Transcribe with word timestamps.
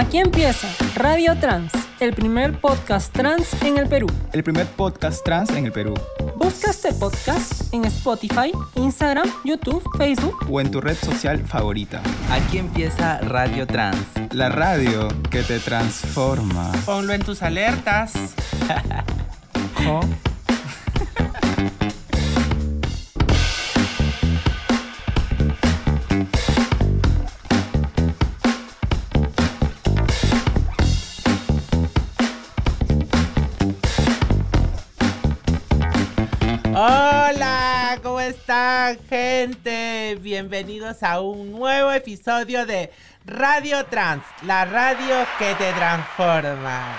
Aquí 0.00 0.16
empieza 0.16 0.66
Radio 0.94 1.36
Trans, 1.38 1.70
el 2.00 2.14
primer 2.14 2.58
podcast 2.58 3.12
trans 3.12 3.52
en 3.62 3.76
el 3.76 3.86
Perú. 3.86 4.06
El 4.32 4.42
primer 4.42 4.66
podcast 4.66 5.22
trans 5.22 5.50
en 5.50 5.66
el 5.66 5.72
Perú. 5.72 5.92
Busca 6.36 6.70
este 6.70 6.94
podcast 6.94 7.74
en 7.74 7.84
Spotify, 7.84 8.50
Instagram, 8.76 9.28
YouTube, 9.44 9.82
Facebook 9.98 10.46
o 10.50 10.58
en 10.58 10.70
tu 10.70 10.80
red 10.80 10.96
social 10.96 11.38
favorita. 11.46 12.00
Aquí 12.30 12.56
empieza 12.56 13.18
Radio 13.18 13.66
Trans. 13.66 14.06
La 14.30 14.48
radio 14.48 15.06
que 15.30 15.42
te 15.42 15.58
transforma. 15.58 16.72
Ponlo 16.86 17.12
en 17.12 17.20
tus 17.20 17.42
alertas. 17.42 18.14
están 38.30 38.96
gente? 39.08 40.16
Bienvenidos 40.20 41.02
a 41.02 41.20
un 41.20 41.50
nuevo 41.50 41.90
episodio 41.90 42.64
de 42.64 42.92
Radio 43.26 43.84
Trans, 43.86 44.22
la 44.42 44.64
radio 44.64 45.26
que 45.36 45.52
te 45.56 45.72
transforma. 45.72 46.96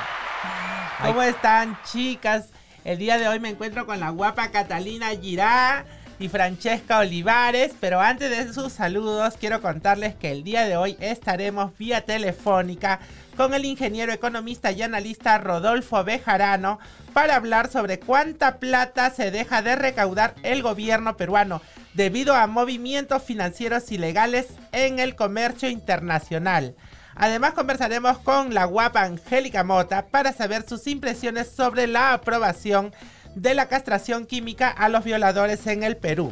¿Cómo 1.01 1.21
están 1.21 1.79
chicas? 1.89 2.49
El 2.83 2.97
día 2.97 3.17
de 3.17 3.29
hoy 3.29 3.39
me 3.39 3.47
encuentro 3.47 3.85
con 3.85 4.01
la 4.01 4.09
guapa 4.09 4.51
Catalina 4.51 5.07
Girá 5.11 5.85
y 6.21 6.29
Francesca 6.29 6.99
Olivares, 6.99 7.73
pero 7.79 7.99
antes 7.99 8.29
de 8.29 8.53
sus 8.53 8.71
saludos 8.73 9.35
quiero 9.39 9.61
contarles 9.61 10.13
que 10.13 10.31
el 10.31 10.43
día 10.43 10.65
de 10.65 10.77
hoy 10.77 10.95
estaremos 10.99 11.75
vía 11.77 12.01
telefónica 12.01 12.99
con 13.35 13.55
el 13.55 13.65
ingeniero 13.65 14.13
economista 14.13 14.71
y 14.71 14.83
analista 14.83 15.39
Rodolfo 15.39 16.03
Bejarano 16.03 16.79
para 17.13 17.35
hablar 17.35 17.71
sobre 17.71 17.99
cuánta 17.99 18.59
plata 18.59 19.09
se 19.09 19.31
deja 19.31 19.63
de 19.63 19.75
recaudar 19.75 20.35
el 20.43 20.61
gobierno 20.61 21.17
peruano 21.17 21.61
debido 21.95 22.35
a 22.35 22.45
movimientos 22.45 23.23
financieros 23.23 23.91
ilegales 23.91 24.47
en 24.71 24.99
el 24.99 25.15
comercio 25.15 25.69
internacional. 25.69 26.75
Además 27.15 27.53
conversaremos 27.53 28.19
con 28.19 28.53
la 28.53 28.65
guapa 28.65 29.03
Angélica 29.03 29.63
Mota 29.63 30.05
para 30.07 30.33
saber 30.33 30.67
sus 30.67 30.87
impresiones 30.87 31.49
sobre 31.49 31.87
la 31.87 32.13
aprobación 32.13 32.93
de 33.35 33.53
la 33.53 33.67
castración 33.67 34.25
química 34.25 34.69
a 34.69 34.89
los 34.89 35.03
violadores 35.03 35.65
en 35.67 35.83
el 35.83 35.97
Perú. 35.97 36.31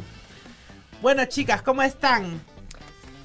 Bueno 1.02 1.24
chicas, 1.24 1.62
¿cómo 1.62 1.82
están? 1.82 2.42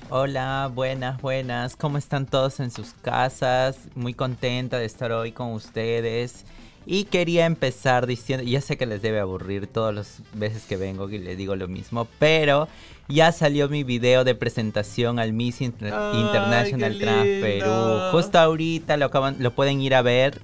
Hola, 0.09 0.69
buenas, 0.73 1.19
buenas. 1.19 1.75
¿Cómo 1.75 1.97
están 1.97 2.27
todos 2.27 2.59
en 2.59 2.69
sus 2.69 2.93
casas? 3.01 3.77
Muy 3.95 4.13
contenta 4.13 4.77
de 4.77 4.85
estar 4.85 5.11
hoy 5.11 5.31
con 5.31 5.51
ustedes. 5.53 6.45
Y 6.85 7.05
quería 7.05 7.47
empezar 7.47 8.05
diciendo, 8.05 8.45
ya 8.45 8.61
sé 8.61 8.77
que 8.77 8.85
les 8.85 9.01
debe 9.01 9.19
aburrir 9.19 9.65
todas 9.65 9.95
las 9.95 10.21
veces 10.33 10.65
que 10.65 10.77
vengo 10.77 11.09
y 11.09 11.17
les 11.17 11.35
digo 11.35 11.55
lo 11.55 11.67
mismo, 11.67 12.07
pero 12.19 12.67
ya 13.07 13.31
salió 13.31 13.67
mi 13.67 13.83
video 13.83 14.23
de 14.23 14.35
presentación 14.35 15.17
al 15.17 15.33
Miss 15.33 15.61
International 15.61 16.99
Trans 16.99 17.41
Perú. 17.41 17.71
Justo 18.11 18.37
ahorita 18.37 18.97
lo, 18.97 19.09
lo 19.39 19.55
pueden 19.55 19.81
ir 19.81 19.95
a 19.95 20.03
ver. 20.03 20.39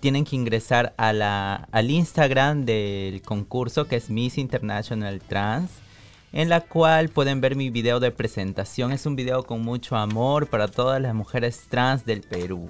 Tienen 0.00 0.24
que 0.24 0.36
ingresar 0.36 0.94
a 0.96 1.12
la, 1.12 1.68
al 1.72 1.90
Instagram 1.90 2.64
del 2.64 3.22
concurso 3.22 3.86
que 3.86 3.96
es 3.96 4.10
Miss 4.10 4.38
International 4.38 5.20
Trans 5.20 5.70
en 6.32 6.48
la 6.48 6.60
cual 6.60 7.08
pueden 7.08 7.40
ver 7.40 7.56
mi 7.56 7.70
video 7.70 8.00
de 8.00 8.10
presentación. 8.10 8.92
Es 8.92 9.06
un 9.06 9.16
video 9.16 9.44
con 9.44 9.62
mucho 9.62 9.96
amor 9.96 10.48
para 10.48 10.68
todas 10.68 11.00
las 11.00 11.14
mujeres 11.14 11.66
trans 11.68 12.04
del 12.04 12.20
Perú. 12.20 12.68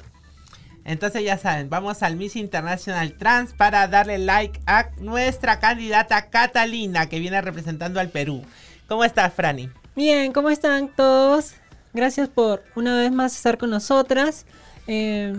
Entonces 0.84 1.22
ya 1.22 1.36
saben, 1.36 1.68
vamos 1.68 2.02
al 2.02 2.16
Miss 2.16 2.36
International 2.36 3.12
Trans 3.18 3.52
para 3.52 3.88
darle 3.88 4.18
like 4.18 4.60
a 4.66 4.88
nuestra 4.98 5.60
candidata 5.60 6.30
Catalina 6.30 7.08
que 7.08 7.18
viene 7.18 7.40
representando 7.42 8.00
al 8.00 8.08
Perú. 8.08 8.42
¿Cómo 8.86 9.04
estás, 9.04 9.34
Franny? 9.34 9.68
Bien, 9.94 10.32
¿cómo 10.32 10.48
están 10.48 10.88
todos? 10.88 11.54
Gracias 11.92 12.28
por 12.28 12.62
una 12.74 12.96
vez 12.96 13.12
más 13.12 13.36
estar 13.36 13.58
con 13.58 13.68
nosotras. 13.68 14.46
Eh, 14.86 15.34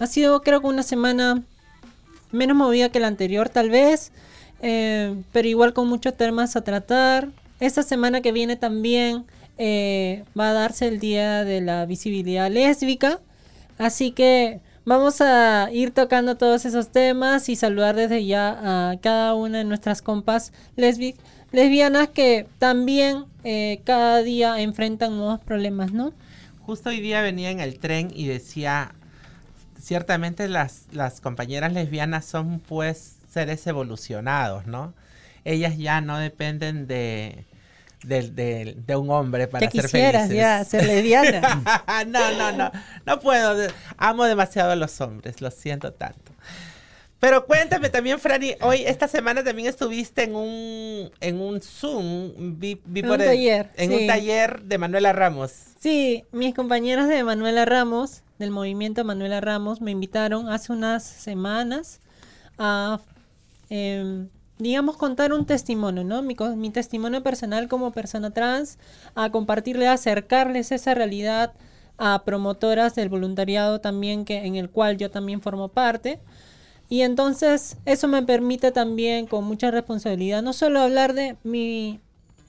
ha 0.00 0.06
sido 0.06 0.42
creo 0.42 0.60
que 0.60 0.66
una 0.66 0.82
semana 0.82 1.42
menos 2.32 2.56
movida 2.56 2.88
que 2.88 3.00
la 3.00 3.06
anterior 3.06 3.48
tal 3.48 3.70
vez, 3.70 4.12
eh, 4.62 5.14
pero 5.32 5.46
igual 5.46 5.72
con 5.72 5.88
muchos 5.88 6.16
temas 6.16 6.56
a 6.56 6.64
tratar. 6.64 7.28
Esta 7.60 7.82
semana 7.82 8.22
que 8.22 8.32
viene 8.32 8.56
también 8.56 9.24
eh, 9.58 10.24
va 10.38 10.50
a 10.50 10.52
darse 10.54 10.88
el 10.88 10.98
Día 11.00 11.44
de 11.44 11.60
la 11.60 11.84
Visibilidad 11.84 12.50
Lésbica. 12.50 13.20
Así 13.76 14.12
que 14.12 14.60
vamos 14.86 15.20
a 15.20 15.68
ir 15.70 15.90
tocando 15.90 16.36
todos 16.36 16.64
esos 16.64 16.88
temas 16.88 17.50
y 17.50 17.56
saludar 17.56 17.94
desde 17.94 18.24
ya 18.24 18.90
a 18.90 18.96
cada 19.00 19.34
una 19.34 19.58
de 19.58 19.64
nuestras 19.64 20.00
compas 20.00 20.52
lesbianas 20.76 22.08
que 22.08 22.46
también 22.58 23.26
eh, 23.44 23.80
cada 23.84 24.22
día 24.22 24.60
enfrentan 24.62 25.16
nuevos 25.16 25.40
problemas, 25.40 25.92
¿no? 25.92 26.14
Justo 26.60 26.88
hoy 26.88 27.00
día 27.00 27.20
venía 27.20 27.50
en 27.50 27.60
el 27.60 27.78
tren 27.78 28.10
y 28.14 28.26
decía, 28.26 28.94
ciertamente 29.80 30.48
las, 30.48 30.84
las 30.92 31.20
compañeras 31.20 31.72
lesbianas 31.72 32.24
son 32.24 32.60
pues 32.60 33.16
seres 33.28 33.66
evolucionados, 33.66 34.66
¿no? 34.66 34.94
Ellas 35.44 35.78
ya 35.78 36.00
no 36.00 36.18
dependen 36.18 36.86
de, 36.86 37.44
de, 38.04 38.74
de, 38.76 38.96
un 38.96 39.10
hombre 39.10 39.46
para 39.46 39.70
ser 39.70 39.88
felices. 39.88 40.30
ya 40.30 40.64
ser 40.64 40.86
lesbiana. 40.86 41.62
no, 42.06 42.32
no, 42.32 42.52
no. 42.52 42.70
No 43.06 43.20
puedo. 43.20 43.68
Amo 43.96 44.24
demasiado 44.24 44.72
a 44.72 44.76
los 44.76 45.00
hombres. 45.00 45.40
Lo 45.40 45.50
siento 45.50 45.92
tanto. 45.92 46.29
Pero 47.20 47.46
cuéntame 47.46 47.90
también, 47.90 48.18
Franny, 48.18 48.54
hoy, 48.62 48.82
esta 48.86 49.06
semana 49.06 49.44
también 49.44 49.68
estuviste 49.68 50.24
en 50.24 50.34
un, 50.34 51.10
en 51.20 51.40
un 51.40 51.60
Zoom, 51.60 52.58
vi, 52.58 52.80
en 52.94 53.10
un 53.10 53.18
taller. 53.18 53.70
En 53.76 53.92
un 53.92 54.06
taller 54.06 54.62
de 54.62 54.78
Manuela 54.78 55.12
Ramos. 55.12 55.52
Sí, 55.78 56.24
mis 56.32 56.54
compañeros 56.54 57.08
de 57.08 57.22
Manuela 57.22 57.66
Ramos, 57.66 58.22
del 58.38 58.50
movimiento 58.50 59.04
Manuela 59.04 59.42
Ramos, 59.42 59.82
me 59.82 59.90
invitaron 59.90 60.48
hace 60.48 60.72
unas 60.72 61.04
semanas 61.04 62.00
a 62.58 63.00
em, 63.68 64.28
digamos, 64.60 64.96
contar 64.96 65.32
un 65.32 65.46
testimonio, 65.46 66.04
¿no? 66.04 66.22
Mi, 66.22 66.36
mi, 66.56 66.70
testimonio 66.70 67.22
personal 67.22 67.68
como 67.68 67.92
persona 67.92 68.30
trans, 68.30 68.78
a 69.14 69.30
compartirle, 69.30 69.88
a 69.88 69.92
acercarles 69.92 70.72
esa 70.72 70.94
realidad 70.94 71.52
a 71.98 72.22
promotoras 72.24 72.94
del 72.94 73.10
voluntariado 73.10 73.80
también, 73.80 74.24
que, 74.24 74.46
en 74.46 74.56
el 74.56 74.70
cual 74.70 74.96
yo 74.96 75.10
también 75.10 75.42
formo 75.42 75.68
parte. 75.68 76.18
Y 76.90 77.02
entonces 77.02 77.76
eso 77.86 78.08
me 78.08 78.24
permite 78.24 78.72
también 78.72 79.28
con 79.28 79.44
mucha 79.44 79.70
responsabilidad, 79.70 80.42
no 80.42 80.52
solo 80.52 80.80
hablar 80.80 81.14
de 81.14 81.36
mi 81.44 82.00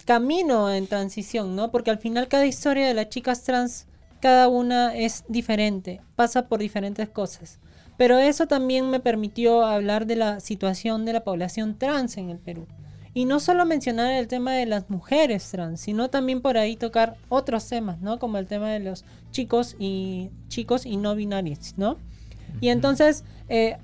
camino 0.05 0.73
en 0.73 0.87
transición, 0.87 1.55
¿no? 1.55 1.69
Porque 1.69 1.91
al 1.91 1.99
final 1.99 2.27
cada 2.27 2.47
historia 2.47 2.87
de 2.87 2.95
las 2.95 3.09
chicas 3.09 3.43
trans, 3.43 3.85
cada 4.19 4.47
una 4.47 4.95
es 4.95 5.23
diferente, 5.27 6.01
pasa 6.15 6.47
por 6.47 6.59
diferentes 6.59 7.07
cosas. 7.07 7.59
Pero 7.97 8.17
eso 8.17 8.47
también 8.47 8.89
me 8.89 8.99
permitió 8.99 9.63
hablar 9.63 10.07
de 10.07 10.15
la 10.15 10.39
situación 10.39 11.05
de 11.05 11.13
la 11.13 11.23
población 11.23 11.77
trans 11.77 12.17
en 12.17 12.31
el 12.31 12.39
Perú. 12.39 12.65
Y 13.13 13.25
no 13.25 13.39
solo 13.39 13.63
mencionar 13.67 14.11
el 14.13 14.27
tema 14.27 14.53
de 14.53 14.65
las 14.65 14.89
mujeres 14.89 15.51
trans, 15.51 15.81
sino 15.81 16.09
también 16.09 16.41
por 16.41 16.57
ahí 16.57 16.77
tocar 16.77 17.15
otros 17.29 17.67
temas, 17.69 18.01
¿no? 18.01 18.17
Como 18.17 18.39
el 18.39 18.47
tema 18.47 18.71
de 18.71 18.79
los 18.79 19.05
chicos 19.29 19.75
y 19.77 20.31
chicos 20.47 20.87
y 20.87 20.97
no 20.97 21.13
binarios, 21.13 21.75
¿no? 21.77 21.97
Y 22.59 22.69
entonces 22.69 23.23
eh, 23.49 23.77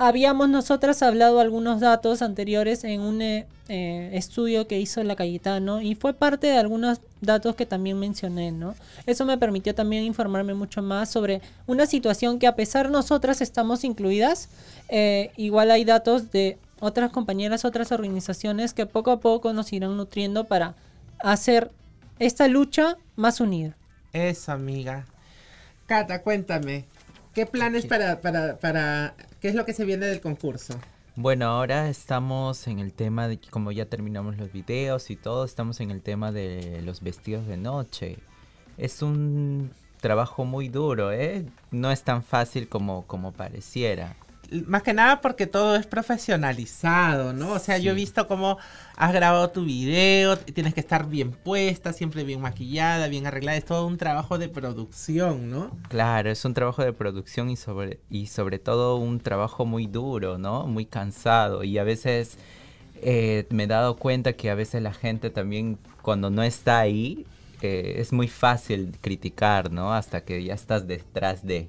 habíamos 0.00 0.48
nosotras 0.48 1.02
hablado 1.02 1.40
algunos 1.40 1.78
datos 1.78 2.22
anteriores 2.22 2.84
en 2.84 3.02
un 3.02 3.20
eh, 3.20 3.46
eh, 3.68 4.08
estudio 4.14 4.66
que 4.66 4.80
hizo 4.80 5.04
la 5.04 5.14
Cayetano 5.14 5.82
y 5.82 5.94
fue 5.94 6.14
parte 6.14 6.46
de 6.46 6.56
algunos 6.56 7.02
datos 7.20 7.54
que 7.54 7.66
también 7.66 7.98
mencioné, 7.98 8.50
¿no? 8.50 8.74
Eso 9.04 9.26
me 9.26 9.36
permitió 9.36 9.74
también 9.74 10.04
informarme 10.04 10.54
mucho 10.54 10.80
más 10.80 11.10
sobre 11.10 11.42
una 11.66 11.84
situación 11.84 12.38
que 12.38 12.46
a 12.46 12.56
pesar 12.56 12.86
de 12.86 12.92
nosotras 12.92 13.42
estamos 13.42 13.84
incluidas, 13.84 14.48
eh, 14.88 15.32
igual 15.36 15.70
hay 15.70 15.84
datos 15.84 16.30
de 16.30 16.56
otras 16.80 17.12
compañeras, 17.12 17.66
otras 17.66 17.92
organizaciones 17.92 18.72
que 18.72 18.86
poco 18.86 19.10
a 19.10 19.20
poco 19.20 19.52
nos 19.52 19.70
irán 19.70 19.98
nutriendo 19.98 20.44
para 20.44 20.76
hacer 21.18 21.70
esta 22.18 22.48
lucha 22.48 22.96
más 23.16 23.38
unida. 23.38 23.76
Eso, 24.14 24.52
amiga. 24.52 25.04
Cata, 25.84 26.22
cuéntame, 26.22 26.86
¿qué 27.34 27.44
planes 27.44 27.84
para, 27.84 28.22
para, 28.22 28.56
para, 28.56 29.12
qué 29.40 29.48
es 29.48 29.54
lo 29.54 29.64
que 29.64 29.72
se 29.72 29.84
viene 29.84 30.06
del 30.06 30.20
concurso? 30.20 30.78
Bueno, 31.16 31.46
ahora 31.46 31.88
estamos 31.88 32.66
en 32.66 32.78
el 32.78 32.92
tema 32.92 33.28
de 33.28 33.38
como 33.38 33.72
ya 33.72 33.86
terminamos 33.86 34.38
los 34.38 34.52
videos 34.52 35.10
y 35.10 35.16
todo, 35.16 35.44
estamos 35.44 35.80
en 35.80 35.90
el 35.90 36.02
tema 36.02 36.32
de 36.32 36.80
los 36.84 37.02
vestidos 37.02 37.46
de 37.46 37.56
noche. 37.56 38.18
Es 38.78 39.02
un 39.02 39.72
trabajo 40.00 40.44
muy 40.44 40.68
duro, 40.68 41.12
¿eh? 41.12 41.44
No 41.70 41.90
es 41.90 42.02
tan 42.02 42.22
fácil 42.22 42.68
como, 42.68 43.06
como 43.06 43.32
pareciera. 43.32 44.16
Más 44.66 44.82
que 44.82 44.92
nada 44.92 45.20
porque 45.20 45.46
todo 45.46 45.76
es 45.76 45.86
profesionalizado, 45.86 47.32
¿no? 47.32 47.52
O 47.52 47.58
sea, 47.58 47.78
yo 47.78 47.92
he 47.92 47.94
visto 47.94 48.26
cómo 48.26 48.58
has 48.96 49.12
grabado 49.12 49.50
tu 49.50 49.64
video, 49.64 50.36
tienes 50.38 50.74
que 50.74 50.80
estar 50.80 51.08
bien 51.08 51.32
puesta, 51.32 51.92
siempre 51.92 52.24
bien 52.24 52.40
maquillada, 52.40 53.08
bien 53.08 53.26
arreglada, 53.26 53.56
es 53.56 53.64
todo 53.64 53.86
un 53.86 53.96
trabajo 53.96 54.38
de 54.38 54.48
producción, 54.48 55.50
¿no? 55.50 55.76
Claro, 55.88 56.30
es 56.30 56.44
un 56.44 56.54
trabajo 56.54 56.82
de 56.82 56.92
producción 56.92 57.50
y 57.50 57.56
sobre, 57.56 58.00
y 58.10 58.26
sobre 58.26 58.58
todo 58.58 58.96
un 58.96 59.20
trabajo 59.20 59.64
muy 59.64 59.86
duro, 59.86 60.38
¿no? 60.38 60.66
Muy 60.66 60.86
cansado. 60.86 61.64
Y 61.64 61.78
a 61.78 61.84
veces 61.84 62.36
eh, 63.02 63.46
me 63.50 63.64
he 63.64 63.66
dado 63.66 63.96
cuenta 63.96 64.34
que 64.34 64.50
a 64.50 64.54
veces 64.54 64.82
la 64.82 64.92
gente 64.92 65.30
también, 65.30 65.78
cuando 66.02 66.30
no 66.30 66.42
está 66.42 66.80
ahí, 66.80 67.26
eh, 67.62 67.96
es 67.98 68.12
muy 68.12 68.28
fácil 68.28 68.96
criticar, 69.00 69.70
¿no? 69.70 69.94
Hasta 69.94 70.24
que 70.24 70.42
ya 70.42 70.54
estás 70.54 70.86
detrás 70.86 71.46
de. 71.46 71.68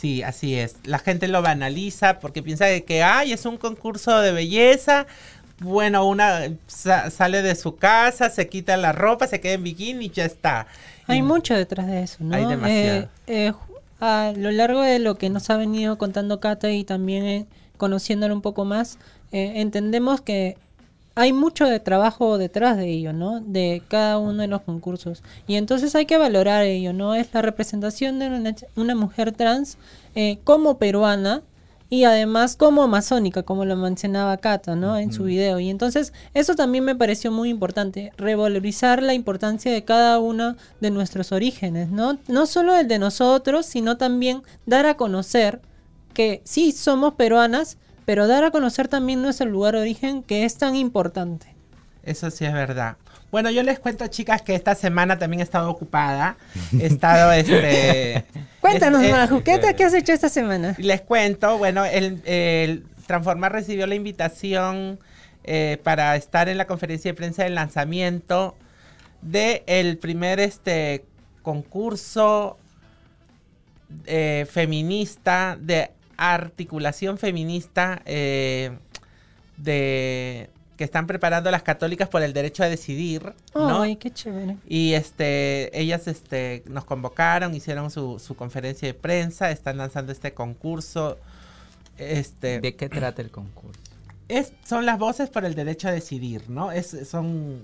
Sí, 0.00 0.22
así 0.22 0.54
es. 0.56 0.76
La 0.84 0.98
gente 0.98 1.28
lo 1.28 1.42
banaliza 1.42 2.20
porque 2.20 2.42
piensa 2.42 2.64
de 2.64 2.84
que, 2.84 3.02
ay, 3.02 3.32
es 3.34 3.44
un 3.44 3.58
concurso 3.58 4.18
de 4.20 4.32
belleza. 4.32 5.06
Bueno, 5.58 6.06
una 6.06 6.48
sa- 6.66 7.10
sale 7.10 7.42
de 7.42 7.54
su 7.54 7.76
casa, 7.76 8.30
se 8.30 8.48
quita 8.48 8.78
la 8.78 8.92
ropa, 8.92 9.26
se 9.26 9.40
queda 9.40 9.52
en 9.54 9.62
bikini 9.64 10.06
y 10.06 10.10
ya 10.10 10.24
está. 10.24 10.66
Hay 11.06 11.18
Y- 11.18 11.22
mucho 11.22 11.54
detrás 11.54 11.86
de 11.86 12.02
eso, 12.02 12.16
¿no? 12.20 12.34
Hay 12.34 12.46
demasiado. 12.46 13.00
Eh, 13.02 13.08
eh, 13.26 13.52
a 14.00 14.32
lo 14.34 14.50
largo 14.52 14.80
de 14.80 14.98
lo 15.00 15.16
que 15.16 15.28
nos 15.28 15.50
ha 15.50 15.58
venido 15.58 15.98
contando 15.98 16.40
Cata 16.40 16.70
y 16.70 16.84
también 16.84 17.24
eh, 17.26 17.46
conociéndolo 17.76 18.34
un 18.34 18.40
poco 18.40 18.64
más, 18.64 18.96
eh, 19.32 19.52
entendemos 19.56 20.22
que 20.22 20.56
hay 21.14 21.32
mucho 21.32 21.66
de 21.66 21.80
trabajo 21.80 22.38
detrás 22.38 22.76
de 22.76 22.88
ello, 22.88 23.12
¿no? 23.12 23.40
De 23.40 23.82
cada 23.88 24.18
uno 24.18 24.42
de 24.42 24.48
los 24.48 24.62
concursos. 24.62 25.22
Y 25.46 25.56
entonces 25.56 25.94
hay 25.94 26.06
que 26.06 26.18
valorar 26.18 26.64
ello, 26.64 26.92
¿no? 26.92 27.14
Es 27.14 27.28
la 27.32 27.42
representación 27.42 28.18
de 28.18 28.28
una, 28.28 28.54
una 28.76 28.94
mujer 28.94 29.32
trans 29.32 29.76
eh, 30.14 30.38
como 30.44 30.78
peruana 30.78 31.42
y 31.92 32.04
además 32.04 32.54
como 32.54 32.84
amazónica, 32.84 33.42
como 33.42 33.64
lo 33.64 33.74
mencionaba 33.74 34.36
Cata, 34.36 34.76
¿no? 34.76 34.96
En 34.96 35.12
su 35.12 35.24
video. 35.24 35.58
Y 35.58 35.68
entonces 35.70 36.12
eso 36.34 36.54
también 36.54 36.84
me 36.84 36.94
pareció 36.94 37.32
muy 37.32 37.50
importante, 37.50 38.12
revalorizar 38.16 39.02
la 39.02 39.12
importancia 39.12 39.72
de 39.72 39.84
cada 39.84 40.20
uno 40.20 40.54
de 40.80 40.90
nuestros 40.92 41.32
orígenes, 41.32 41.90
¿no? 41.90 42.18
No 42.28 42.46
solo 42.46 42.76
el 42.76 42.86
de 42.86 43.00
nosotros, 43.00 43.66
sino 43.66 43.96
también 43.96 44.42
dar 44.66 44.86
a 44.86 44.96
conocer 44.96 45.60
que 46.14 46.42
sí 46.44 46.70
somos 46.70 47.14
peruanas, 47.14 47.76
pero 48.10 48.26
dar 48.26 48.42
a 48.42 48.50
conocer 48.50 48.88
también 48.88 49.22
nuestro 49.22 49.46
lugar 49.46 49.76
de 49.76 49.82
origen 49.82 50.24
que 50.24 50.44
es 50.44 50.56
tan 50.56 50.74
importante. 50.74 51.46
Eso 52.02 52.28
sí 52.32 52.44
es 52.44 52.52
verdad. 52.52 52.96
Bueno, 53.30 53.52
yo 53.52 53.62
les 53.62 53.78
cuento, 53.78 54.04
chicas, 54.08 54.42
que 54.42 54.56
esta 54.56 54.74
semana 54.74 55.16
también 55.16 55.38
he 55.38 55.44
estado 55.44 55.70
ocupada. 55.70 56.36
He 56.80 56.86
estado, 56.86 57.30
este... 57.30 58.24
Cuéntanos, 58.60 59.00
este, 59.02 59.12
Maju, 59.12 59.44
¿qué, 59.44 59.58
te- 59.60 59.76
qué 59.76 59.84
has 59.84 59.94
hecho 59.94 60.12
esta 60.12 60.28
semana? 60.28 60.74
Les 60.78 61.02
cuento, 61.02 61.56
bueno, 61.56 61.84
el, 61.84 62.20
el 62.24 62.82
Transformar 63.06 63.52
recibió 63.52 63.86
la 63.86 63.94
invitación 63.94 64.98
eh, 65.44 65.78
para 65.84 66.16
estar 66.16 66.48
en 66.48 66.58
la 66.58 66.66
conferencia 66.66 67.12
de 67.12 67.14
prensa 67.14 67.44
del 67.44 67.54
lanzamiento 67.54 68.56
de 69.22 69.62
el 69.68 69.98
primer 69.98 70.40
este 70.40 71.04
concurso 71.42 72.58
eh, 74.06 74.48
feminista 74.50 75.56
de 75.60 75.92
articulación 76.20 77.18
feminista 77.18 78.02
eh, 78.04 78.76
de 79.56 80.50
que 80.76 80.84
están 80.84 81.06
preparando 81.06 81.50
las 81.50 81.62
católicas 81.62 82.08
por 82.08 82.22
el 82.22 82.32
derecho 82.32 82.62
a 82.62 82.68
decidir, 82.68 83.34
¿no? 83.54 83.82
Ay, 83.82 83.96
qué 83.96 84.10
chévere. 84.10 84.56
Y 84.66 84.94
este, 84.94 85.78
ellas 85.78 86.06
este, 86.08 86.62
nos 86.66 86.84
convocaron, 86.84 87.54
hicieron 87.54 87.90
su, 87.90 88.18
su 88.18 88.34
conferencia 88.34 88.88
de 88.88 88.94
prensa, 88.94 89.50
están 89.50 89.76
lanzando 89.76 90.12
este 90.12 90.32
concurso. 90.32 91.18
Este, 91.98 92.60
¿De 92.60 92.76
qué 92.76 92.88
trata 92.88 93.20
el 93.20 93.30
concurso? 93.30 93.90
es, 94.30 94.52
son 94.64 94.86
las 94.86 94.98
voces 94.98 95.28
por 95.28 95.44
el 95.44 95.54
derecho 95.54 95.88
a 95.88 95.92
decidir, 95.92 96.48
¿no? 96.48 96.70
Es, 96.70 96.96
son, 97.08 97.60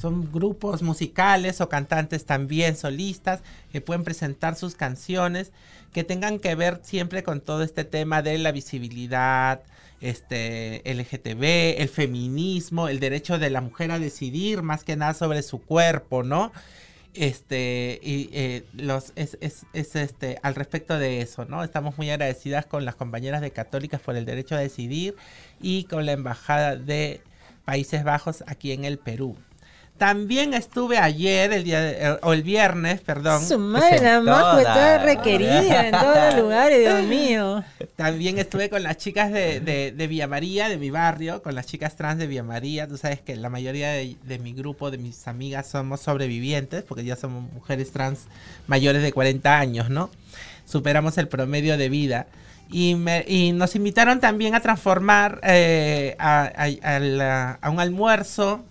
son 0.00 0.32
grupos 0.32 0.82
musicales 0.82 1.60
o 1.60 1.68
cantantes 1.68 2.24
también 2.24 2.76
solistas 2.76 3.40
que 3.70 3.80
pueden 3.80 4.02
presentar 4.02 4.56
sus 4.56 4.74
canciones 4.74 5.52
que 5.92 6.04
tengan 6.04 6.38
que 6.38 6.54
ver 6.54 6.80
siempre 6.82 7.22
con 7.22 7.40
todo 7.40 7.62
este 7.62 7.84
tema 7.84 8.22
de 8.22 8.38
la 8.38 8.52
visibilidad, 8.52 9.62
este 10.00 10.82
LGTB, 10.86 11.80
el 11.80 11.88
feminismo, 11.88 12.88
el 12.88 13.00
derecho 13.00 13.38
de 13.38 13.50
la 13.50 13.60
mujer 13.60 13.90
a 13.90 13.98
decidir 13.98 14.62
más 14.62 14.84
que 14.84 14.96
nada 14.96 15.14
sobre 15.14 15.42
su 15.42 15.60
cuerpo, 15.60 16.22
¿no? 16.22 16.52
Este, 17.12 17.98
y 18.02 18.30
eh, 18.32 18.64
los, 18.72 19.12
es, 19.16 19.36
es, 19.40 19.66
es, 19.72 19.96
este, 19.96 20.38
al 20.42 20.54
respecto 20.54 20.96
de 20.96 21.20
eso, 21.20 21.44
¿no? 21.44 21.64
Estamos 21.64 21.98
muy 21.98 22.08
agradecidas 22.08 22.66
con 22.66 22.84
las 22.84 22.94
compañeras 22.94 23.40
de 23.40 23.50
Católicas 23.50 24.00
por 24.00 24.16
el 24.16 24.24
derecho 24.24 24.54
a 24.54 24.58
decidir 24.58 25.16
y 25.60 25.84
con 25.84 26.06
la 26.06 26.12
Embajada 26.12 26.76
de 26.76 27.20
Países 27.64 28.04
Bajos 28.04 28.44
aquí 28.46 28.70
en 28.72 28.84
el 28.84 28.98
Perú. 28.98 29.36
También 30.00 30.54
estuve 30.54 30.96
ayer, 30.96 31.52
el 31.52 31.62
día 31.62 31.78
de- 31.82 31.90
eh, 32.00 32.16
o 32.22 32.32
el 32.32 32.42
viernes, 32.42 33.02
perdón. 33.02 33.46
Su 33.46 33.58
madre, 33.58 33.98
la 34.24 34.58
está 34.62 34.72
todas. 34.72 35.02
requerida 35.04 35.86
en 35.88 35.90
todos 35.92 36.16
los 36.34 36.42
lugares, 36.42 36.78
Dios 36.80 37.02
mío. 37.02 37.62
También 37.96 38.38
estuve 38.38 38.70
con 38.70 38.82
las 38.82 38.96
chicas 38.96 39.30
de, 39.30 39.60
de, 39.60 39.92
de 39.92 40.06
Villa 40.06 40.26
María, 40.26 40.70
de 40.70 40.78
mi 40.78 40.88
barrio, 40.88 41.42
con 41.42 41.54
las 41.54 41.66
chicas 41.66 41.96
trans 41.96 42.18
de 42.18 42.26
Villa 42.26 42.42
María. 42.42 42.88
Tú 42.88 42.96
sabes 42.96 43.20
que 43.20 43.36
la 43.36 43.50
mayoría 43.50 43.90
de, 43.90 44.16
de 44.24 44.38
mi 44.38 44.54
grupo, 44.54 44.90
de 44.90 44.96
mis 44.96 45.28
amigas, 45.28 45.66
somos 45.68 46.00
sobrevivientes, 46.00 46.82
porque 46.82 47.04
ya 47.04 47.16
somos 47.16 47.44
mujeres 47.52 47.92
trans 47.92 48.20
mayores 48.68 49.02
de 49.02 49.12
40 49.12 49.58
años, 49.58 49.90
¿no? 49.90 50.08
Superamos 50.64 51.18
el 51.18 51.28
promedio 51.28 51.76
de 51.76 51.90
vida. 51.90 52.26
Y, 52.72 52.94
me- 52.94 53.26
y 53.28 53.52
nos 53.52 53.74
invitaron 53.76 54.18
también 54.18 54.54
a 54.54 54.60
transformar 54.60 55.40
eh, 55.42 56.16
a, 56.18 56.44
a- 56.56 56.94
a 56.96 56.98
la- 57.00 57.58
a 57.60 57.68
un 57.68 57.80
almuerzo 57.80 58.64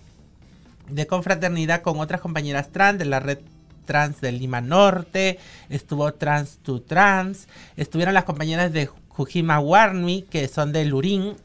de 0.90 1.08
confraternidad 1.08 1.82
con 1.82 2.00
otras 2.00 2.22
compañeras 2.22 2.70
trans 2.72 3.00
de 3.00 3.06
la 3.06 3.20
red 3.20 3.40
trans 3.86 4.22
de 4.22 4.32
Lima 4.32 4.62
Norte, 4.62 5.40
estuvo 5.70 6.14
Trans 6.14 6.60
to 6.62 6.80
Trans, 6.80 7.48
estuvieron 7.76 8.14
las 8.14 8.24
compañeras 8.24 8.72
de 8.72 8.86
Jujima 8.86 9.60
Warmi, 9.60 10.22
que 10.30 10.48
son 10.48 10.72
de 10.72 10.86
Lurín, 10.86 11.36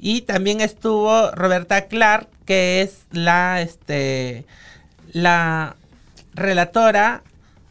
y 0.00 0.22
también 0.22 0.60
estuvo 0.60 1.30
Roberta 1.30 1.86
Clark, 1.86 2.28
que 2.46 2.82
es 2.82 3.04
la, 3.12 3.62
este, 3.62 4.44
la 5.12 5.76
relatora 6.34 7.22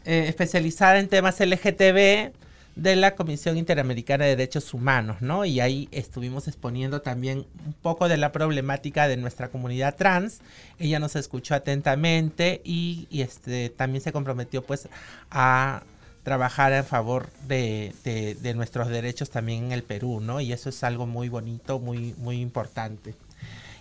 eh, 0.06 0.26
especializada 0.30 1.00
en 1.00 1.10
temas 1.10 1.40
LGTB 1.42 2.32
de 2.76 2.96
la 2.96 3.16
Comisión 3.16 3.58
Interamericana 3.58 4.26
de 4.26 4.32
Derechos 4.36 4.74
Humanos, 4.74 5.22
¿no? 5.22 5.46
Y 5.46 5.60
ahí 5.60 5.88
estuvimos 5.92 6.48
exponiendo 6.48 7.02
también 7.02 7.46
un 7.68 7.74
poco 7.74 8.10
de 8.10 8.18
la 8.18 8.32
problemática 8.32 9.08
de 9.08 9.18
nuestra 9.18 9.50
comunidad 9.50 9.96
trans. 9.96 10.40
Ella 10.80 11.00
nos 11.00 11.16
escuchó 11.16 11.54
atentamente 11.56 12.62
y, 12.64 13.08
este 13.12 13.70
también 13.70 14.02
se 14.04 14.12
comprometió 14.12 14.64
pues 14.64 14.88
a 15.30 15.84
trabajar 16.24 16.74
en 16.74 16.86
favor 16.86 17.30
de, 17.48 17.94
de- 18.04 18.36
de 18.36 18.54
nuestros 18.54 18.88
derechos 18.88 19.30
también 19.30 19.66
en 19.66 19.72
el 19.74 19.84
Perú, 19.84 20.20
¿no? 20.22 20.40
Y 20.42 20.52
eso 20.54 20.70
es 20.70 20.84
algo 20.84 21.06
muy 21.06 21.30
bonito, 21.30 21.80
muy, 21.80 22.16
muy 22.18 22.42
importante. 22.42 23.14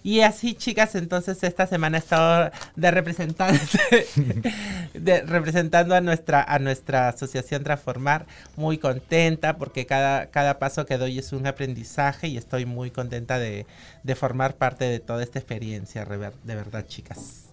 Y 0.04 0.20
así, 0.20 0.54
chicas, 0.54 0.96
entonces 0.96 1.42
esta 1.44 1.66
semana 1.66 1.96
he 1.96 2.00
estado 2.00 2.50
de 2.74 2.90
representante, 2.90 4.06
representando 5.26 5.94
a 5.94 6.00
nuestra, 6.00 6.42
a 6.42 6.58
nuestra 6.58 7.08
asociación 7.08 7.62
Transformar, 7.62 8.26
muy 8.56 8.78
contenta 8.78 9.56
porque 9.56 9.86
cada, 9.86 10.26
cada 10.26 10.58
paso 10.58 10.86
que 10.86 10.98
doy 10.98 11.18
es 11.18 11.32
un 11.32 11.46
aprendizaje 11.46 12.26
y 12.26 12.36
estoy 12.36 12.66
muy 12.66 12.90
contenta 12.90 13.38
de, 13.38 13.66
de 14.02 14.14
formar 14.16 14.56
parte 14.56 14.86
de 14.86 14.98
toda 14.98 15.22
esta 15.22 15.38
experiencia, 15.38 16.04
de 16.04 16.54
verdad, 16.54 16.84
chicas. 16.88 17.44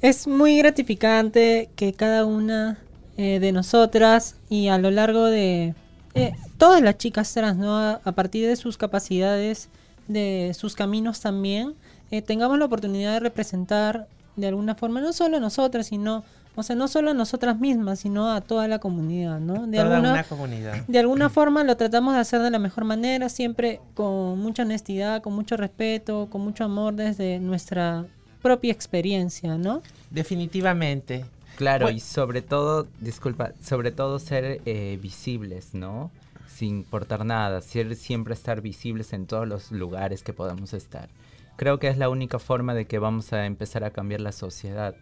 Es 0.00 0.26
muy 0.26 0.58
gratificante 0.58 1.70
que 1.76 1.92
cada 1.92 2.26
una 2.26 2.78
eh, 3.16 3.38
de 3.38 3.52
nosotras 3.52 4.34
y 4.48 4.66
a 4.66 4.78
lo 4.78 4.90
largo 4.90 5.26
de 5.26 5.76
eh, 6.14 6.32
todas 6.58 6.82
las 6.82 6.98
chicas 6.98 7.32
trans, 7.32 7.56
¿no? 7.56 7.78
A 7.78 8.12
partir 8.12 8.48
de 8.48 8.56
sus 8.56 8.76
capacidades, 8.76 9.68
de 10.08 10.52
sus 10.58 10.74
caminos 10.74 11.20
también, 11.20 11.74
eh, 12.10 12.22
tengamos 12.22 12.58
la 12.58 12.64
oportunidad 12.66 13.12
de 13.14 13.20
representar 13.20 14.06
de 14.36 14.46
alguna 14.48 14.74
forma, 14.74 15.00
no 15.00 15.12
solo 15.12 15.36
a 15.36 15.40
nosotras, 15.40 15.86
sino, 15.86 16.24
o 16.56 16.62
sea, 16.62 16.74
no 16.76 16.88
solo 16.88 17.10
a 17.10 17.14
nosotras 17.14 17.58
mismas, 17.60 18.00
sino 18.00 18.30
a 18.30 18.40
toda 18.40 18.66
la 18.68 18.78
comunidad, 18.78 19.40
¿no? 19.40 19.66
De 19.66 19.78
Toda 19.78 19.96
alguna, 19.96 20.12
una 20.12 20.24
comunidad. 20.24 20.84
de 20.86 20.98
alguna 20.98 21.28
forma 21.28 21.64
lo 21.64 21.76
tratamos 21.76 22.14
de 22.14 22.20
hacer 22.20 22.40
de 22.40 22.50
la 22.50 22.58
mejor 22.58 22.84
manera, 22.84 23.28
siempre 23.28 23.80
con 23.94 24.38
mucha 24.38 24.62
honestidad, 24.62 25.22
con 25.22 25.34
mucho 25.34 25.56
respeto, 25.56 26.28
con 26.30 26.40
mucho 26.42 26.64
amor 26.64 26.94
desde 26.94 27.38
nuestra 27.40 28.06
propia 28.42 28.72
experiencia, 28.72 29.56
¿no? 29.58 29.82
Definitivamente. 30.10 31.24
Claro, 31.56 31.84
Bueno. 31.86 31.96
y 31.96 32.00
sobre 32.00 32.40
todo, 32.42 32.86
disculpa, 33.00 33.52
sobre 33.62 33.92
todo 33.92 34.18
ser 34.18 34.60
eh, 34.64 34.98
visibles, 35.00 35.74
¿no? 35.74 36.10
Sin 36.62 36.76
importar 36.76 37.24
nada, 37.24 37.60
siempre 37.60 38.34
estar 38.34 38.60
visibles 38.60 39.12
en 39.12 39.26
todos 39.26 39.48
los 39.48 39.72
lugares 39.72 40.22
que 40.22 40.32
podamos 40.32 40.74
estar. 40.74 41.08
Creo 41.56 41.80
que 41.80 41.88
es 41.88 41.98
la 41.98 42.08
única 42.08 42.38
forma 42.38 42.72
de 42.72 42.84
que 42.84 43.00
vamos 43.00 43.32
a 43.32 43.46
empezar 43.46 43.82
a 43.82 43.90
cambiar 43.90 44.20
la 44.20 44.30
sociedad. 44.30 44.94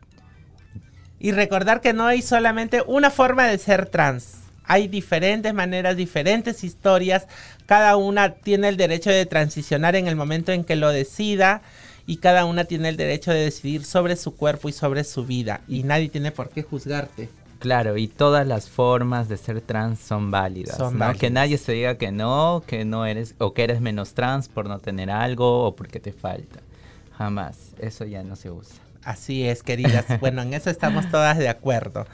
Y 1.18 1.32
recordar 1.32 1.82
que 1.82 1.92
no 1.92 2.06
hay 2.06 2.22
solamente 2.22 2.82
una 2.86 3.10
forma 3.10 3.46
de 3.46 3.58
ser 3.58 3.84
trans. 3.90 4.38
hay 4.64 4.88
diferentes 4.88 5.52
maneras, 5.52 5.98
diferentes 5.98 6.64
historias, 6.64 7.26
cada 7.66 7.94
una 7.98 8.36
tiene 8.36 8.68
el 8.68 8.78
derecho 8.78 9.10
de 9.10 9.26
transicionar 9.26 9.96
en 9.96 10.08
el 10.08 10.16
momento 10.16 10.52
en 10.52 10.64
que 10.64 10.76
lo 10.76 10.88
decida 10.88 11.60
y 12.06 12.16
cada 12.16 12.46
una 12.46 12.64
tiene 12.64 12.88
el 12.88 12.96
derecho 12.96 13.32
de 13.32 13.40
decidir 13.40 13.84
sobre 13.84 14.16
su 14.16 14.34
cuerpo 14.34 14.70
y 14.70 14.72
sobre 14.72 15.04
su 15.04 15.26
vida 15.26 15.60
y 15.68 15.82
nadie 15.82 16.08
tiene 16.08 16.32
por 16.32 16.48
qué 16.48 16.62
juzgarte. 16.62 17.28
Claro, 17.60 17.98
y 17.98 18.08
todas 18.08 18.46
las 18.46 18.70
formas 18.70 19.28
de 19.28 19.36
ser 19.36 19.60
trans 19.60 20.00
son 20.00 20.30
válidas. 20.30 20.78
Son 20.78 20.94
¿no? 20.94 21.00
válidas. 21.00 21.20
Que 21.20 21.30
nadie 21.30 21.58
se 21.58 21.72
diga 21.72 21.98
que 21.98 22.10
no, 22.10 22.62
que 22.66 22.86
no 22.86 23.04
eres, 23.04 23.34
o 23.38 23.52
que 23.52 23.64
eres 23.64 23.82
menos 23.82 24.14
trans 24.14 24.48
por 24.48 24.66
no 24.66 24.78
tener 24.78 25.10
algo 25.10 25.66
o 25.66 25.76
porque 25.76 26.00
te 26.00 26.10
falta. 26.12 26.60
Jamás. 27.18 27.74
Eso 27.78 28.06
ya 28.06 28.22
no 28.22 28.34
se 28.34 28.50
usa. 28.50 28.76
Así 29.04 29.48
es, 29.48 29.62
queridas. 29.62 30.04
Bueno, 30.20 30.42
en 30.42 30.54
eso 30.54 30.70
estamos 30.70 31.10
todas 31.10 31.38
de 31.38 31.48
acuerdo. 31.48 32.06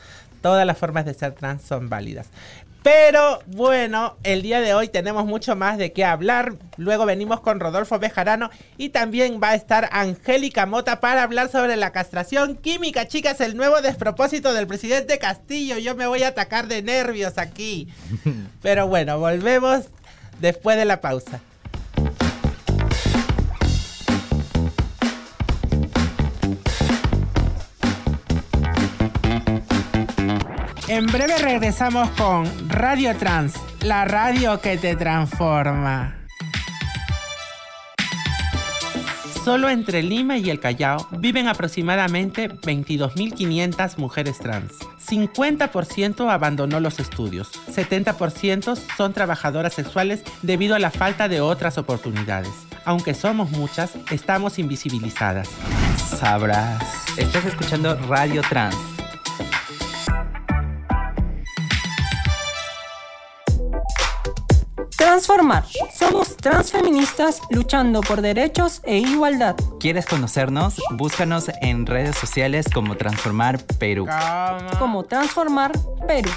Todas 0.42 0.66
las 0.66 0.78
formas 0.78 1.04
de 1.04 1.14
ser 1.14 1.32
trans 1.32 1.62
son 1.62 1.88
válidas. 1.88 2.28
Pero 2.86 3.40
bueno, 3.46 4.16
el 4.22 4.42
día 4.42 4.60
de 4.60 4.72
hoy 4.72 4.86
tenemos 4.86 5.26
mucho 5.26 5.56
más 5.56 5.76
de 5.76 5.92
qué 5.92 6.04
hablar. 6.04 6.54
Luego 6.76 7.04
venimos 7.04 7.40
con 7.40 7.58
Rodolfo 7.58 7.98
Bejarano 7.98 8.50
y 8.78 8.90
también 8.90 9.40
va 9.42 9.48
a 9.50 9.54
estar 9.56 9.88
Angélica 9.90 10.66
Mota 10.66 11.00
para 11.00 11.24
hablar 11.24 11.50
sobre 11.50 11.74
la 11.74 11.90
castración 11.90 12.54
química, 12.54 13.08
chicas, 13.08 13.40
el 13.40 13.56
nuevo 13.56 13.82
despropósito 13.82 14.54
del 14.54 14.68
presidente 14.68 15.18
Castillo. 15.18 15.78
Yo 15.78 15.96
me 15.96 16.06
voy 16.06 16.22
a 16.22 16.28
atacar 16.28 16.68
de 16.68 16.82
nervios 16.82 17.38
aquí. 17.38 17.88
Pero 18.62 18.86
bueno, 18.86 19.18
volvemos 19.18 19.86
después 20.38 20.76
de 20.76 20.84
la 20.84 21.00
pausa. 21.00 21.40
En 30.88 31.06
breve 31.06 31.36
regresamos 31.38 32.08
con 32.10 32.46
Radio 32.68 33.16
Trans, 33.16 33.54
la 33.80 34.04
radio 34.04 34.60
que 34.60 34.78
te 34.78 34.94
transforma. 34.94 36.14
Solo 39.44 39.68
entre 39.68 40.04
Lima 40.04 40.38
y 40.38 40.48
el 40.48 40.60
Callao 40.60 41.08
viven 41.10 41.48
aproximadamente 41.48 42.48
22.500 42.48 43.98
mujeres 43.98 44.38
trans. 44.38 44.72
50% 45.04 46.32
abandonó 46.32 46.78
los 46.78 47.00
estudios. 47.00 47.50
70% 47.68 48.78
son 48.96 49.12
trabajadoras 49.12 49.74
sexuales 49.74 50.22
debido 50.42 50.76
a 50.76 50.78
la 50.78 50.92
falta 50.92 51.28
de 51.28 51.40
otras 51.40 51.78
oportunidades. 51.78 52.52
Aunque 52.84 53.14
somos 53.14 53.50
muchas, 53.50 53.92
estamos 54.12 54.60
invisibilizadas. 54.60 55.48
Sabrás. 55.96 56.80
Estás 57.16 57.44
escuchando 57.44 57.96
Radio 58.08 58.42
Trans. 58.48 58.95
Transformar. 64.96 65.64
Somos 65.94 66.36
transfeministas 66.36 67.40
luchando 67.50 68.00
por 68.00 68.22
derechos 68.22 68.80
e 68.84 68.98
igualdad. 68.98 69.54
¿Quieres 69.78 70.06
conocernos? 70.06 70.80
Búscanos 70.92 71.50
en 71.60 71.86
redes 71.86 72.16
sociales 72.16 72.66
como 72.72 72.96
Transformar 72.96 73.58
Perú. 73.78 74.06
Como 74.78 75.04
Transformar 75.04 75.72
Perú. 76.06 76.30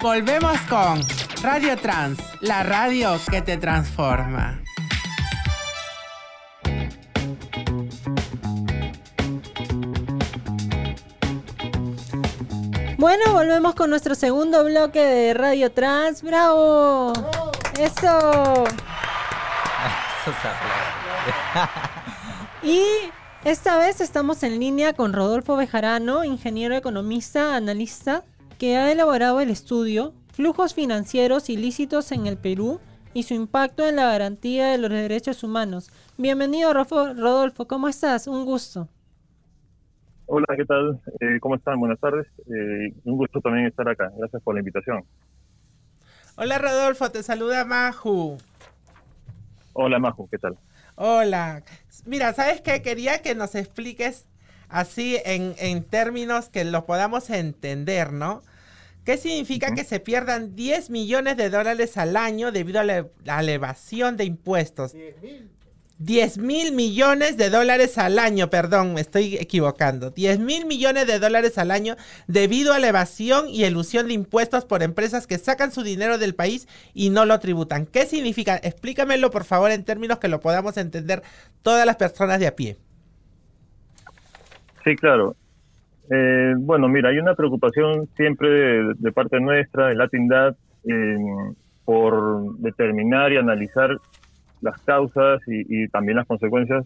Volvemos 0.00 0.58
con 0.68 1.00
Radio 1.42 1.76
Trans, 1.76 2.18
la 2.40 2.62
radio 2.62 3.18
que 3.30 3.42
te 3.42 3.56
transforma. 3.56 4.62
Bueno, 12.98 13.32
volvemos 13.32 13.76
con 13.76 13.90
nuestro 13.90 14.16
segundo 14.16 14.64
bloque 14.64 14.98
de 14.98 15.32
Radio 15.32 15.70
Trans. 15.70 16.20
¡Bravo! 16.20 17.12
¡Eso! 17.78 18.64
Y 22.60 22.82
esta 23.44 23.78
vez 23.78 24.00
estamos 24.00 24.42
en 24.42 24.58
línea 24.58 24.94
con 24.94 25.12
Rodolfo 25.12 25.54
Bejarano, 25.54 26.24
ingeniero 26.24 26.74
economista, 26.74 27.54
analista, 27.54 28.24
que 28.58 28.76
ha 28.76 28.90
elaborado 28.90 29.38
el 29.40 29.50
estudio 29.50 30.12
Flujos 30.32 30.74
financieros 30.74 31.48
ilícitos 31.50 32.10
en 32.10 32.26
el 32.26 32.36
Perú 32.36 32.80
y 33.14 33.22
su 33.22 33.34
impacto 33.34 33.86
en 33.86 33.94
la 33.94 34.06
garantía 34.06 34.66
de 34.72 34.78
los 34.78 34.90
derechos 34.90 35.44
humanos. 35.44 35.92
Bienvenido, 36.16 36.74
Rodolfo, 36.74 37.68
¿cómo 37.68 37.86
estás? 37.86 38.26
Un 38.26 38.44
gusto. 38.44 38.88
Hola, 40.30 40.46
¿qué 40.56 40.64
tal? 40.66 41.00
Eh, 41.20 41.40
¿Cómo 41.40 41.54
están? 41.56 41.80
Buenas 41.80 41.98
tardes. 42.00 42.26
Eh, 42.46 42.92
un 43.04 43.16
gusto 43.16 43.40
también 43.40 43.66
estar 43.66 43.88
acá. 43.88 44.10
Gracias 44.16 44.42
por 44.42 44.54
la 44.54 44.60
invitación. 44.60 45.04
Hola 46.36 46.56
Rodolfo, 46.58 47.10
te 47.10 47.22
saluda 47.22 47.64
Maju. 47.66 48.38
Hola, 49.72 49.98
Majo, 49.98 50.28
¿qué 50.30 50.38
tal? 50.38 50.58
Hola. 50.96 51.62
Mira, 52.06 52.32
¿sabes 52.34 52.60
qué? 52.60 52.82
Quería 52.82 53.22
que 53.22 53.34
nos 53.34 53.54
expliques 53.54 54.26
así 54.68 55.18
en, 55.24 55.54
en 55.58 55.84
términos 55.84 56.48
que 56.48 56.64
lo 56.64 56.86
podamos 56.86 57.30
entender, 57.30 58.12
¿no? 58.12 58.42
¿Qué 59.04 59.16
significa 59.18 59.72
Ujú. 59.72 59.76
que 59.76 59.84
se 59.84 60.00
pierdan 60.00 60.54
10 60.56 60.90
millones 60.90 61.36
de 61.38 61.50
dólares 61.50 61.96
al 61.98 62.16
año 62.16 62.52
debido 62.52 62.80
a 62.80 62.84
la, 62.84 63.08
a 63.28 63.42
la 63.42 63.52
evasión 63.52 64.16
de 64.16 64.24
impuestos? 64.26 64.92
10 64.92 65.22
mil 65.22 65.50
millones 65.98 67.36
de 67.36 67.50
dólares 67.50 67.98
al 67.98 68.18
año, 68.18 68.50
perdón, 68.50 68.94
me 68.94 69.00
estoy 69.00 69.36
equivocando. 69.36 70.10
10 70.10 70.38
mil 70.38 70.64
millones 70.66 71.06
de 71.06 71.18
dólares 71.18 71.58
al 71.58 71.70
año 71.70 71.96
debido 72.26 72.72
a 72.72 72.78
la 72.78 72.88
evasión 72.88 73.48
y 73.48 73.64
elusión 73.64 74.06
de 74.06 74.14
impuestos 74.14 74.64
por 74.64 74.82
empresas 74.82 75.26
que 75.26 75.38
sacan 75.38 75.72
su 75.72 75.82
dinero 75.82 76.18
del 76.18 76.34
país 76.34 76.68
y 76.94 77.10
no 77.10 77.24
lo 77.26 77.38
tributan. 77.40 77.86
¿Qué 77.86 78.06
significa? 78.06 78.56
Explícamelo 78.56 79.30
por 79.30 79.44
favor 79.44 79.70
en 79.70 79.84
términos 79.84 80.18
que 80.18 80.28
lo 80.28 80.40
podamos 80.40 80.76
entender 80.76 81.22
todas 81.62 81.84
las 81.84 81.96
personas 81.96 82.38
de 82.38 82.46
a 82.46 82.54
pie. 82.56 82.76
Sí, 84.84 84.94
claro. 84.96 85.34
Eh, 86.10 86.54
bueno, 86.56 86.88
mira, 86.88 87.10
hay 87.10 87.18
una 87.18 87.34
preocupación 87.34 88.08
siempre 88.16 88.48
de, 88.94 89.12
parte 89.12 89.40
nuestra, 89.40 89.88
de 89.88 89.94
Latindad, 89.96 90.56
en- 90.84 91.56
por 91.84 92.56
determinar 92.58 93.32
y 93.32 93.38
analizar 93.38 93.98
las 94.60 94.80
causas 94.82 95.40
y, 95.46 95.88
también 95.88 96.16
las 96.16 96.26
consecuencias 96.26 96.84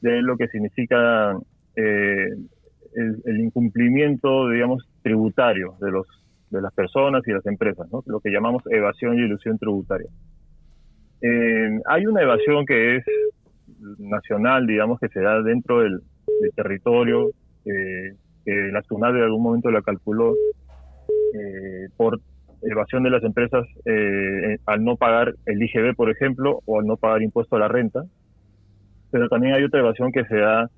de 0.00 0.22
lo 0.22 0.36
que 0.36 0.48
significa 0.48 1.36
eh, 1.76 2.28
el, 2.94 3.40
incumplimiento, 3.40 4.48
digamos, 4.48 4.88
tributario 5.02 5.74
de 5.80 5.90
los 5.90 6.06
de 6.50 6.60
las 6.60 6.74
personas 6.74 7.22
y 7.28 7.32
las 7.32 7.46
empresas, 7.46 7.86
lo 8.06 8.18
que 8.18 8.30
llamamos 8.30 8.64
evasión 8.68 9.16
y 9.16 9.22
ilusión 9.22 9.56
tributaria. 9.56 10.08
Eh, 11.22 11.78
hay 11.86 12.06
una 12.06 12.22
evasión 12.22 12.66
que 12.66 12.96
es 12.96 13.04
nacional, 13.98 14.66
digamos, 14.66 14.98
que 14.98 15.08
se 15.10 15.20
da 15.20 15.42
dentro 15.42 15.80
del, 15.82 16.00
territorio, 16.56 17.30
eh, 17.66 18.14
que 18.44 18.52
la 18.72 18.82
SUNAT 18.82 19.14
de 19.14 19.22
algún 19.22 19.42
momento 19.44 19.70
la 19.70 19.82
calculó 19.82 20.34
por 21.96 22.20
evasión 22.62 23.02
de 23.02 23.10
las 23.10 23.22
empresas 23.22 23.66
eh, 23.84 24.58
al 24.66 24.84
no 24.84 24.96
pagar 24.96 25.34
el 25.46 25.62
IGB, 25.62 25.94
por 25.94 26.10
ejemplo, 26.10 26.60
o 26.66 26.80
al 26.80 26.86
no 26.86 26.96
pagar 26.96 27.22
impuesto 27.22 27.56
a 27.56 27.60
la 27.60 27.68
renta. 27.68 28.04
Pero 29.10 29.28
también 29.28 29.54
hay 29.54 29.64
otra 29.64 29.80
evasión 29.80 30.12
que 30.12 30.24
se 30.24 30.36
da 30.36 30.70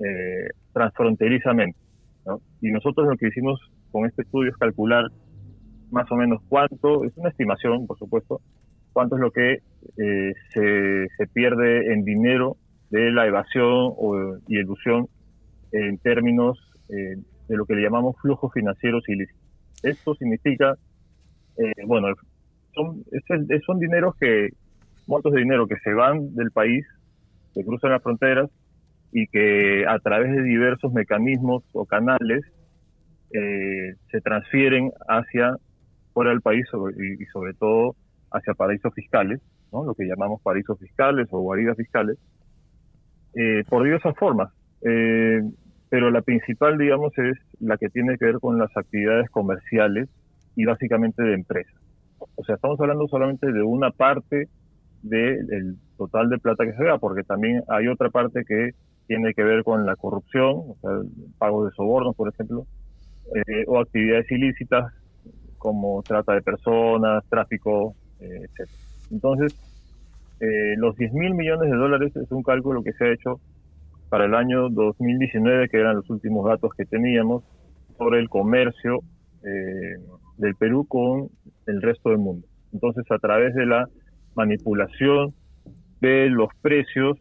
eh, 0.00 0.48
transfronterizamente. 0.72 1.78
¿no? 2.24 2.40
Y 2.60 2.70
nosotros 2.70 3.08
lo 3.08 3.16
que 3.16 3.28
hicimos 3.28 3.60
con 3.90 4.06
este 4.06 4.22
estudio 4.22 4.50
es 4.50 4.56
calcular 4.56 5.06
más 5.90 6.10
o 6.10 6.16
menos 6.16 6.42
cuánto, 6.48 7.04
es 7.04 7.16
una 7.16 7.30
estimación, 7.30 7.86
por 7.86 7.98
supuesto, 7.98 8.40
cuánto 8.92 9.16
es 9.16 9.20
lo 9.20 9.30
que 9.30 9.58
eh, 9.98 10.34
se, 10.52 11.06
se 11.16 11.26
pierde 11.32 11.92
en 11.92 12.04
dinero 12.04 12.56
de 12.90 13.10
la 13.10 13.26
evasión 13.26 13.92
o, 13.96 14.38
y 14.48 14.58
elusión 14.58 15.08
en 15.72 15.98
términos 15.98 16.58
eh, 16.88 17.16
de 17.48 17.56
lo 17.56 17.66
que 17.66 17.74
le 17.74 17.82
llamamos 17.82 18.16
flujos 18.20 18.52
financieros 18.52 19.08
ilícitos. 19.08 19.42
Esto 19.82 20.14
significa, 20.14 20.76
eh, 21.58 21.72
bueno, 21.86 22.08
son, 22.74 23.02
es 23.10 23.62
son 23.64 23.78
dineros 23.78 24.14
que, 24.20 24.50
montos 25.06 25.32
de 25.32 25.40
dinero 25.40 25.66
que 25.66 25.76
se 25.82 25.92
van 25.94 26.34
del 26.34 26.50
país, 26.50 26.84
que 27.54 27.64
cruzan 27.64 27.92
las 27.92 28.02
fronteras 28.02 28.50
y 29.12 29.26
que 29.28 29.84
a 29.86 29.98
través 29.98 30.34
de 30.34 30.42
diversos 30.42 30.92
mecanismos 30.92 31.64
o 31.72 31.86
canales 31.86 32.44
eh, 33.32 33.94
se 34.10 34.20
transfieren 34.20 34.90
hacia 35.08 35.56
fuera 36.12 36.30
del 36.30 36.40
país 36.40 36.66
sobre- 36.70 36.94
y, 36.96 37.22
y 37.22 37.26
sobre 37.26 37.54
todo 37.54 37.94
hacia 38.30 38.54
paraísos 38.54 38.92
fiscales, 38.94 39.40
¿no? 39.72 39.84
lo 39.84 39.94
que 39.94 40.04
llamamos 40.06 40.40
paraísos 40.42 40.78
fiscales 40.78 41.28
o 41.30 41.40
guaridas 41.40 41.76
fiscales, 41.76 42.18
eh, 43.34 43.64
por 43.68 43.84
diversas 43.84 44.14
formas. 44.16 44.52
Eh, 44.82 45.40
pero 45.88 46.10
la 46.10 46.22
principal, 46.22 46.78
digamos, 46.78 47.16
es 47.18 47.36
la 47.60 47.76
que 47.76 47.88
tiene 47.88 48.18
que 48.18 48.26
ver 48.26 48.38
con 48.40 48.58
las 48.58 48.74
actividades 48.76 49.30
comerciales 49.30 50.08
y 50.56 50.64
básicamente 50.64 51.22
de 51.22 51.34
empresas. 51.34 51.74
O 52.34 52.44
sea, 52.44 52.56
estamos 52.56 52.80
hablando 52.80 53.06
solamente 53.08 53.52
de 53.52 53.62
una 53.62 53.90
parte 53.90 54.48
del 55.02 55.76
total 55.96 56.28
de 56.28 56.38
plata 56.38 56.64
que 56.64 56.72
se 56.72 56.84
da, 56.84 56.98
porque 56.98 57.22
también 57.22 57.62
hay 57.68 57.86
otra 57.86 58.10
parte 58.10 58.44
que 58.44 58.70
tiene 59.06 59.34
que 59.34 59.44
ver 59.44 59.62
con 59.62 59.86
la 59.86 59.94
corrupción, 59.94 60.64
o 60.68 60.76
sea, 60.80 60.90
el 60.90 61.08
pago 61.38 61.64
de 61.64 61.70
sobornos, 61.72 62.16
por 62.16 62.28
ejemplo, 62.28 62.66
eh, 63.34 63.64
o 63.68 63.78
actividades 63.78 64.30
ilícitas 64.32 64.92
como 65.58 66.02
trata 66.02 66.34
de 66.34 66.42
personas, 66.42 67.24
tráfico, 67.28 67.94
eh, 68.20 68.42
etc. 68.42 68.68
Entonces, 69.10 69.54
eh, 70.40 70.74
los 70.76 70.96
10 70.96 71.12
mil 71.12 71.34
millones 71.34 71.70
de 71.70 71.76
dólares 71.76 72.14
es 72.16 72.30
un 72.30 72.42
cálculo 72.42 72.82
que 72.82 72.92
se 72.92 73.04
ha 73.04 73.12
hecho 73.12 73.40
para 74.08 74.26
el 74.26 74.34
año 74.34 74.68
2019, 74.68 75.68
que 75.68 75.78
eran 75.78 75.96
los 75.96 76.08
últimos 76.10 76.46
datos 76.46 76.72
que 76.76 76.84
teníamos, 76.84 77.42
sobre 77.96 78.20
el 78.20 78.28
comercio 78.28 79.00
eh, 79.42 79.96
del 80.38 80.54
Perú 80.54 80.86
con 80.86 81.28
el 81.66 81.82
resto 81.82 82.10
del 82.10 82.18
mundo. 82.18 82.46
Entonces, 82.72 83.04
a 83.10 83.18
través 83.18 83.54
de 83.54 83.66
la 83.66 83.88
manipulación 84.34 85.34
de 86.00 86.28
los 86.28 86.48
precios 86.60 87.18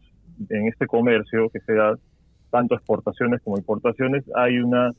en 0.49 0.67
este 0.67 0.85
comercio, 0.85 1.49
que 1.49 1.59
se 1.61 1.73
da 1.73 1.95
tanto 2.51 2.75
exportaciones 2.75 3.41
como 3.43 3.57
importaciones, 3.57 4.23
hay 4.35 4.59
una 4.59 4.91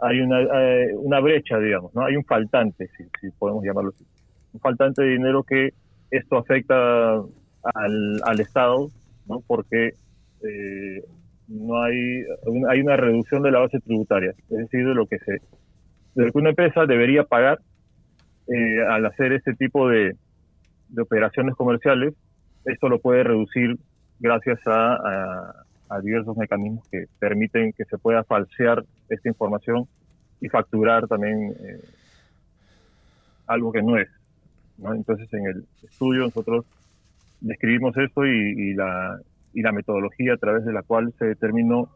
hay 0.00 0.20
una, 0.20 0.42
eh, 0.42 0.94
una 0.96 1.20
brecha, 1.20 1.58
digamos, 1.58 1.94
¿no? 1.94 2.04
Hay 2.04 2.16
un 2.16 2.24
faltante, 2.24 2.90
si, 3.20 3.30
podemos 3.38 3.64
llamarlo 3.64 3.90
así. 3.94 4.04
Un 4.52 4.60
faltante 4.60 5.02
de 5.02 5.12
dinero 5.12 5.42
que 5.44 5.70
esto 6.10 6.36
afecta 6.36 7.14
al, 7.14 8.20
al 8.24 8.40
Estado, 8.40 8.88
¿no? 9.26 9.40
Porque 9.46 9.92
eh, 10.42 11.04
no 11.48 11.82
hay, 11.82 12.24
hay 12.68 12.80
una 12.80 12.96
reducción 12.96 13.42
de 13.42 13.50
la 13.50 13.60
base 13.60 13.80
tributaria, 13.80 14.30
es 14.30 14.58
decir, 14.58 14.86
de 14.86 14.94
lo 14.94 15.06
que 15.06 15.18
se, 15.18 15.40
de 16.14 16.26
lo 16.26 16.32
que 16.32 16.38
una 16.38 16.50
empresa 16.50 16.86
debería 16.86 17.24
pagar 17.24 17.60
eh, 18.46 18.84
al 18.88 19.06
hacer 19.06 19.32
este 19.32 19.54
tipo 19.54 19.88
de, 19.88 20.16
de 20.88 21.02
operaciones 21.02 21.54
comerciales, 21.54 22.14
esto 22.64 22.88
lo 22.88 22.98
puede 22.98 23.24
reducir 23.24 23.76
gracias 24.20 24.58
a, 24.66 25.64
a, 25.88 26.00
diversos 26.00 26.36
mecanismos 26.36 26.86
que 26.88 27.06
permiten 27.18 27.72
que 27.72 27.84
se 27.84 27.98
pueda 27.98 28.24
falsear 28.24 28.84
esta 29.08 29.28
información 29.28 29.86
y 30.40 30.48
facturar 30.48 31.06
también 31.06 31.54
eh, 31.60 31.80
algo 33.46 33.70
que 33.72 33.82
no 33.82 33.96
es. 33.96 34.08
¿no? 34.78 34.92
Entonces, 34.94 35.32
en 35.32 35.46
el 35.46 35.64
estudio 35.82 36.22
nosotros 36.22 36.64
describimos 37.40 37.96
esto 37.96 38.26
y, 38.26 38.30
y, 38.30 38.74
la, 38.74 39.20
y 39.52 39.62
la 39.62 39.72
metodología 39.72 40.34
a 40.34 40.38
través 40.38 40.64
de 40.64 40.72
la 40.72 40.82
cual 40.82 41.12
se 41.18 41.26
determinó 41.26 41.88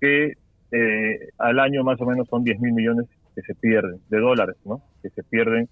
que 0.00 0.34
eh, 0.72 1.28
al 1.38 1.58
año 1.58 1.82
más 1.82 2.00
o 2.00 2.06
menos 2.06 2.28
son 2.28 2.44
10 2.44 2.60
mil 2.60 2.72
millones 2.72 3.06
que 3.34 3.42
se 3.42 3.54
pierden, 3.54 4.00
de 4.08 4.18
dólares, 4.18 4.56
¿no? 4.64 4.82
que 5.02 5.10
se 5.10 5.22
pierden 5.22 5.68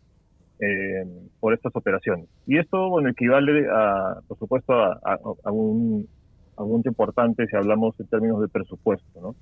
eh, 0.61 1.05
por 1.41 1.55
estas 1.55 1.75
operaciones. 1.77 2.29
Y 2.47 2.59
esto, 2.59 2.89
bueno, 2.89 3.11
equivale 3.11 3.67
a, 3.71 4.21
por 4.27 4.39
supuesto, 4.39 4.73
a, 4.73 5.01
a, 5.03 5.19
a 5.45 5.51
un, 5.53 6.09
a 6.57 6.63
un 6.63 6.73
monto 6.73 6.89
importante 6.89 7.47
si 7.47 7.57
hablamos 7.57 7.99
en 8.01 8.07
términos 8.07 8.41
de 8.41 8.49
presupuesto, 8.49 9.21
¿no? 9.21 9.35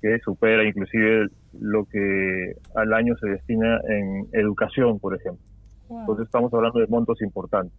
que 0.00 0.18
supera 0.20 0.64
inclusive 0.64 1.28
lo 1.58 1.84
que 1.84 2.56
al 2.74 2.94
año 2.94 3.14
se 3.20 3.28
destina 3.28 3.80
en 3.88 4.28
educación, 4.32 4.98
por 4.98 5.14
ejemplo. 5.14 5.44
Wow. 5.88 6.00
Entonces 6.00 6.26
estamos 6.26 6.52
hablando 6.54 6.80
de 6.80 6.86
montos 6.86 7.20
importantes. 7.20 7.76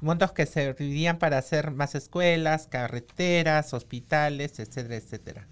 Montos 0.00 0.32
que 0.32 0.46
servirían 0.46 1.18
para 1.18 1.38
hacer 1.38 1.70
más 1.70 1.94
escuelas, 1.94 2.66
carreteras, 2.66 3.72
hospitales, 3.72 4.58
etcétera, 4.58 4.96
etcétera. 4.96 5.46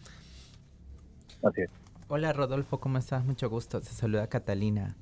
Así 1.42 1.62
es. 1.62 1.79
Hola 2.12 2.32
Rodolfo, 2.32 2.80
¿cómo 2.80 2.98
estás? 2.98 3.24
Mucho 3.24 3.48
gusto. 3.48 3.78
Se 3.78 3.94
saluda 3.94 4.26
Catalina. 4.26 4.96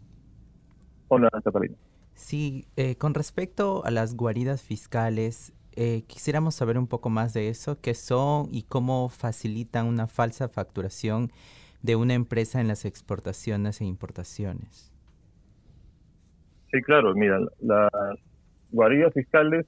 Hola 1.09 1.31
Catalina. 1.43 1.75
Sí, 2.13 2.67
eh, 2.77 2.97
con 2.97 3.15
respecto 3.15 3.83
a 3.87 3.91
las 3.91 4.15
guaridas 4.15 4.63
fiscales, 4.63 5.55
eh, 5.75 6.03
quisiéramos 6.07 6.55
saber 6.55 6.77
un 6.77 6.87
poco 6.87 7.09
más 7.09 7.33
de 7.33 7.49
eso, 7.49 7.81
qué 7.81 7.95
son 7.95 8.49
y 8.53 8.65
cómo 8.65 9.09
facilitan 9.09 9.87
una 9.87 10.07
falsa 10.07 10.51
facturación 10.51 11.31
de 11.81 11.97
una 11.97 12.13
empresa 12.13 12.61
en 12.61 12.69
las 12.69 12.85
exportaciones 12.85 13.81
e 13.81 13.87
importaciones. 13.87 14.93
Sí, 16.71 16.83
claro, 16.83 17.15
mira, 17.15 17.41
las 17.63 17.91
guaridas 18.71 19.15
fiscales 19.15 19.65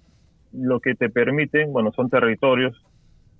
lo 0.53 0.81
que 0.81 0.95
te 0.95 1.09
permiten, 1.09 1.73
bueno, 1.73 1.91
son 1.93 2.11
territorios 2.11 2.77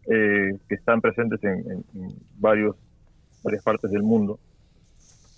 eh, 0.07 0.59
que 0.71 0.75
están 0.75 1.03
presentes 1.03 1.45
en, 1.45 1.71
en, 1.71 1.85
en, 1.95 2.09
varios, 2.39 2.77
varias 3.43 3.63
partes 3.63 3.91
del 3.91 4.03
mundo. 4.03 4.39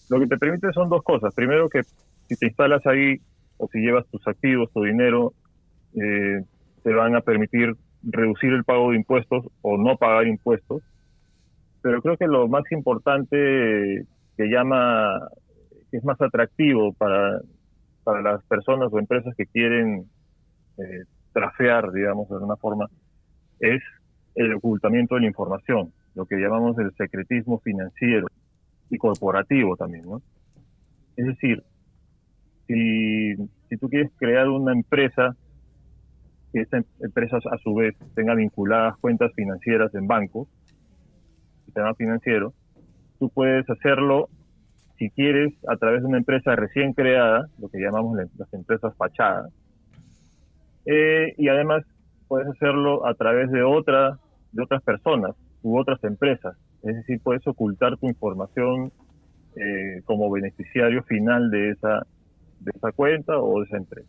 Lo 0.08 0.20
que 0.20 0.26
te 0.26 0.38
permite 0.38 0.72
son 0.72 0.88
dos 0.88 1.02
cosas. 1.02 1.34
Primero 1.34 1.68
que 1.68 1.82
si 2.28 2.36
te 2.36 2.46
instalas 2.46 2.84
ahí 2.86 3.20
o 3.58 3.68
si 3.68 3.78
llevas 3.78 4.06
tus 4.08 4.26
activos, 4.26 4.70
tu 4.72 4.82
dinero, 4.82 5.32
eh, 5.94 6.42
te 6.82 6.92
van 6.92 7.16
a 7.16 7.20
permitir 7.20 7.76
reducir 8.02 8.52
el 8.52 8.64
pago 8.64 8.90
de 8.90 8.96
impuestos 8.96 9.46
o 9.62 9.78
no 9.78 9.96
pagar 9.96 10.26
impuestos. 10.26 10.82
Pero 11.82 12.00
creo 12.02 12.16
que 12.16 12.26
lo 12.26 12.48
más 12.48 12.64
importante 12.70 14.06
que 14.36 14.44
llama, 14.48 15.28
que 15.90 15.96
es 15.96 16.04
más 16.04 16.20
atractivo 16.20 16.92
para, 16.94 17.40
para 18.04 18.22
las 18.22 18.42
personas 18.44 18.92
o 18.92 18.98
empresas 18.98 19.34
que 19.36 19.46
quieren 19.46 20.06
eh, 20.78 21.04
trafear, 21.32 21.92
digamos, 21.92 22.28
de 22.28 22.34
alguna 22.34 22.56
forma, 22.56 22.86
es 23.60 23.82
el 24.34 24.54
ocultamiento 24.54 25.14
de 25.14 25.22
la 25.22 25.26
información, 25.28 25.92
lo 26.14 26.26
que 26.26 26.36
llamamos 26.36 26.78
el 26.78 26.94
secretismo 26.94 27.58
financiero 27.60 28.26
y 28.90 28.98
corporativo 28.98 29.76
también, 29.76 30.04
¿no? 30.04 30.22
Es 31.16 31.26
decir, 31.26 31.62
si, 32.66 33.36
si 33.68 33.76
tú 33.78 33.88
quieres 33.88 34.10
crear 34.18 34.48
una 34.48 34.72
empresa 34.72 35.36
que 36.52 36.60
estas 36.60 36.84
empresas 37.00 37.42
a 37.50 37.56
su 37.58 37.74
vez 37.74 37.94
tengan 38.14 38.36
vinculadas 38.36 38.96
cuentas 38.98 39.32
financieras 39.34 39.94
en 39.94 40.06
bancos, 40.06 40.48
sistema 41.64 41.94
financiero, 41.94 42.52
tú 43.18 43.30
puedes 43.30 43.68
hacerlo 43.70 44.28
si 44.98 45.10
quieres 45.10 45.54
a 45.68 45.76
través 45.76 46.02
de 46.02 46.08
una 46.08 46.18
empresa 46.18 46.54
recién 46.54 46.92
creada, 46.92 47.48
lo 47.58 47.68
que 47.68 47.78
llamamos 47.78 48.18
las 48.36 48.52
empresas 48.52 48.94
fachadas, 48.96 49.50
eh, 50.84 51.34
y 51.38 51.48
además 51.48 51.84
puedes 52.28 52.48
hacerlo 52.48 53.06
a 53.06 53.14
través 53.14 53.50
de 53.50 53.62
otra 53.62 54.18
de 54.52 54.62
otras 54.62 54.82
personas 54.82 55.34
u 55.62 55.78
otras 55.78 56.02
empresas, 56.04 56.56
es 56.82 56.96
decir, 56.96 57.20
puedes 57.22 57.46
ocultar 57.46 57.96
tu 57.96 58.08
información 58.08 58.92
eh, 59.56 60.02
como 60.04 60.30
beneficiario 60.30 61.02
final 61.04 61.50
de 61.50 61.70
esa 61.70 62.06
de 62.60 62.72
esa 62.74 62.92
cuenta 62.92 63.38
o 63.38 63.60
de 63.60 63.66
esa 63.66 63.76
empresa. 63.76 64.08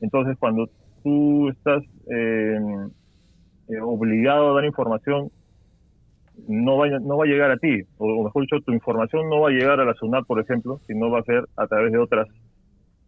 Entonces, 0.00 0.36
cuando 0.38 0.68
tú 1.02 1.48
estás 1.50 1.82
eh, 2.10 2.58
eh, 3.68 3.80
obligado 3.80 4.50
a 4.50 4.54
dar 4.54 4.64
información, 4.64 5.30
no 6.48 6.78
va, 6.78 6.88
no 6.88 7.18
va 7.18 7.24
a 7.24 7.28
llegar 7.28 7.50
a 7.50 7.58
ti, 7.58 7.82
o 7.98 8.24
mejor 8.24 8.42
dicho, 8.42 8.60
tu 8.64 8.72
información 8.72 9.28
no 9.28 9.40
va 9.40 9.48
a 9.48 9.52
llegar 9.52 9.80
a 9.80 9.84
la 9.84 9.94
SUNAT, 9.94 10.26
por 10.26 10.40
ejemplo, 10.40 10.80
sino 10.86 11.10
va 11.10 11.20
a 11.20 11.24
ser 11.24 11.44
a 11.56 11.66
través 11.66 11.92
de 11.92 11.98
otras 11.98 12.28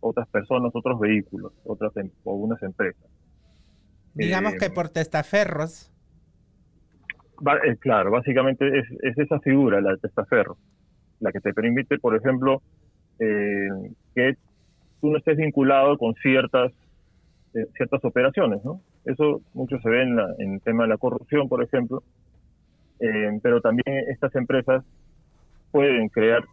otras 0.00 0.28
personas, 0.28 0.72
otros 0.74 0.98
vehículos, 0.98 1.52
otras 1.64 1.96
em, 1.96 2.11
o 2.24 2.35
unas 2.35 2.61
empresas. 2.62 3.05
Digamos 4.14 4.55
eh, 4.55 4.59
que 4.59 4.70
por 4.70 4.88
testaferros. 4.88 5.91
Claro, 7.81 8.11
básicamente 8.12 8.78
es, 8.78 8.87
es, 9.02 9.18
esa 9.18 9.40
figura, 9.40 9.81
la 9.81 9.92
de 9.92 9.98
testaferro, 9.98 10.57
la 11.18 11.33
que 11.33 11.40
te 11.40 11.52
permite, 11.52 11.98
por 11.98 12.14
ejemplo, 12.14 12.62
eh, 13.18 13.68
que 14.14 14.37
tú 15.00 15.11
no 15.11 15.18
estés 15.18 15.37
vinculado 15.37 15.98
con 15.98 16.14
ciertas 16.14 16.72
eh, 17.55 17.66
ciertas 17.76 18.05
operaciones, 18.05 18.64
¿no? 18.64 18.81
Eso 19.05 19.42
mucho 19.55 19.78
se 19.81 19.90
ve 19.90 20.02
en, 20.02 20.16
la, 20.16 20.35
en 20.38 20.55
el 20.55 20.61
tema 20.61 20.85
de 20.85 20.90
la 20.90 20.96
corrupción, 20.96 21.48
por 21.48 21.62
ejemplo, 21.62 22.02
eh, 23.00 23.38
pero 23.42 23.61
también 23.61 24.05
estas 24.09 24.35
empresas 24.37 24.85
pueden 25.70 26.09
crear 26.09 26.44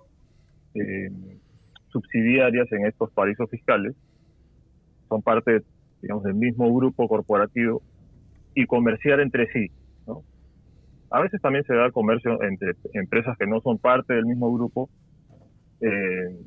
subsidiarias 1.89 2.71
en 2.71 2.85
estos 2.85 3.11
paraísos 3.11 3.49
fiscales, 3.49 3.95
son 5.07 5.21
parte, 5.21 5.61
digamos, 6.01 6.23
del 6.23 6.35
mismo 6.35 6.73
grupo 6.73 7.07
corporativo 7.07 7.81
y 8.55 8.65
comerciar 8.65 9.19
entre 9.19 9.51
sí. 9.51 9.71
A 11.11 11.21
veces 11.21 11.41
también 11.41 11.63
se 11.65 11.73
da 11.73 11.91
comercio 11.91 12.41
entre 12.43 12.73
empresas 12.93 13.37
que 13.37 13.47
no 13.47 13.61
son 13.61 13.77
parte 13.77 14.13
del 14.13 14.25
mismo 14.25 14.53
grupo, 14.53 14.89
eh, 15.81 16.37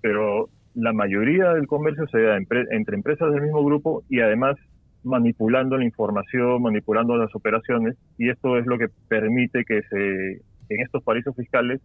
pero 0.00 0.48
la 0.74 0.92
mayoría 0.92 1.52
del 1.52 1.66
comercio 1.66 2.06
se 2.08 2.20
da 2.22 2.36
entre, 2.36 2.64
empresas 2.70 3.32
del 3.32 3.42
mismo 3.42 3.64
grupo 3.64 4.02
y 4.08 4.20
además 4.20 4.56
manipulando 5.02 5.76
la 5.76 5.84
información, 5.84 6.62
manipulando 6.62 7.16
las 7.16 7.34
operaciones, 7.34 7.96
y 8.18 8.28
esto 8.28 8.58
es 8.58 8.66
lo 8.66 8.78
que 8.78 8.88
permite 9.08 9.64
que 9.64 9.82
se, 9.82 10.32
en 10.68 10.80
estos 10.82 11.02
paraísos 11.02 11.34
fiscales 11.36 11.80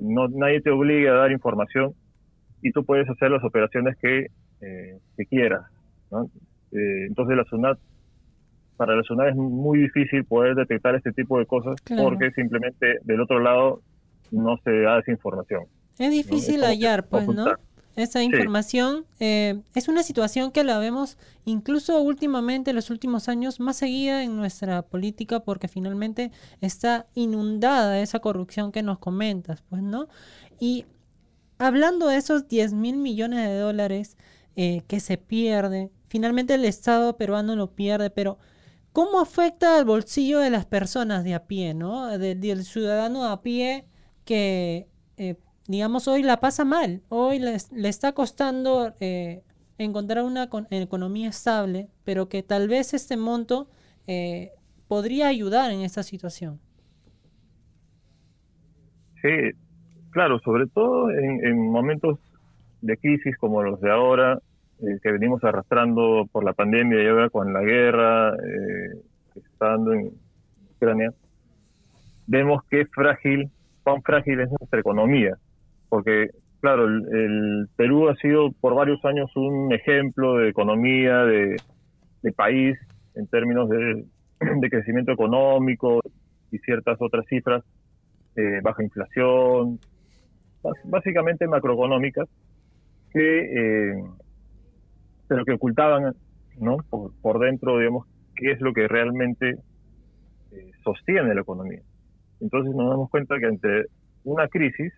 no 0.00 0.28
nadie 0.28 0.60
te 0.60 0.70
obligue 0.70 1.08
a 1.08 1.14
dar 1.14 1.32
información 1.32 1.92
y 2.62 2.72
tú 2.72 2.84
puedes 2.84 3.08
hacer 3.08 3.30
las 3.30 3.42
operaciones 3.44 3.96
que, 3.98 4.26
eh, 4.60 4.98
quieras. 5.28 5.64
Eh, 6.72 7.06
entonces 7.06 7.36
la 7.36 7.44
SUNAT, 7.44 7.78
para 8.78 8.96
la 8.96 9.02
SUNAT 9.02 9.30
es 9.30 9.36
muy 9.36 9.80
difícil 9.80 10.24
poder 10.24 10.54
detectar 10.54 10.94
este 10.94 11.12
tipo 11.12 11.38
de 11.38 11.44
cosas 11.44 11.78
claro. 11.82 12.04
porque 12.04 12.30
simplemente 12.30 13.00
del 13.02 13.20
otro 13.20 13.40
lado 13.40 13.82
no 14.30 14.56
se 14.64 14.70
da 14.80 15.00
esa 15.00 15.10
información. 15.10 15.64
Es 15.98 16.10
difícil 16.10 16.60
¿no? 16.60 16.66
hallar, 16.66 17.06
pues, 17.08 17.26
¿no? 17.26 17.46
esa 17.96 18.22
información. 18.22 19.04
Eh, 19.18 19.60
es 19.74 19.88
una 19.88 20.02
situación 20.02 20.52
que 20.52 20.62
la 20.62 20.78
vemos 20.78 21.18
incluso 21.44 22.00
últimamente, 22.00 22.70
en 22.70 22.76
los 22.76 22.90
últimos 22.90 23.28
años, 23.28 23.58
más 23.58 23.76
seguida 23.76 24.22
en 24.22 24.36
nuestra 24.36 24.82
política 24.82 25.40
porque 25.40 25.66
finalmente 25.66 26.30
está 26.60 27.06
inundada 27.14 28.00
esa 28.00 28.20
corrupción 28.20 28.70
que 28.70 28.82
nos 28.82 28.98
comentas, 28.98 29.62
pues, 29.68 29.82
¿no? 29.82 30.08
Y 30.60 30.86
hablando 31.58 32.06
de 32.06 32.16
esos 32.16 32.48
10 32.48 32.72
mil 32.74 32.96
millones 32.96 33.48
de 33.48 33.58
dólares 33.58 34.16
eh, 34.54 34.82
que 34.86 35.00
se 35.00 35.18
pierden, 35.18 35.90
finalmente 36.06 36.54
el 36.54 36.64
Estado 36.64 37.16
peruano 37.16 37.56
lo 37.56 37.72
pierde, 37.72 38.10
pero 38.10 38.38
¿cómo 38.92 39.20
afecta 39.20 39.78
al 39.78 39.84
bolsillo 39.84 40.38
de 40.40 40.50
las 40.50 40.66
personas 40.66 41.24
de 41.24 41.34
a 41.34 41.46
pie, 41.46 41.74
¿no? 41.74 42.18
del 42.18 42.64
ciudadano 42.64 43.26
a 43.26 43.42
pie 43.42 43.86
que... 44.24 44.88
Eh, 45.16 45.36
digamos, 45.68 46.08
hoy 46.08 46.22
la 46.22 46.40
pasa 46.40 46.64
mal, 46.64 47.02
hoy 47.10 47.38
le, 47.38 47.54
está 47.88 48.12
costando 48.12 48.94
eh, 49.00 49.42
encontrar 49.76 50.24
una 50.24 50.48
economía 50.70 51.28
estable, 51.28 51.88
pero 52.04 52.28
que 52.28 52.42
tal 52.42 52.68
vez 52.68 52.94
este 52.94 53.16
monto 53.16 53.68
eh, 54.06 54.52
podría 54.88 55.28
ayudar 55.28 55.70
en 55.70 55.80
esta 55.80 56.02
situación. 56.02 56.58
Sí, 59.20 59.28
claro, 60.10 60.40
sobre 60.40 60.66
todo 60.66 61.10
en, 61.10 61.70
momentos 61.70 62.18
de 62.80 62.96
crisis 62.96 63.36
como 63.36 63.62
los 63.62 63.80
de 63.80 63.90
ahora, 63.90 64.38
eh, 64.80 64.98
que 65.02 65.12
venimos 65.12 65.42
arrastrando 65.44 66.26
por 66.30 66.44
la 66.44 66.52
pandemia 66.52 67.02
y 67.02 67.06
ahora 67.06 67.30
con 67.30 67.52
la 67.52 67.62
guerra 67.62 68.36
que 69.34 69.40
está 69.40 69.70
dando 69.70 69.92
en 69.92 70.12
Ucrania, 70.76 71.12
vemos 72.26 72.62
qué 72.70 72.86
frágil, 72.86 73.50
cuán 73.82 74.02
frágil 74.02 74.40
es 74.40 74.50
nuestra 74.50 74.80
economía. 74.80 75.36
Porque 75.88 76.30
claro, 76.60 76.86
el, 76.86 77.68
Perú 77.76 78.08
ha 78.08 78.16
sido 78.16 78.52
por 78.52 78.74
varios 78.74 79.04
años 79.04 79.30
un 79.36 79.72
ejemplo 79.72 80.36
de 80.36 80.48
economía, 80.48 81.24
de, 81.24 81.56
país 82.36 82.76
en 83.14 83.26
términos 83.26 83.68
de, 83.70 84.70
crecimiento 84.70 85.12
económico 85.12 86.00
y 86.52 86.58
ciertas 86.58 86.98
otras 87.00 87.24
cifras, 87.26 87.64
eh, 88.36 88.60
baja 88.62 88.82
inflación, 88.82 89.78
básicamente 90.84 91.46
macroeconómicas, 91.46 92.28
que, 93.12 94.02
eh, 95.28 95.34
pero 95.36 95.44
que 95.44 95.52
ocultaban 95.52 96.14
¿no? 96.58 96.78
por, 97.22 97.38
dentro, 97.38 97.78
digamos, 97.78 98.06
qué 98.34 98.52
es 98.52 98.60
lo 98.60 98.72
que 98.72 98.88
realmente 98.88 99.56
eh, 100.52 100.70
sostiene 100.82 101.34
la 101.34 101.42
economía. 101.42 101.82
Entonces 102.40 102.74
nos 102.74 102.90
damos 102.90 103.10
cuenta 103.10 103.38
que 103.38 103.46
ante 103.46 103.86
una 104.24 104.48
crisis, 104.48 104.92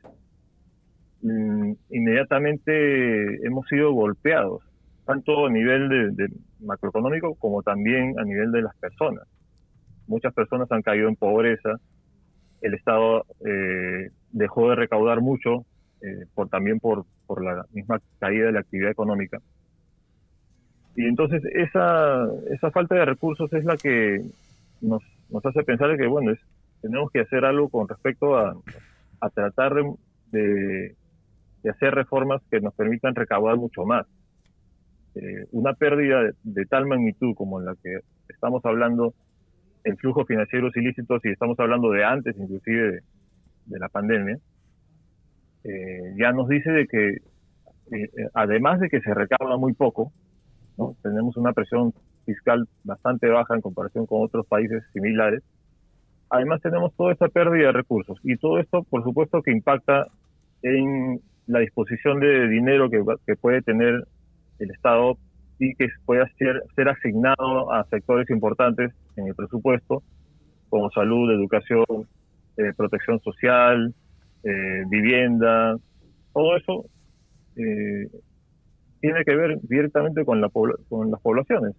Mm, 1.22 1.72
inmediatamente 1.90 3.46
hemos 3.46 3.66
sido 3.68 3.92
golpeados, 3.92 4.62
tanto 5.04 5.46
a 5.46 5.50
nivel 5.50 6.16
de, 6.16 6.28
macroeconómico 6.60 7.34
como 7.34 7.62
también 7.62 8.18
a 8.18 8.24
nivel 8.24 8.52
de 8.52 8.62
las 8.62 8.74
personas. 8.76 9.24
Muchas 10.06 10.32
personas 10.32 10.70
han 10.72 10.82
caído 10.82 11.08
en 11.08 11.16
pobreza, 11.16 11.76
el 12.62 12.74
Estado 12.74 13.24
eh, 13.46 14.10
dejó 14.32 14.70
de 14.70 14.76
recaudar 14.76 15.20
mucho, 15.20 15.66
eh, 16.02 16.24
por, 16.34 16.48
también 16.48 16.80
por, 16.80 17.04
por 17.26 17.44
la 17.44 17.64
misma 17.72 18.00
caída 18.18 18.46
de 18.46 18.52
la 18.52 18.60
actividad 18.60 18.90
económica. 18.90 19.38
Y 20.96 21.06
entonces 21.06 21.42
esa, 21.54 22.26
esa 22.50 22.70
falta 22.70 22.96
de 22.96 23.04
recursos 23.04 23.52
es 23.52 23.64
la 23.64 23.76
que 23.76 24.22
nos, 24.80 25.02
nos 25.30 25.44
hace 25.46 25.62
pensar 25.62 25.96
que, 25.96 26.06
bueno, 26.06 26.32
es, 26.32 26.40
tenemos 26.82 27.10
que 27.10 27.20
hacer 27.20 27.44
algo 27.44 27.68
con 27.68 27.88
respecto 27.88 28.36
a, 28.36 28.56
a 29.20 29.30
tratar 29.30 29.74
de, 30.32 30.94
y 31.62 31.68
hacer 31.68 31.94
reformas 31.94 32.42
que 32.50 32.60
nos 32.60 32.74
permitan 32.74 33.14
recaudar 33.14 33.56
mucho 33.56 33.84
más. 33.84 34.06
Eh, 35.14 35.46
una 35.52 35.74
pérdida 35.74 36.30
de, 36.42 36.66
tal 36.66 36.86
magnitud 36.86 37.34
como 37.34 37.60
la 37.60 37.74
que 37.82 37.98
estamos 38.28 38.64
hablando 38.64 39.12
en 39.84 39.96
flujos 39.96 40.26
financieros 40.26 40.76
ilícitos 40.76 41.24
y 41.24 41.30
estamos 41.30 41.58
hablando 41.58 41.90
de 41.90 42.04
antes 42.04 42.36
inclusive 42.38 43.02
de, 43.66 43.78
la 43.78 43.88
pandemia, 43.88 44.38
eh, 45.64 46.14
ya 46.16 46.32
nos 46.32 46.48
dice 46.48 46.70
de 46.70 46.86
que 46.86 47.08
eh, 47.92 48.28
además 48.34 48.80
de 48.80 48.88
que 48.88 49.00
se 49.00 49.12
recauda 49.12 49.56
muy 49.56 49.72
poco, 49.72 50.12
tenemos 51.02 51.36
una 51.36 51.52
presión 51.52 51.92
fiscal 52.24 52.68
bastante 52.84 53.28
baja 53.28 53.54
en 53.54 53.60
comparación 53.60 54.06
con 54.06 54.22
otros 54.22 54.46
países 54.46 54.82
similares, 54.92 55.42
además 56.28 56.60
tenemos 56.60 56.94
toda 56.94 57.12
esta 57.12 57.28
pérdida 57.28 57.66
de 57.66 57.72
recursos 57.72 58.18
y 58.22 58.36
todo 58.36 58.58
esto 58.58 58.84
por 58.84 59.02
supuesto 59.02 59.42
que 59.42 59.50
impacta 59.50 60.06
en 60.62 61.20
la 61.46 61.60
disposición 61.60 62.20
de 62.20 62.48
dinero 62.48 62.88
que, 62.90 63.02
que 63.26 63.36
puede 63.36 63.62
tener 63.62 64.04
el 64.58 64.70
Estado 64.70 65.16
y 65.58 65.74
que 65.74 65.88
pueda 66.06 66.26
ser, 66.38 66.62
ser 66.74 66.88
asignado 66.88 67.72
a 67.72 67.84
sectores 67.84 68.28
importantes 68.30 68.92
en 69.16 69.26
el 69.28 69.34
presupuesto, 69.34 70.02
como 70.70 70.90
salud, 70.90 71.30
educación, 71.30 71.84
eh, 72.56 72.72
protección 72.76 73.20
social, 73.20 73.94
eh, 74.42 74.84
vivienda, 74.88 75.76
todo 76.32 76.56
eso 76.56 76.84
eh, 77.56 78.08
tiene 79.00 79.24
que 79.24 79.34
ver 79.34 79.58
directamente 79.62 80.24
con, 80.24 80.40
la 80.40 80.48
con 80.50 81.10
las 81.10 81.20
poblaciones, 81.20 81.74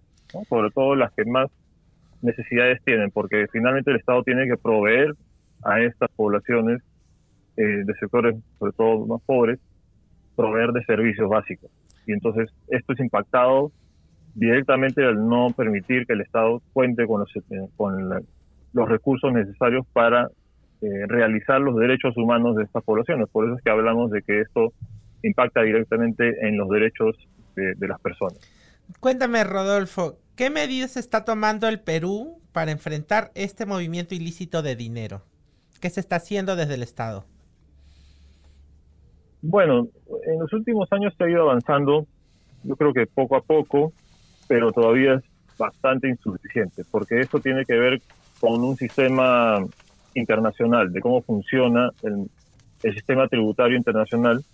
sobre 0.48 0.70
todo 0.70 0.94
las 0.94 1.12
que 1.12 1.24
más 1.24 1.50
necesidades 2.20 2.82
tienen, 2.84 3.10
porque 3.10 3.46
finalmente 3.52 3.90
el 3.90 3.96
Estado 3.98 4.22
tiene 4.22 4.46
que 4.46 4.56
proveer 4.56 5.14
a 5.64 5.80
estas 5.80 6.10
poblaciones 6.12 6.82
eh, 7.56 7.84
de 7.84 7.94
sectores, 7.94 8.36
sobre 8.58 8.72
todo 8.72 9.06
más 9.06 9.20
pobres, 9.22 9.58
proveer 10.36 10.72
de 10.72 10.84
servicios 10.84 11.28
básicos. 11.28 11.70
Y 12.06 12.12
entonces 12.12 12.50
esto 12.68 12.92
es 12.94 13.00
impactado 13.00 13.70
directamente 14.34 15.04
al 15.04 15.28
no 15.28 15.48
permitir 15.50 16.06
que 16.06 16.14
el 16.14 16.22
Estado 16.22 16.62
cuente 16.72 17.06
con 17.06 17.20
los, 17.20 17.36
eh, 17.36 17.68
con 17.76 18.24
los 18.72 18.88
recursos 18.88 19.32
necesarios 19.32 19.86
para 19.92 20.28
eh, 20.80 21.06
realizar 21.06 21.60
los 21.60 21.76
derechos 21.76 22.16
humanos 22.16 22.56
de 22.56 22.64
estas 22.64 22.82
poblaciones. 22.82 23.28
Por 23.28 23.44
eso 23.46 23.56
es 23.56 23.62
que 23.62 23.70
hablamos 23.70 24.10
de 24.10 24.22
que 24.22 24.40
esto 24.40 24.72
impacta 25.22 25.62
directamente 25.62 26.46
en 26.46 26.56
los 26.56 26.68
derechos 26.68 27.16
de, 27.54 27.74
de 27.74 27.88
las 27.88 28.00
personas. 28.00 28.38
Cuéntame, 29.00 29.44
Rodolfo, 29.44 30.18
¿qué 30.36 30.50
medidas 30.50 30.96
está 30.96 31.24
tomando 31.24 31.68
el 31.68 31.80
Perú 31.80 32.38
para 32.52 32.70
enfrentar 32.70 33.30
este 33.34 33.66
movimiento 33.66 34.14
ilícito 34.14 34.62
de 34.62 34.76
dinero? 34.76 35.22
¿Qué 35.80 35.90
se 35.90 36.00
está 36.00 36.16
haciendo 36.16 36.56
desde 36.56 36.74
el 36.74 36.82
Estado? 36.82 37.24
Bueno, 39.42 39.88
en 40.24 40.38
los 40.38 40.52
últimos 40.52 40.90
años 40.92 41.12
se 41.18 41.24
ha 41.24 41.28
ido 41.28 41.42
avanzando, 41.42 42.06
yo 42.62 42.76
creo 42.76 42.92
que 42.92 43.06
poco 43.06 43.36
a 43.36 43.40
poco, 43.40 43.92
pero 44.46 44.70
todavía 44.70 45.14
es 45.14 45.22
bastante 45.58 46.08
insuficiente, 46.08 46.84
porque 46.90 47.20
esto 47.20 47.40
tiene 47.40 47.64
que 47.64 47.74
ver 47.74 48.00
con 48.38 48.62
un 48.62 48.76
sistema 48.76 49.64
internacional, 50.14 50.92
de 50.92 51.00
cómo 51.00 51.22
funciona 51.22 51.90
el, 52.02 52.30
sistema 52.94 53.28
tributario 53.28 53.76
internacional, 53.76 54.44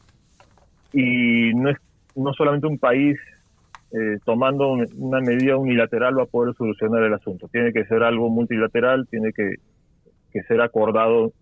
y 0.92 1.55
no 1.55 1.70
es 1.70 1.77
no 2.14 2.33
solamente 2.35 2.66
un 2.66 2.79
país 2.79 3.16
eh, 3.90 4.18
tomando 4.24 4.72
una 4.96 5.20
medida 5.20 5.57
unilateral 5.57 6.18
va 6.18 6.24
a 6.24 6.27
poder 6.27 6.55
solucionar 6.55 7.03
el 7.05 7.14
asunto. 7.14 7.48
Tiene 7.48 7.72
que 7.72 7.85
ser 7.87 8.03
algo 8.03 8.29
multilateral, 8.29 9.07
tiene 9.09 9.33
que, 9.33 9.55
ser 10.46 10.61
acordado 10.61 11.33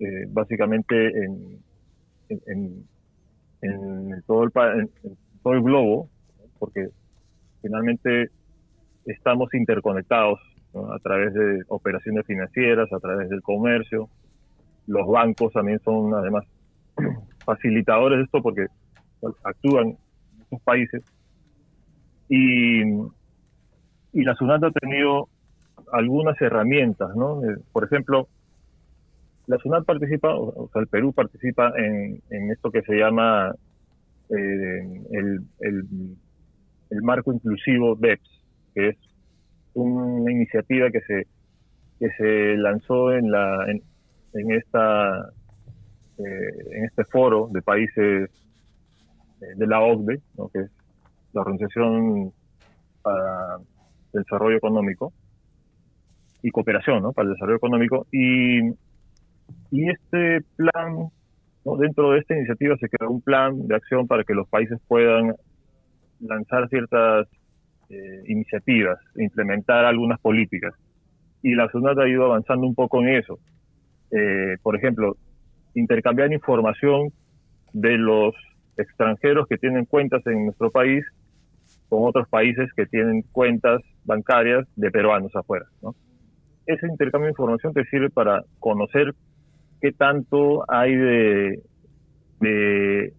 eh, 0.00 0.24
básicamente 0.28 1.08
en, 1.24 1.60
en, 2.28 2.84
todo, 4.26 4.44
el, 4.44 4.50
todo 5.42 5.52
el 5.52 5.62
globo, 5.62 6.08
porque 6.58 6.88
finalmente 7.62 8.30
estamos 9.06 9.54
interconectados 9.54 10.40
a 10.74 10.98
través 11.00 11.32
de 11.32 11.62
operaciones 11.68 12.26
financieras, 12.26 12.92
a 12.92 12.98
través 12.98 13.28
del 13.28 13.42
comercio. 13.42 14.08
Los 14.86 15.06
bancos 15.06 15.52
también 15.52 15.78
son 15.84 16.12
además 16.14 16.44
facilitadores 17.44 18.18
de 18.18 18.24
esto 18.24 18.42
porque 18.42 18.66
actúan 19.42 19.88
en 19.88 20.42
estos 20.42 20.60
países. 20.62 21.02
Y, 22.28 22.82
y 24.12 24.22
la 24.22 24.34
SUNAT 24.34 24.64
ha 24.64 24.70
tenido 24.70 25.28
algunas 25.92 26.40
herramientas, 26.40 27.14
¿no? 27.14 27.44
Eh, 27.44 27.56
por 27.72 27.84
ejemplo, 27.84 28.28
la 29.46 29.58
SUNAT 29.58 29.84
participa, 29.84 30.34
o 30.34 30.68
sea, 30.72 30.80
el 30.82 30.88
Perú 30.88 31.12
participa 31.12 31.72
en, 31.76 32.22
esto 32.50 32.70
que 32.70 32.82
se 32.82 32.96
llama 32.96 33.54
eh, 34.30 35.02
el, 35.12 35.44
el, 35.60 37.02
marco 37.02 37.32
inclusivo 37.32 37.96
BEPS, 37.96 38.44
que 38.74 38.88
es 38.90 38.96
una 39.74 40.30
iniciativa 40.30 40.90
que 40.90 41.00
se 41.00 41.26
que 41.98 42.08
se 42.16 42.56
lanzó 42.56 43.12
en 43.12 43.30
la 43.30 43.66
en, 43.68 44.50
esta 44.52 45.30
eh, 46.18 46.76
en 46.76 46.84
este 46.84 47.04
foro 47.04 47.48
de 47.50 47.62
países 47.62 48.30
eh, 49.40 49.46
de 49.56 49.66
la 49.66 49.80
OCDE, 49.80 50.20
que 50.52 50.60
es 50.60 50.70
la 51.32 51.40
Organización 51.42 52.32
para 53.02 53.56
el 54.12 54.22
Desarrollo 54.22 54.56
Económico 54.56 55.12
y 56.42 56.50
Cooperación 56.50 57.02
¿no? 57.02 57.12
para 57.12 57.28
el 57.28 57.34
Desarrollo 57.34 57.56
Económico 57.56 58.06
y 58.12 58.60
y 59.70 59.90
este 59.90 60.40
plan 60.56 61.10
¿no? 61.64 61.76
Dentro 61.76 62.12
de 62.12 62.20
esta 62.20 62.36
iniciativa 62.36 62.76
se 62.76 62.88
creó 62.88 63.10
un 63.10 63.22
plan 63.22 63.66
de 63.66 63.74
acción 63.74 64.06
para 64.06 64.24
que 64.24 64.34
los 64.34 64.48
países 64.48 64.78
puedan 64.86 65.34
lanzar 66.20 66.68
ciertas 66.68 67.26
eh, 67.88 68.22
iniciativas, 68.26 68.98
implementar 69.16 69.84
algunas 69.84 70.20
políticas. 70.20 70.74
Y 71.42 71.54
la 71.54 71.68
SUNAT 71.68 71.98
ha 71.98 72.08
ido 72.08 72.24
avanzando 72.24 72.66
un 72.66 72.74
poco 72.74 73.00
en 73.02 73.08
eso. 73.08 73.38
Eh, 74.10 74.56
por 74.62 74.76
ejemplo, 74.76 75.16
intercambiar 75.74 76.32
información 76.32 77.10
de 77.72 77.98
los 77.98 78.34
extranjeros 78.76 79.46
que 79.48 79.58
tienen 79.58 79.84
cuentas 79.84 80.26
en 80.26 80.46
nuestro 80.46 80.70
país 80.70 81.04
con 81.88 82.06
otros 82.08 82.28
países 82.28 82.68
que 82.76 82.86
tienen 82.86 83.22
cuentas 83.32 83.80
bancarias 84.04 84.66
de 84.76 84.90
peruanos 84.90 85.34
afuera. 85.36 85.66
¿no? 85.82 85.94
Ese 86.66 86.86
intercambio 86.86 87.26
de 87.26 87.32
información 87.32 87.72
te 87.72 87.84
sirve 87.86 88.10
para 88.10 88.44
conocer 88.58 89.14
qué 89.80 89.92
tanto 89.92 90.64
hay 90.68 90.94
de, 90.96 91.62
de, 92.40 93.12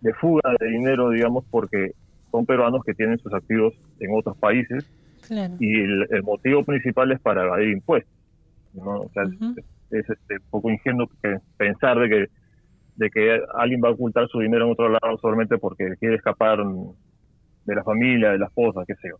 de 0.00 0.14
fuga 0.14 0.54
de 0.58 0.66
dinero, 0.68 1.10
digamos, 1.10 1.44
porque 1.50 1.92
son 2.30 2.46
peruanos 2.46 2.82
que 2.84 2.94
tienen 2.94 3.18
sus 3.18 3.32
activos 3.34 3.74
en 4.00 4.10
otros 4.16 4.36
países 4.38 4.88
Claro. 5.28 5.54
y 5.60 5.80
el, 5.80 6.06
el 6.10 6.22
motivo 6.24 6.64
principal 6.64 7.12
es 7.12 7.20
para 7.20 7.44
evadir 7.44 7.68
impuestos. 7.68 8.12
¿no? 8.74 9.02
O 9.02 9.10
sea, 9.12 9.22
es, 9.98 10.10
este, 10.10 10.34
un 10.34 10.50
poco 10.50 10.70
ingenuo 10.70 11.08
que 11.22 11.38
pensar 11.56 11.98
de 11.98 12.08
que, 12.08 12.26
de 12.96 13.10
que 13.10 13.40
alguien 13.54 13.80
va 13.82 13.88
a 13.88 13.92
ocultar 13.92 14.28
su 14.28 14.40
dinero 14.40 14.66
en 14.66 14.72
otro 14.72 14.88
lado 14.88 15.18
solamente 15.20 15.58
porque 15.58 15.94
quiere 15.98 16.16
escapar 16.16 16.58
de 17.64 17.74
la 17.74 17.84
familia, 17.84 18.30
de 18.30 18.38
la 18.38 18.46
esposa, 18.46 18.82
qué 18.86 18.94
sé 18.96 19.08
yo. 19.10 19.16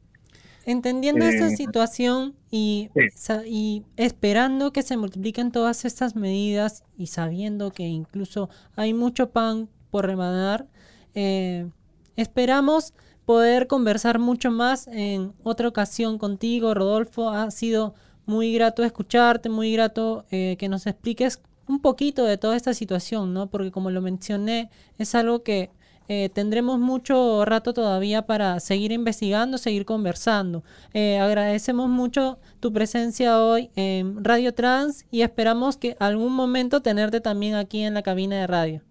Entendiendo 0.64 1.24
esta 1.24 1.48
Eh, 1.48 1.56
situación 1.56 2.34
y, 2.50 2.90
sí. 3.16 3.32
y 3.46 3.82
esperando 3.96 4.72
que 4.72 4.82
se 4.82 4.96
multipliquen 4.96 5.50
todas 5.50 5.84
estas 5.84 6.14
medidas 6.14 6.84
y 6.96 7.06
sabiendo 7.08 7.72
que 7.72 7.84
incluso 7.84 8.48
hay 8.76 8.94
mucho 8.94 9.30
pan 9.30 9.68
por 9.90 10.06
rebanar, 10.06 10.66
eh, 11.14 11.68
esperamos 12.16 12.94
poder 13.24 13.66
conversar 13.66 14.18
mucho 14.20 14.50
más 14.52 14.86
en 14.86 15.32
otra 15.42 15.66
ocasión 15.68 16.18
contigo, 16.18 16.74
Rodolfo. 16.74 17.30
Ha 17.30 17.50
sido 17.50 17.94
muy 18.26 18.52
grato 18.54 18.84
escucharte, 18.84 19.48
muy 19.48 19.72
grato 19.72 20.24
eh, 20.30 20.56
que 20.58 20.68
nos 20.68 20.86
expliques 20.86 21.42
un 21.68 21.80
poquito 21.80 22.24
de 22.24 22.38
toda 22.38 22.56
esta 22.56 22.74
situación, 22.74 23.32
¿no? 23.32 23.48
Porque 23.48 23.70
como 23.70 23.90
lo 23.90 24.00
mencioné, 24.00 24.70
es 24.98 25.14
algo 25.14 25.42
que 25.42 25.70
eh, 26.08 26.28
tendremos 26.28 26.78
mucho 26.78 27.44
rato 27.44 27.72
todavía 27.72 28.22
para 28.22 28.60
seguir 28.60 28.92
investigando, 28.92 29.56
seguir 29.56 29.84
conversando. 29.84 30.62
Eh, 30.92 31.18
agradecemos 31.18 31.88
mucho 31.88 32.38
tu 32.60 32.72
presencia 32.72 33.38
hoy 33.40 33.70
en 33.76 34.22
Radio 34.24 34.52
Trans 34.52 35.06
y 35.10 35.22
esperamos 35.22 35.76
que 35.76 35.96
algún 36.00 36.34
momento 36.34 36.82
tenerte 36.82 37.20
también 37.20 37.54
aquí 37.54 37.82
en 37.82 37.94
la 37.94 38.02
cabina 38.02 38.36
de 38.36 38.46
radio. 38.46 38.82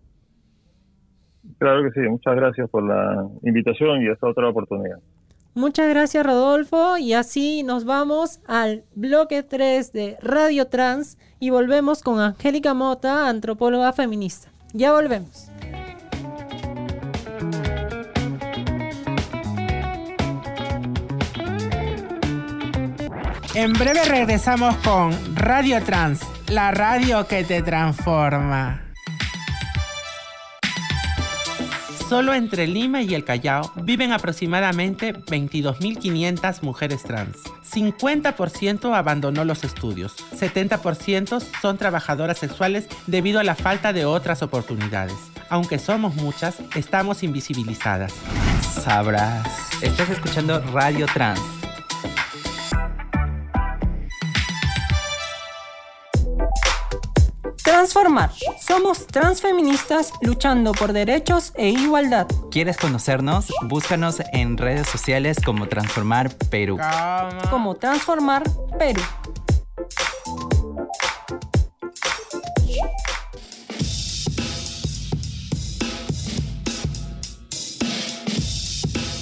Claro 1.58 1.84
que 1.84 1.92
sí, 1.92 2.08
muchas 2.08 2.36
gracias 2.36 2.70
por 2.70 2.84
la 2.84 3.28
invitación 3.44 4.02
y 4.02 4.08
hasta 4.08 4.28
otra 4.28 4.50
oportunidad. 4.50 5.00
Muchas 5.54 5.90
gracias 5.90 6.26
Rodolfo 6.26 6.98
y 6.98 7.14
así 7.14 7.64
nos 7.64 7.84
vamos 7.84 8.40
al 8.48 8.86
bloque 8.96 9.44
3 9.44 9.92
de 9.92 10.18
Radio 10.22 10.68
Trans 10.68 11.18
y 11.42 11.50
volvemos 11.50 12.04
con 12.04 12.22
Angélica 12.22 12.74
Mota, 12.74 13.28
antropóloga 13.28 13.92
feminista. 13.92 14.50
Ya 14.72 14.94
volvemos. 14.94 15.48
En 23.54 23.74
breve 23.74 24.06
regresamos 24.06 24.78
con 24.78 25.12
Radio 25.36 25.84
Trans, 25.84 26.22
la 26.48 26.72
radio 26.72 27.28
que 27.28 27.44
te 27.44 27.62
transforma. 27.62 28.91
Solo 32.12 32.34
entre 32.34 32.68
Lima 32.68 33.02
y 33.02 33.16
el 33.16 33.24
Callao 33.24 33.72
viven 33.74 34.12
aproximadamente 34.12 35.14
22.500 35.14 36.62
mujeres 36.62 37.04
trans. 37.04 37.38
50% 37.74 38.94
abandonó 38.94 39.46
los 39.46 39.64
estudios. 39.64 40.18
70% 40.38 41.42
son 41.62 41.78
trabajadoras 41.78 42.38
sexuales 42.38 42.90
debido 43.08 43.40
a 43.40 43.46
la 43.46 43.56
falta 43.56 43.94
de 43.94 44.04
otras 44.04 44.44
oportunidades. 44.44 45.16
Aunque 45.48 45.80
somos 45.80 46.16
muchas, 46.16 46.58
estamos 46.76 47.24
invisibilizadas. 47.24 48.12
Sabrás. 48.62 49.48
Estás 49.82 50.10
escuchando 50.10 50.60
Radio 50.74 51.06
Trans. 51.14 51.61
Transformar. 57.82 58.30
Somos 58.60 59.08
transfeministas 59.08 60.14
luchando 60.22 60.72
por 60.72 60.94
derechos 60.94 61.52
e 61.56 61.70
igualdad. 61.70 62.28
¿Quieres 62.52 62.78
conocernos? 62.78 63.52
Búscanos 63.64 64.22
en 64.34 64.56
redes 64.56 64.88
sociales 64.88 65.40
como 65.44 65.68
Transformar 65.68 66.30
Perú. 66.52 66.78
Como 67.50 67.74
Transformar 67.78 68.44
Perú. 68.78 69.02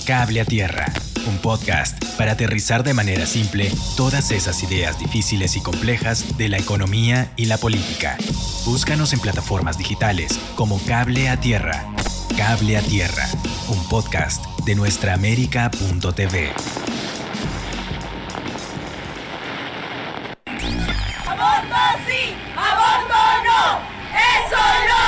Cable 0.05 0.41
a 0.41 0.45
Tierra, 0.45 0.91
un 1.29 1.37
podcast 1.37 2.03
para 2.17 2.33
aterrizar 2.33 2.83
de 2.83 2.93
manera 2.93 3.25
simple 3.25 3.71
todas 3.95 4.31
esas 4.31 4.61
ideas 4.63 4.99
difíciles 4.99 5.55
y 5.55 5.61
complejas 5.61 6.37
de 6.37 6.49
la 6.49 6.57
economía 6.57 7.31
y 7.35 7.45
la 7.45 7.57
política. 7.57 8.17
Búscanos 8.65 9.13
en 9.13 9.19
plataformas 9.19 9.77
digitales 9.77 10.39
como 10.55 10.79
Cable 10.85 11.29
a 11.29 11.39
Tierra. 11.39 11.85
Cable 12.35 12.77
a 12.77 12.81
Tierra, 12.81 13.27
un 13.67 13.87
podcast 13.87 14.43
de 14.65 14.75
nuestraamérica.tv. 14.75 16.51
¡Aborto 21.25 21.75
sí! 22.07 22.35
¡Aborto 22.57 23.21
no! 23.45 23.79
¡Eso 24.13 24.61
lo 24.87 24.98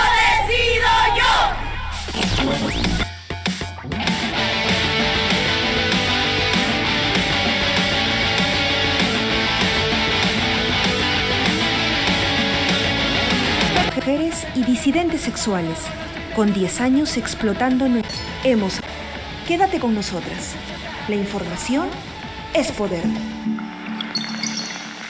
Mujeres 14.01 14.47
y 14.55 14.63
disidentes 14.63 15.21
sexuales, 15.21 15.77
con 16.35 16.51
10 16.51 16.81
años 16.81 17.17
explotando 17.17 17.85
en... 17.85 18.01
Hemos... 18.43 18.79
Quédate 19.47 19.79
con 19.79 19.93
nosotras. 19.93 20.55
La 21.07 21.13
información 21.17 21.87
es 22.55 22.71
poder. 22.71 23.03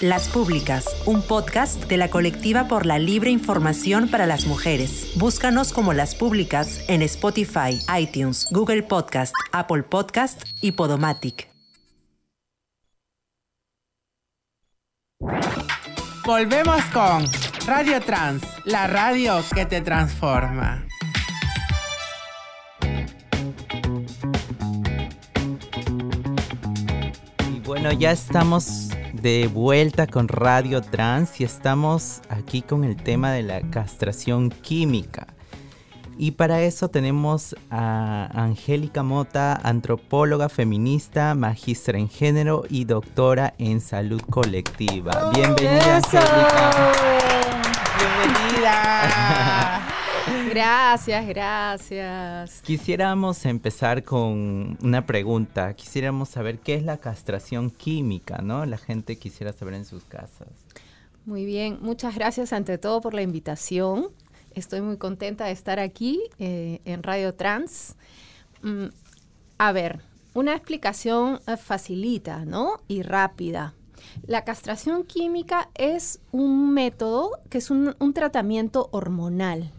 Las 0.02 0.28
Públicas, 0.28 0.84
un 1.06 1.22
podcast 1.22 1.86
de 1.86 1.96
la 1.96 2.10
colectiva 2.10 2.68
por 2.68 2.86
la 2.86 3.00
libre 3.00 3.32
información 3.32 4.10
para 4.10 4.26
las 4.26 4.46
mujeres. 4.46 5.14
Búscanos 5.16 5.72
como 5.72 5.94
Las 5.94 6.14
Públicas 6.14 6.84
en 6.90 7.02
Spotify, 7.02 7.80
iTunes, 7.98 8.46
Google 8.52 8.84
Podcast, 8.84 9.34
Apple 9.54 9.84
Podcast 9.84 10.44
y 10.60 10.74
Podomatic. 10.74 11.48
Volvemos 16.26 16.84
con 16.94 17.51
Radio 17.68 18.02
Trans, 18.02 18.42
la 18.66 18.88
radio 18.88 19.36
que 19.54 19.66
te 19.66 19.82
transforma. 19.82 20.84
Y 27.54 27.60
bueno, 27.60 27.92
ya 27.92 28.12
estamos 28.12 28.90
de 29.14 29.48
vuelta 29.48 30.08
con 30.08 30.28
Radio 30.28 30.82
Trans 30.82 31.40
y 31.40 31.44
estamos 31.44 32.22
aquí 32.30 32.64
con 32.64 32.84
el 32.84 32.96
tema 32.96 33.32
de 33.32 33.44
la 33.44 33.62
castración 33.70 34.50
química. 34.50 35.28
Y 36.18 36.32
para 36.32 36.62
eso 36.62 36.90
tenemos 36.90 37.56
a 37.70 38.30
Angélica 38.34 39.04
Mota, 39.04 39.54
antropóloga 39.56 40.50
feminista, 40.50 41.36
magistra 41.36 41.98
en 41.98 42.10
género 42.10 42.64
y 42.70 42.86
doctora 42.86 43.54
en 43.60 43.82
salud 43.82 44.22
colectiva. 44.30 45.32
Bienvenida. 45.34 45.98
Angélica. 45.98 47.11
Bienvenida. 48.62 49.88
Gracias, 50.50 51.28
gracias. 51.28 52.62
Quisiéramos 52.62 53.46
empezar 53.46 54.04
con 54.04 54.78
una 54.82 55.06
pregunta. 55.06 55.74
Quisiéramos 55.74 56.30
saber 56.30 56.60
qué 56.60 56.76
es 56.76 56.84
la 56.84 56.98
castración 56.98 57.72
química, 57.72 58.40
¿no? 58.44 58.66
La 58.66 58.78
gente 58.78 59.18
quisiera 59.18 59.52
saber 59.52 59.74
en 59.74 59.86
sus 59.86 60.04
casas. 60.04 60.50
Muy 61.26 61.46
bien, 61.46 61.80
muchas 61.82 62.14
gracias 62.16 62.54
ante 62.54 62.78
todo 62.78 63.02
por 63.02 63.14
la 63.14 63.24
invitación. 63.24 64.10
Estoy 64.54 64.82
muy 64.82 64.98
contenta 64.98 65.46
de 65.46 65.52
estar 65.54 65.80
aquí 65.80 66.22
eh, 66.38 66.82
en 66.86 67.02
Radio 67.02 67.34
Trans. 67.34 67.96
Mm, 68.62 68.88
a 69.58 69.72
ver, 69.72 70.02
una 70.34 70.54
explicación 70.54 71.40
eh, 71.48 71.58
facilita, 71.58 72.46
¿no? 72.46 72.82
Y 72.88 73.02
rápida. 73.02 73.74
La 74.26 74.44
castración 74.44 75.04
química 75.04 75.70
es 75.76 76.20
un 76.32 76.74
método 76.74 77.40
que 77.50 77.58
es 77.58 77.72
un, 77.72 77.96
tratamiento 78.14 78.90
hormonal, 78.92 79.72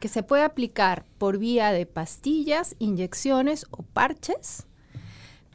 que 0.00 0.08
se 0.08 0.22
puede 0.22 0.42
aplicar 0.42 1.04
por 1.18 1.38
vía 1.38 1.72
de 1.72 1.86
pastillas, 1.86 2.74
inyecciones 2.78 3.66
o 3.70 3.82
parches 3.82 4.66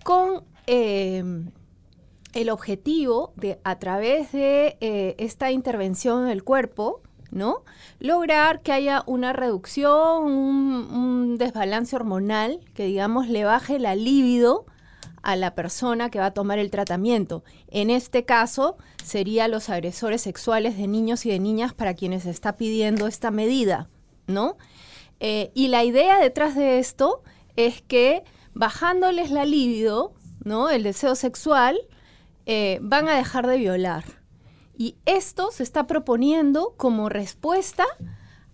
con 0.03 0.43
eh, 0.67 1.23
el 2.33 2.49
objetivo 2.49 3.33
de, 3.35 3.59
a 3.63 3.79
través 3.79 4.31
de 4.31 4.77
eh, 4.79 5.15
esta 5.17 5.51
intervención 5.51 6.23
en 6.23 6.29
el 6.29 6.43
cuerpo, 6.43 7.01
¿no? 7.31 7.63
Lograr 7.99 8.61
que 8.61 8.71
haya 8.71 9.03
una 9.05 9.33
reducción, 9.33 10.23
un, 10.23 10.33
un 10.93 11.37
desbalance 11.37 11.95
hormonal, 11.95 12.61
que 12.73 12.85
digamos 12.85 13.27
le 13.27 13.43
baje 13.43 13.79
la 13.79 13.95
libido 13.95 14.65
a 15.27 15.35
la 15.35 15.55
persona 15.55 16.09
que 16.09 16.19
va 16.19 16.27
a 16.27 16.33
tomar 16.33 16.57
el 16.57 16.71
tratamiento. 16.71 17.43
En 17.67 17.89
este 17.89 18.23
caso, 18.23 18.77
serían 19.03 19.51
los 19.51 19.67
agresores 19.67 20.21
sexuales 20.21 20.77
de 20.77 20.87
niños 20.87 21.25
y 21.25 21.29
de 21.29 21.39
niñas 21.39 21.73
para 21.73 21.95
quienes 21.95 22.23
se 22.23 22.29
está 22.29 22.55
pidiendo 22.55 23.07
esta 23.07 23.29
medida, 23.29 23.89
¿no? 24.27 24.55
Eh, 25.19 25.51
y 25.53 25.67
la 25.67 25.83
idea 25.83 26.17
detrás 26.17 26.55
de 26.55 26.79
esto 26.79 27.23
es 27.57 27.81
que 27.81 28.23
bajándoles 28.53 29.29
la 29.29 29.43
libido, 29.43 30.13
¿no? 30.45 30.69
El 30.69 30.83
deseo 30.83 31.13
sexual, 31.13 31.77
eh, 32.45 32.79
van 32.81 33.09
a 33.09 33.17
dejar 33.17 33.47
de 33.47 33.57
violar. 33.57 34.05
Y 34.77 34.95
esto 35.05 35.51
se 35.51 35.63
está 35.63 35.87
proponiendo 35.87 36.73
como 36.77 37.09
respuesta 37.09 37.83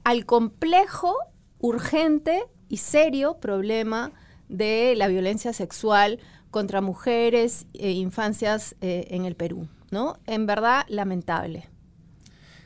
al 0.04 0.26
complejo, 0.26 1.16
urgente 1.60 2.46
y 2.68 2.78
serio 2.78 3.38
problema 3.40 4.12
de 4.50 4.96
la 4.96 5.08
violencia 5.08 5.54
sexual 5.54 6.20
contra 6.54 6.82
mujeres 6.82 7.66
e 7.74 7.92
infancias 7.92 8.76
eh, 8.80 9.08
en 9.10 9.26
el 9.26 9.36
Perú, 9.36 9.68
¿no? 9.90 10.20
En 10.28 10.46
verdad, 10.46 10.86
lamentable. 10.88 11.68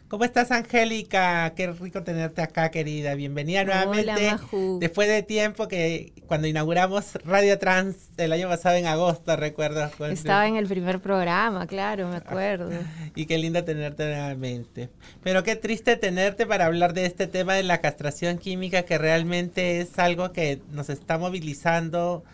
¿Cómo 0.09 0.25
estás, 0.25 0.51
Angélica? 0.51 1.53
Qué 1.55 1.67
rico 1.71 2.03
tenerte 2.03 2.41
acá, 2.41 2.69
querida. 2.69 3.15
Bienvenida 3.15 3.63
nuevamente. 3.63 4.11
Hola, 4.11 4.31
Maju. 4.31 4.77
Después 4.79 5.07
de 5.07 5.23
tiempo 5.23 5.69
que 5.69 6.13
cuando 6.27 6.47
inauguramos 6.47 7.13
Radio 7.23 7.57
Trans 7.59 8.09
el 8.17 8.33
año 8.33 8.49
pasado 8.49 8.75
en 8.75 8.87
agosto, 8.87 9.35
recuerdo. 9.37 9.89
Estaba 10.09 10.47
en 10.47 10.57
el 10.57 10.67
primer 10.67 10.99
programa, 10.99 11.65
claro, 11.65 12.09
me 12.09 12.17
acuerdo. 12.17 12.69
Y 13.15 13.25
qué 13.25 13.37
lindo 13.37 13.63
tenerte 13.63 14.05
nuevamente. 14.05 14.89
Pero 15.23 15.43
qué 15.43 15.55
triste 15.55 15.95
tenerte 15.95 16.45
para 16.45 16.65
hablar 16.65 16.93
de 16.93 17.05
este 17.05 17.27
tema 17.27 17.55
de 17.55 17.63
la 17.63 17.79
castración 17.79 18.37
química, 18.37 18.83
que 18.83 18.97
realmente 18.97 19.79
es 19.79 19.97
algo 19.97 20.33
que 20.33 20.61
nos 20.71 20.89
está 20.89 21.17
movilizando 21.17 22.25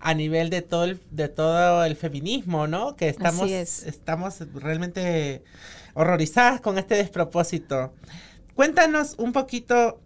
a 0.00 0.14
nivel 0.14 0.50
de 0.50 0.62
todo 0.62 0.84
el, 0.84 1.00
de 1.10 1.28
todo 1.28 1.84
el 1.84 1.96
feminismo, 1.96 2.66
¿no? 2.66 2.96
Que 2.96 3.08
estamos, 3.08 3.50
es. 3.50 3.82
estamos 3.84 4.38
realmente 4.54 5.42
horrorizadas 5.94 6.60
con 6.60 6.78
este 6.78 6.94
despropósito. 6.94 7.92
Cuéntanos 8.54 9.14
un 9.18 9.32
poquito 9.32 10.00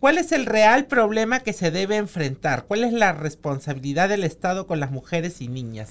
cuál 0.00 0.18
es 0.18 0.32
el 0.32 0.46
real 0.46 0.86
problema 0.86 1.40
que 1.40 1.52
se 1.52 1.70
debe 1.70 1.96
enfrentar, 1.96 2.64
cuál 2.66 2.84
es 2.84 2.92
la 2.92 3.12
responsabilidad 3.12 4.08
del 4.08 4.24
Estado 4.24 4.66
con 4.66 4.80
las 4.80 4.90
mujeres 4.90 5.40
y 5.40 5.48
niñas. 5.48 5.90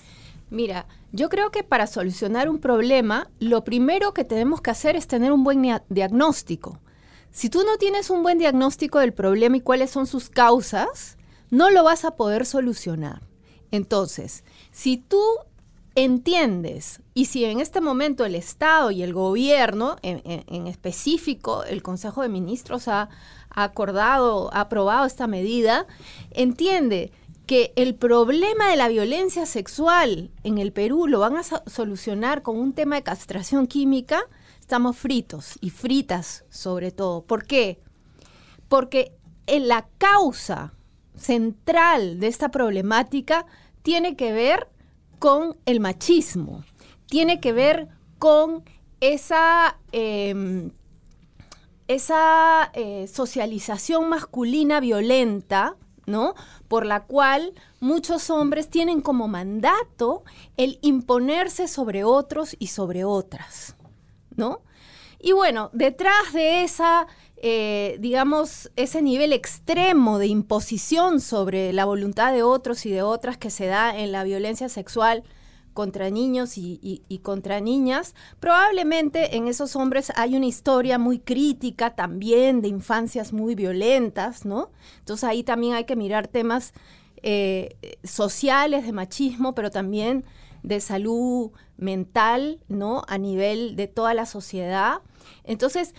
Mira, 0.50 0.86
yo 1.14 1.30
creo 1.30 1.50
que 1.52 1.64
para 1.64 1.88
solucionar 1.88 2.50
un 2.50 2.60
problema, 2.60 3.30
lo 3.40 3.64
primero 3.64 4.14
que 4.14 4.26
tenemos 4.26 4.62
que 4.62 4.72
hacer 4.72 4.98
es 4.98 5.08
tener 5.08 5.32
un 5.32 5.46
buen 5.46 5.62
dia- 5.62 5.84
diagnóstico. 5.88 6.80
Si 7.32 7.50
tú 7.50 7.64
no 7.66 7.78
tienes 7.78 8.10
un 8.10 8.22
buen 8.24 8.38
diagnóstico 8.38 9.00
del 9.00 9.14
problema 9.14 9.56
y 9.56 9.62
cuáles 9.62 9.92
son 9.92 10.08
sus 10.08 10.30
causas, 10.30 11.18
no 11.52 11.70
lo 11.70 11.84
vas 11.84 12.04
a 12.06 12.16
poder 12.16 12.46
solucionar. 12.48 13.22
Entonces, 13.70 14.44
si 14.72 14.98
tú 14.98 15.22
entiendes 15.96 17.02
y 17.14 17.26
si 17.26 17.44
en 17.46 17.60
este 17.60 17.82
momento 17.82 18.26
el 18.26 18.36
Estado 18.36 18.92
y 18.92 19.04
el 19.04 19.14
gobierno, 19.14 19.98
en, 20.02 20.68
específico 20.68 21.64
el 21.64 21.84
Consejo 21.84 22.22
de 22.22 22.30
Ministros 22.30 22.88
ha, 22.88 23.10
acordado, 23.50 24.50
ha 24.54 24.62
aprobado 24.62 25.06
esta 25.06 25.28
medida, 25.28 25.86
entiende 26.32 27.12
que 27.46 27.74
el 27.76 27.96
problema 27.96 28.70
de 28.70 28.78
la 28.78 28.88
violencia 28.88 29.46
sexual 29.46 30.32
en 30.44 30.58
el 30.58 30.72
Perú 30.72 31.08
lo 31.08 31.20
van 31.20 31.36
a 31.36 31.44
so- 31.44 31.62
solucionar 31.68 32.44
con 32.44 32.58
un 32.58 32.72
tema 32.72 32.96
de 32.96 33.04
castración 33.04 33.68
química, 33.68 34.22
estamos 34.62 34.96
fritos 34.96 35.56
y 35.60 35.70
fritas 35.70 36.46
sobre 36.50 36.92
todo. 36.92 37.24
¿Por 37.24 37.46
qué? 37.46 37.82
Porque 38.70 39.12
en 39.48 39.68
la 39.68 39.90
causa 39.98 40.74
central 41.22 42.20
de 42.20 42.28
esta 42.28 42.50
problemática 42.50 43.46
tiene 43.84 44.16
que 44.16 44.32
ver 44.32 44.68
con 45.20 45.58
el 45.66 45.80
machismo, 45.80 46.64
tiene 47.06 47.40
que 47.40 47.54
ver 47.54 47.88
con 48.18 48.64
esa, 49.00 49.78
em, 49.92 50.72
esa 51.88 52.72
eh, 52.74 53.08
socialización 53.08 54.10
masculina 54.10 54.80
violenta, 54.80 55.76
¿no? 56.06 56.34
Por 56.68 56.86
la 56.86 57.04
cual 57.04 57.54
muchos 57.80 58.30
hombres 58.30 58.70
tienen 58.70 59.02
como 59.02 59.28
mandato 59.28 60.24
el 60.58 60.80
imponerse 60.82 61.68
sobre 61.68 62.04
otros 62.04 62.56
y 62.60 62.68
sobre 62.68 63.04
otras, 63.04 63.76
¿no? 64.36 64.62
Y 65.20 65.34
bueno, 65.34 65.70
detrás 65.74 66.34
de 66.34 66.64
esa, 66.64 67.06
eh, 67.44 67.98
digamos, 68.00 68.70
ese 68.76 69.02
nivel 69.02 69.34
extremo 69.34 70.20
de 70.20 70.28
imposición 70.28 71.20
sobre 71.20 71.74
la 71.74 71.86
voluntad 71.86 72.32
de 72.34 72.44
otros 72.44 72.86
y 72.86 72.92
de 72.92 73.02
otras 73.02 73.36
que 73.40 73.50
se 73.50 73.66
da 73.66 73.98
en 73.98 74.12
la 74.12 74.24
violencia 74.24 74.70
sexual 74.70 75.24
contra 75.74 76.12
niños 76.12 76.54
y, 76.56 77.20
contra 77.24 77.60
niñas, 77.60 78.14
probablemente 78.40 79.38
en 79.38 79.48
esos 79.48 79.76
hombres 79.76 80.12
hay 80.16 80.36
una 80.36 80.46
historia 80.46 81.00
muy 81.00 81.18
crítica 81.18 81.96
también 81.96 82.62
de 82.62 82.68
infancias 82.68 83.34
muy 83.34 83.56
violentas, 83.56 84.46
¿no? 84.46 84.70
Entonces 85.00 85.24
ahí 85.24 85.42
también 85.42 85.74
hay 85.74 85.86
que 85.86 85.96
mirar 85.96 86.28
temas 86.28 86.74
eh, 87.24 87.76
sociales 88.04 88.86
de 88.86 88.92
machismo, 88.92 89.56
pero 89.56 89.72
también 89.72 90.26
de 90.62 90.80
salud 90.80 91.52
mental, 91.78 92.60
¿no? 92.68 93.04
A 93.08 93.18
nivel 93.18 93.76
de 93.76 93.88
toda 93.88 94.14
la 94.14 94.28
sociedad. 94.28 95.00
Entonces, 95.44 95.96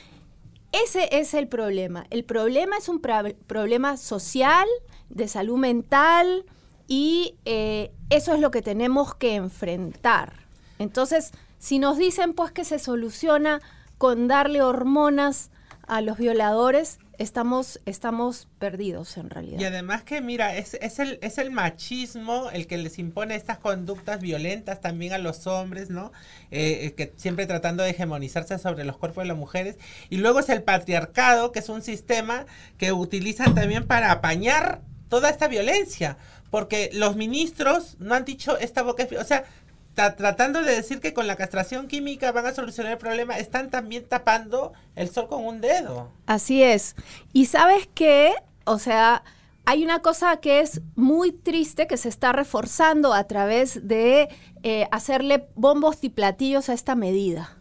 ese 0.73 1.09
es 1.13 1.35
el 1.35 1.49
problema. 1.49 2.07
El 2.11 2.25
problema 2.25 2.77
es 2.77 2.89
un 2.89 3.01
problema 3.01 3.97
social, 3.97 4.67
de 5.11 5.29
salud 5.29 5.59
mental, 5.59 6.47
y 6.89 7.37
eh, 7.45 7.93
eso 8.11 8.35
es 8.35 8.41
lo 8.41 8.51
que 8.51 8.63
tenemos 8.63 9.15
que 9.15 9.35
enfrentar. 9.35 10.47
Entonces, 10.79 11.33
si 11.59 11.79
nos 11.79 11.97
dicen 11.97 12.35
pues 12.35 12.51
que 12.51 12.65
se 12.65 12.79
soluciona 12.79 13.61
con 13.99 14.27
darle 14.29 14.63
hormonas 14.63 15.51
a 15.87 16.01
los 16.01 16.19
violadores, 16.19 16.99
estamos, 17.23 17.81
estamos 17.87 18.49
perdidos 18.59 19.17
en 19.17 19.31
realidad. 19.31 19.61
Y 19.61 19.65
además 19.65 20.03
que, 20.03 20.21
mira, 20.21 20.57
es, 20.57 20.75
es, 20.75 20.99
el, 20.99 21.19
es 21.23 21.39
el 21.39 21.51
machismo 21.51 22.51
el 22.51 22.67
que 22.67 22.77
les 22.79 22.99
impone 22.99 23.37
estas 23.37 23.59
conductas 23.59 24.21
violentas 24.21 24.81
también 24.81 25.13
a 25.13 25.19
los 25.19 25.47
hombres, 25.47 25.89
¿no? 25.89 26.13
Eh, 26.51 26.87
eh, 26.87 26.95
que 26.95 27.13
siempre 27.17 27.47
tratando 27.47 27.85
de 27.85 27.91
hegemonizarse 27.91 28.59
sobre 28.59 28.85
los 28.85 28.99
cuerpos 28.99 29.23
de 29.23 29.29
las 29.29 29.37
mujeres. 29.37 29.77
Y 30.11 30.17
luego 30.17 30.41
es 30.41 30.49
el 30.49 30.63
patriarcado, 30.65 31.53
que 31.53 31.61
es 31.61 31.69
un 31.69 31.83
sistema 31.83 32.45
que 32.77 32.93
utilizan 32.93 33.55
también 33.55 33.87
para 33.87 34.11
apañar 34.11 34.81
toda 35.09 35.31
esta 35.31 35.47
violencia. 35.47 36.19
Porque 36.51 36.91
los 36.93 37.17
ministros 37.17 37.97
no 37.99 38.15
han 38.15 38.25
dicho 38.25 38.59
esta 38.59 38.83
boca... 38.83 39.07
O 39.19 39.25
sea, 39.25 39.45
tratando 39.95 40.63
de 40.63 40.75
decir 40.75 41.01
que 41.01 41.13
con 41.13 41.27
la 41.27 41.37
castración 41.37 41.87
química 41.89 42.33
van 42.33 42.47
a 42.47 42.55
solucionar 42.55 42.93
el 42.93 42.99
problema, 42.99 43.39
están 43.39 43.71
también 43.71 44.07
tapando 44.09 44.73
el 44.97 45.11
sol 45.11 45.29
con 45.29 45.45
un 45.45 45.61
dedo. 45.61 46.11
Así 46.27 46.63
es. 46.63 46.97
Y 47.33 47.47
sabes 47.47 47.89
qué, 47.95 48.35
o 48.65 48.79
sea, 48.79 49.23
hay 49.65 49.85
una 49.85 50.01
cosa 50.01 50.39
que 50.39 50.61
es 50.61 50.81
muy 50.97 51.33
triste 51.33 51.87
que 51.87 51.97
se 51.97 52.09
está 52.09 52.33
reforzando 52.33 53.13
a 53.13 53.25
través 53.25 53.87
de 53.87 54.29
eh, 54.63 54.89
hacerle 54.91 55.49
bombos 55.55 55.99
y 56.03 56.09
platillos 56.09 56.69
a 56.69 56.73
esta 56.73 56.95
medida. 56.95 57.57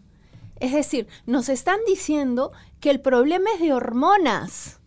Es 0.60 0.74
decir, 0.74 1.08
nos 1.26 1.50
están 1.50 1.80
diciendo 1.88 2.52
que 2.80 2.92
el 2.92 3.02
problema 3.02 3.50
es 3.56 3.62
de 3.62 3.74
hormonas. 3.74 4.80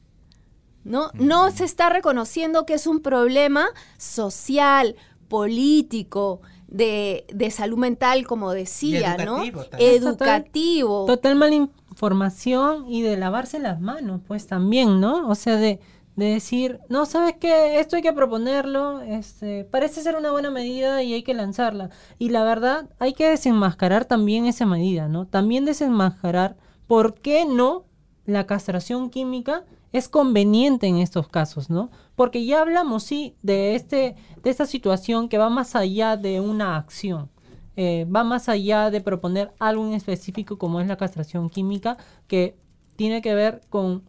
¿no? 0.85 1.11
No 1.15 1.51
se 1.51 1.65
está 1.65 1.89
reconociendo 1.89 2.67
que 2.67 2.75
es 2.75 2.87
un 2.87 3.01
problema 3.01 3.69
social, 3.97 4.97
político, 5.29 6.41
de, 6.75 7.25
de 7.33 7.51
salud 7.53 7.79
mental, 7.79 8.27
como 8.27 8.51
decía, 8.51 9.17
¿no? 9.17 9.45
educativo 9.45 9.65
también. 9.65 10.03
Educativo. 10.03 11.05
Total 11.07 11.37
mala 11.37 11.55
información 11.55 12.87
y 12.89 13.03
de 13.03 13.17
lavarse 13.17 13.61
las 13.61 13.81
manos, 13.81 14.21
pues 14.27 14.49
también, 14.49 15.01
¿no? 15.01 15.29
O 15.29 15.37
sea, 15.37 15.57
de, 15.57 15.79
de 16.17 16.27
decir, 16.27 16.81
no, 16.89 17.07
¿sabes 17.07 17.37
qué? 17.39 17.79
Esto 17.79 17.95
hay 17.95 18.03
que 18.03 18.13
proponerlo, 18.13 19.03
este, 19.03 19.65
parece 19.65 20.03
ser 20.03 20.17
una 20.17 20.33
buena 20.33 20.51
medida 20.51 21.01
y 21.05 21.15
hay 21.15 21.23
que 21.23 21.33
lanzarla. 21.35 21.91
Y 22.19 22.31
la 22.31 22.43
verdad, 22.43 22.91
hay 22.99 23.13
que 23.13 23.29
desenmascarar 23.29 24.05
también 24.05 24.47
esa 24.47 24.67
medida, 24.67 25.07
¿no? 25.07 25.27
También 25.29 25.65
desenmascarar 25.65 26.57
por 26.89 27.15
qué 27.15 27.47
no 27.47 27.85
la 28.27 28.47
castración 28.47 29.11
química 29.11 29.63
es 29.93 30.09
conveniente 30.09 30.89
en 30.89 30.97
estos 30.97 31.29
casos, 31.29 31.71
¿no? 31.71 31.91
Porque 32.17 32.45
ya 32.45 32.61
hablamos, 32.61 33.03
sí, 33.03 33.37
de, 33.43 33.75
este, 33.75 34.15
de 34.43 34.51
esta 34.51 34.67
situación 34.67 35.29
que 35.29 35.39
va 35.39 35.51
más 35.51 35.75
allá 35.75 36.17
de 36.17 36.41
una 36.41 36.77
acción 36.77 37.31
eh, 37.77 38.07
va 38.15 38.23
más 38.23 38.49
allá 38.49 38.91
de 38.91 39.01
proponer 39.01 39.53
algo 39.59 39.85
en 39.87 39.95
específico 39.95 40.59
como 40.59 40.81
es 40.81 40.87
la 40.87 40.97
castración 40.97 41.51
química, 41.51 41.97
que 42.29 42.57
tiene 42.97 43.21
que 43.21 43.35
ver 43.35 43.63
con 43.69 44.05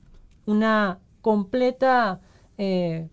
una 0.45 0.99
completa 1.21 2.21
eh, 2.59 3.09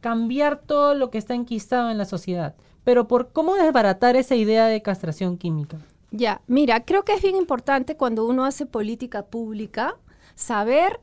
cambiar 0.00 0.62
todo 0.62 0.94
lo 0.94 1.10
que 1.10 1.18
está 1.18 1.34
enquistado 1.34 1.90
en 1.90 1.98
la 1.98 2.06
sociedad. 2.06 2.54
Pero 2.84 3.06
por 3.06 3.32
cómo 3.32 3.54
desbaratar 3.54 4.16
esa 4.16 4.34
idea 4.34 4.66
de 4.66 4.80
castración 4.80 5.36
química. 5.36 5.78
Ya, 6.10 6.40
mira, 6.46 6.86
creo 6.86 7.04
que 7.04 7.12
es 7.12 7.20
bien 7.20 7.36
importante 7.36 7.98
cuando 7.98 8.24
uno 8.24 8.46
hace 8.46 8.64
política 8.64 9.26
pública 9.26 9.96
saber 10.36 11.00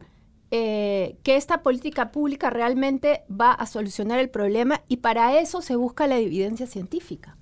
eh, 0.52 1.18
que 1.24 1.38
esta 1.38 1.64
política 1.64 2.12
pública 2.12 2.52
realmente 2.52 3.24
va 3.30 3.52
a 3.52 3.66
solucionar 3.66 4.20
el 4.20 4.30
problema 4.30 4.82
y 4.88 4.98
para 4.98 5.40
eso 5.40 5.62
se 5.62 5.76
busca 5.76 6.06
la 6.06 6.18
evidencia 6.18 6.68
científica. 6.68 7.36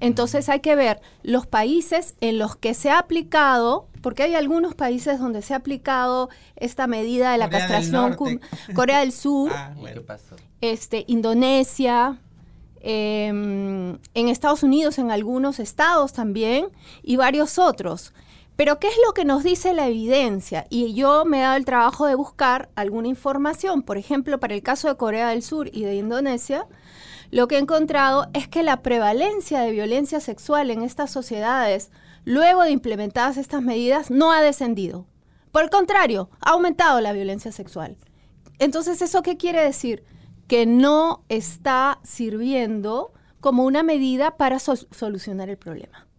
Entonces 0.00 0.48
hay 0.48 0.58
que 0.58 0.74
ver 0.74 1.00
los 1.22 1.46
países 1.46 2.16
en 2.20 2.38
los 2.38 2.56
que 2.56 2.74
se 2.74 2.90
ha 2.90 2.98
aplicado, 2.98 3.86
porque 4.02 4.24
hay 4.24 4.34
algunos 4.34 4.74
países 4.74 5.20
donde 5.20 5.42
se 5.42 5.54
ha 5.54 5.58
aplicado 5.58 6.28
esta 6.56 6.88
medida 6.88 7.30
de 7.30 7.38
la 7.38 7.46
Corea 7.46 7.68
castración, 7.68 8.40
Corea 8.74 9.00
del 9.00 9.12
Sur, 9.12 9.52
Ah, 9.54 9.72
este, 10.60 11.04
Indonesia, 11.06 12.18
em, 12.80 13.98
en 14.14 14.28
Estados 14.28 14.64
Unidos, 14.64 14.98
en 14.98 15.12
algunos 15.12 15.60
estados 15.60 16.12
también, 16.12 16.66
y 17.02 17.14
varios 17.14 17.58
otros. 17.58 18.12
Pero 18.60 18.78
¿qué 18.78 18.88
es 18.88 18.96
lo 19.06 19.14
que 19.14 19.24
nos 19.24 19.42
dice 19.42 19.72
la 19.72 19.86
evidencia? 19.86 20.66
Y 20.68 20.92
yo 20.92 21.24
me 21.24 21.38
he 21.38 21.40
dado 21.40 21.56
el 21.56 21.64
trabajo 21.64 22.04
de 22.04 22.14
buscar 22.14 22.68
alguna 22.74 23.08
información, 23.08 23.82
por 23.82 23.96
ejemplo, 23.96 24.38
para 24.38 24.52
el 24.52 24.62
caso 24.62 24.86
de 24.86 24.98
Corea 24.98 25.30
del 25.30 25.42
Sur 25.42 25.70
y 25.72 25.84
de 25.84 25.94
Indonesia, 25.94 26.66
lo 27.30 27.48
que 27.48 27.54
he 27.56 27.58
encontrado 27.58 28.26
es 28.34 28.48
que 28.48 28.62
la 28.62 28.82
prevalencia 28.82 29.60
de 29.60 29.70
violencia 29.70 30.20
sexual 30.20 30.70
en 30.70 30.82
estas 30.82 31.10
sociedades, 31.10 31.90
luego 32.26 32.62
de 32.62 32.72
implementadas 32.72 33.38
estas 33.38 33.62
medidas, 33.62 34.10
no 34.10 34.30
ha 34.30 34.42
descendido. 34.42 35.06
Por 35.52 35.62
el 35.62 35.70
contrario, 35.70 36.28
ha 36.42 36.50
aumentado 36.50 37.00
la 37.00 37.14
violencia 37.14 37.52
sexual. 37.52 37.96
Entonces, 38.58 39.00
¿eso 39.00 39.22
qué 39.22 39.38
quiere 39.38 39.64
decir? 39.64 40.04
Que 40.48 40.66
no 40.66 41.24
está 41.30 41.98
sirviendo 42.02 43.14
como 43.40 43.64
una 43.64 43.82
medida 43.82 44.36
para 44.36 44.58
sol- 44.58 44.86
solucionar 44.90 45.48
el 45.48 45.56
problema. 45.56 46.09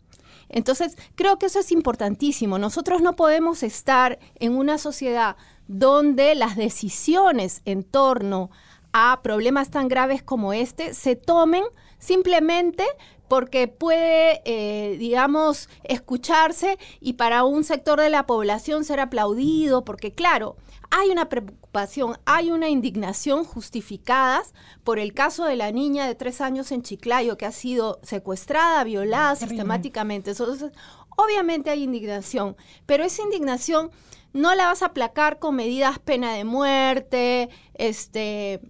Entonces, 0.51 0.97
creo 1.15 1.39
que 1.39 1.47
eso 1.47 1.59
es 1.59 1.71
importantísimo. 1.71 2.57
Nosotros 2.59 3.01
no 3.01 3.15
podemos 3.15 3.63
estar 3.63 4.19
en 4.35 4.55
una 4.55 4.77
sociedad 4.77 5.37
donde 5.67 6.35
las 6.35 6.55
decisiones 6.55 7.61
en 7.65 7.83
torno 7.83 8.51
a 8.93 9.21
problemas 9.23 9.71
tan 9.71 9.87
graves 9.87 10.21
como 10.21 10.51
este 10.51 10.93
se 10.93 11.15
tomen 11.15 11.63
simplemente 11.97 12.83
porque 13.29 13.69
puede, 13.69 14.41
eh, 14.43 14.97
digamos, 14.97 15.69
escucharse 15.85 16.77
y 16.99 17.13
para 17.13 17.45
un 17.45 17.63
sector 17.63 18.01
de 18.01 18.09
la 18.09 18.25
población 18.25 18.83
ser 18.83 18.99
aplaudido, 18.99 19.85
porque 19.85 20.11
claro, 20.11 20.57
hay 20.91 21.09
una 21.09 21.29
preocupación, 21.29 22.17
hay 22.25 22.51
una 22.51 22.69
indignación 22.69 23.45
justificadas 23.45 24.53
por 24.83 24.99
el 24.99 25.13
caso 25.13 25.45
de 25.45 25.55
la 25.55 25.71
niña 25.71 26.05
de 26.05 26.15
tres 26.15 26.41
años 26.41 26.71
en 26.71 26.83
Chiclayo 26.83 27.37
que 27.37 27.45
ha 27.45 27.51
sido 27.51 27.99
secuestrada, 28.03 28.83
violada 28.83 29.35
sistemáticamente. 29.37 30.31
Entonces, 30.31 30.71
obviamente 31.17 31.69
hay 31.69 31.83
indignación, 31.83 32.57
pero 32.85 33.05
esa 33.05 33.23
indignación 33.23 33.89
no 34.33 34.53
la 34.53 34.67
vas 34.67 34.81
a 34.81 34.87
aplacar 34.87 35.39
con 35.39 35.55
medidas 35.55 35.99
pena 35.99 36.33
de 36.33 36.43
muerte, 36.43 37.49
este, 37.73 38.61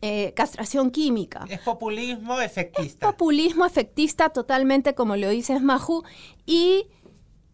eh, 0.00 0.32
castración 0.34 0.90
química. 0.90 1.44
Es 1.48 1.60
populismo 1.60 2.40
efectista. 2.40 3.10
Populismo 3.10 3.64
efectista 3.64 4.30
totalmente, 4.30 4.94
como 4.94 5.16
lo 5.16 5.28
dices, 5.28 5.62
Maju. 5.62 6.04
Y 6.46 6.86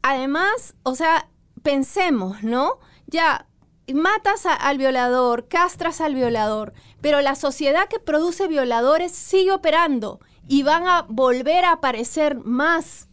además, 0.03 0.74
o 0.82 0.95
sea, 0.95 1.30
pensemos, 1.62 2.43
¿no? 2.43 2.78
Ya, 3.07 3.47
matas 3.93 4.47
a- 4.47 4.55
al 4.55 4.78
violador, 4.78 5.49
castras 5.49 6.01
al 6.01 6.14
violador, 6.14 6.72
pero 7.01 7.20
la 7.20 7.35
sociedad 7.35 7.89
que 7.89 7.99
produce 7.99 8.49
violadores 8.49 9.12
sigue 9.12 9.53
operando 9.53 10.20
y 10.49 10.62
van 10.62 10.87
a 10.87 11.03
volver 11.09 11.64
a 11.64 11.72
aparecer 11.72 12.37
más. 12.37 13.09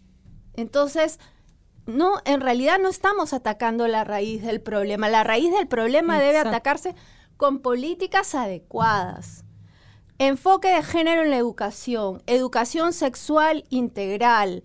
Entonces, 0.55 1.19
no, 1.87 2.19
en 2.25 2.41
realidad 2.41 2.77
no 2.79 2.89
estamos 2.89 3.33
atacando 3.33 3.87
la 3.87 4.03
raíz 4.03 4.43
del 4.43 4.61
problema. 4.61 5.09
La 5.09 5.23
raíz 5.23 5.51
del 5.51 5.67
problema 5.67 6.19
debe 6.19 6.37
atacarse 6.49 6.95
con 7.37 7.59
políticas 7.59 8.35
adecuadas. 8.35 9.43
Enfoque 10.19 10.67
de 10.69 10.83
género 10.83 11.23
en 11.23 11.31
la 11.31 11.37
educación, 11.37 12.21
educación 12.27 12.93
sexual 12.93 13.63
integral, 13.69 14.63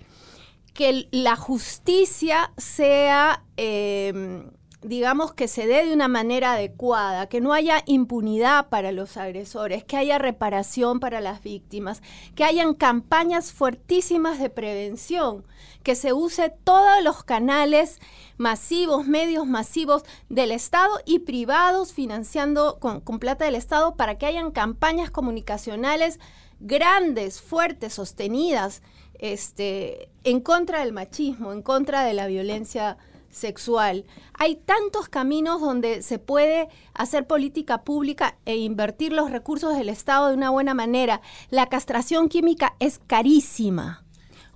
que 0.74 1.09
la 1.11 1.36
justicia 1.36 2.52
sea, 2.59 3.42
eh, 3.57 4.44
digamos, 4.87 5.34
que 5.34 5.49
se 5.49 5.66
dé 5.66 5.84
de 5.84 5.93
una 5.93 6.07
manera 6.07 6.53
adecuada, 6.53 7.28
que 7.28 7.41
no 7.41 7.53
haya 7.53 7.82
impunidad 7.87 8.68
para 8.68 8.93
los 8.93 9.16
agresores, 9.16 9.82
que 9.82 9.97
haya 9.97 10.16
reparación 10.18 11.01
para 11.01 11.20
las 11.20 11.43
víctimas, 11.43 12.03
que 12.37 12.45
hayan 12.45 12.72
campañas 12.72 13.53
fuertísimas 13.53 14.39
de 14.39 14.49
prevención, 14.49 15.45
que 15.82 15.97
se 15.97 16.12
use 16.12 16.51
todos 16.62 17.03
los 17.03 17.24
canales 17.24 17.99
masivos, 18.37 19.09
medios 19.09 19.45
masivos 19.45 20.05
del 20.28 20.53
Estado 20.53 21.01
y 21.05 21.18
privados 21.20 21.93
financiando 21.93 22.78
con, 22.78 23.01
con 23.01 23.18
plata 23.18 23.45
del 23.45 23.57
Estado 23.57 23.97
para 23.97 24.18
que 24.18 24.26
hayan 24.26 24.53
campañas 24.53 25.11
comunicacionales 25.11 26.20
grandes, 26.61 27.41
fuertes, 27.41 27.95
sostenidas, 27.95 28.82
este, 29.18 30.11
en 30.22 30.41
contra 30.41 30.80
del 30.80 30.93
machismo, 30.93 31.53
en 31.53 31.62
contra 31.62 32.05
de 32.05 32.14
la 32.14 32.28
violencia 32.28 32.99
sexual. 33.37 34.05
Hay 34.34 34.57
tantos 34.57 35.09
caminos 35.09 35.61
donde 35.61 36.03
se 36.03 36.18
puede 36.18 36.68
hacer 36.95 37.26
política 37.26 37.84
pública 37.84 38.39
e 38.47 38.57
invertir 38.57 39.12
los 39.12 39.30
recursos 39.30 39.76
del 39.76 39.89
Estado 39.89 40.28
de 40.28 40.34
una 40.34 40.51
buena 40.51 40.74
manera. 40.74 41.20
La 41.51 41.66
castración 41.68 42.28
química 42.28 42.74
es 42.80 42.99
carísima. 43.07 44.03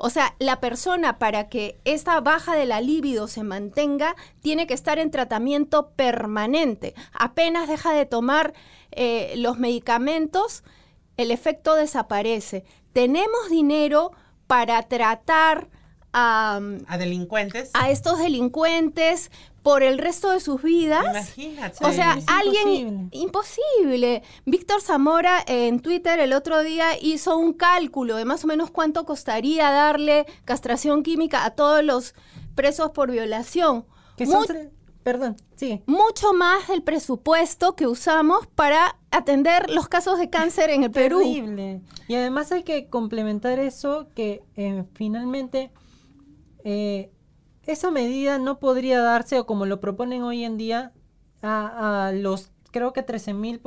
O 0.02 0.08
sea, 0.08 0.34
la 0.38 0.60
persona 0.60 1.18
para 1.18 1.50
que 1.50 1.78
esta 1.84 2.18
baja 2.22 2.56
de 2.56 2.64
la 2.64 2.80
libido 2.80 3.28
se 3.28 3.42
mantenga 3.42 4.16
tiene 4.40 4.66
que 4.66 4.72
estar 4.72 4.98
en 4.98 5.10
tratamiento 5.10 5.90
permanente. 5.90 6.94
Apenas 7.12 7.68
deja 7.68 7.92
de 7.92 8.06
tomar 8.06 8.54
eh, 8.92 9.34
los 9.36 9.58
medicamentos, 9.58 10.64
el 11.18 11.30
efecto 11.30 11.74
desaparece. 11.74 12.64
Tenemos 12.94 13.50
dinero 13.50 14.12
para 14.46 14.82
tratar 14.84 15.68
a, 16.12 16.60
A 16.86 16.98
delincuentes. 16.98 17.70
a 17.74 17.90
estos 17.90 18.18
delincuentes 18.18 19.30
por 19.62 19.82
el 19.82 19.98
resto 19.98 20.30
de 20.30 20.40
sus 20.40 20.62
vidas. 20.62 21.04
Imagínate. 21.04 21.84
O 21.84 21.92
sea, 21.92 22.14
es 22.18 22.24
alguien 22.28 23.08
imposible. 23.12 24.22
Víctor 24.46 24.80
Zamora 24.80 25.42
en 25.46 25.80
Twitter 25.80 26.18
el 26.20 26.32
otro 26.32 26.62
día 26.62 26.98
hizo 27.00 27.36
un 27.36 27.52
cálculo 27.52 28.16
de 28.16 28.24
más 28.24 28.44
o 28.44 28.46
menos 28.46 28.70
cuánto 28.70 29.04
costaría 29.04 29.70
darle 29.70 30.26
castración 30.44 31.02
química 31.02 31.44
a 31.44 31.50
todos 31.50 31.84
los 31.84 32.14
presos 32.54 32.90
por 32.92 33.10
violación. 33.10 33.84
Que 34.16 34.26
son 34.26 34.40
Mu- 34.48 34.70
Perdón, 35.02 35.36
sí. 35.56 35.82
mucho 35.86 36.34
más 36.34 36.68
del 36.68 36.82
presupuesto 36.82 37.74
que 37.74 37.86
usamos 37.86 38.46
para 38.48 38.96
atender 39.10 39.70
los 39.70 39.88
casos 39.88 40.18
de 40.18 40.28
cáncer 40.28 40.68
en 40.70 40.84
el 40.84 40.90
Perú. 40.90 41.20
Terrible. 41.20 41.80
Y 42.06 42.14
además 42.16 42.52
hay 42.52 42.64
que 42.64 42.88
complementar 42.88 43.58
eso 43.58 44.08
que 44.14 44.42
eh, 44.56 44.84
finalmente 44.94 45.70
eh, 46.64 47.10
esa 47.66 47.90
medida 47.90 48.38
no 48.38 48.58
podría 48.58 49.00
darse 49.00 49.38
o 49.38 49.46
como 49.46 49.66
lo 49.66 49.80
proponen 49.80 50.22
hoy 50.22 50.44
en 50.44 50.56
día 50.56 50.92
a, 51.42 52.06
a 52.08 52.12
los 52.12 52.50
creo 52.70 52.92
que 52.92 53.02
13 53.02 53.34
mil 53.34 53.60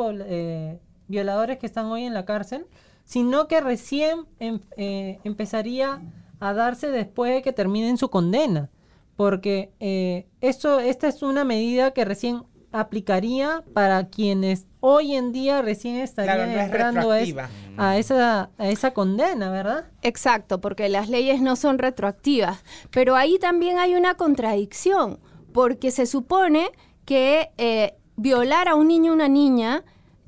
violadores 1.07 1.57
que 1.57 1.65
están 1.65 1.85
hoy 1.87 2.03
en 2.05 2.13
la 2.13 2.25
cárcel, 2.25 2.65
sino 3.05 3.47
que 3.47 3.61
recién 3.61 4.25
em- 4.39 4.61
eh, 4.77 5.19
empezaría 5.23 6.01
a 6.39 6.53
darse 6.53 6.89
después 6.89 7.33
de 7.33 7.41
que 7.41 7.53
terminen 7.53 7.97
su 7.97 8.09
condena. 8.09 8.69
Porque 9.15 9.71
eh, 9.79 10.25
esto, 10.41 10.79
esta 10.79 11.07
es 11.07 11.21
una 11.21 11.43
medida 11.43 11.91
que 11.91 12.03
recién 12.05 12.43
aplicaría 12.73 13.63
para 13.73 14.07
quienes 14.09 14.65
hoy 14.81 15.15
en 15.15 15.31
día 15.31 15.61
recién 15.61 15.95
estarían 15.95 16.35
Claro, 16.35 16.51
no 16.51 16.57
es 16.57 16.65
entrando 16.65 17.11
a, 17.11 17.19
es- 17.19 17.27
retroactiva. 17.29 17.49
a 17.77 17.97
esa, 17.97 18.49
a 18.57 18.67
esa 18.67 18.91
condena, 18.91 19.49
¿verdad? 19.49 19.85
Exacto, 20.01 20.59
porque 20.59 20.89
las 20.89 21.07
leyes 21.07 21.39
no 21.41 21.55
son 21.55 21.77
retroactivas. 21.77 22.63
Pero 22.91 23.15
ahí 23.15 23.37
también 23.39 23.77
hay 23.77 23.95
una 23.95 24.15
contradicción, 24.15 25.19
porque 25.53 25.91
se 25.91 26.05
supone 26.05 26.69
que 27.05 27.51
eh, 27.57 27.95
violar 28.17 28.67
a 28.67 28.75
un 28.75 28.87
niño 28.87 29.11
o 29.11 29.15
una 29.15 29.29
niña 29.29 29.83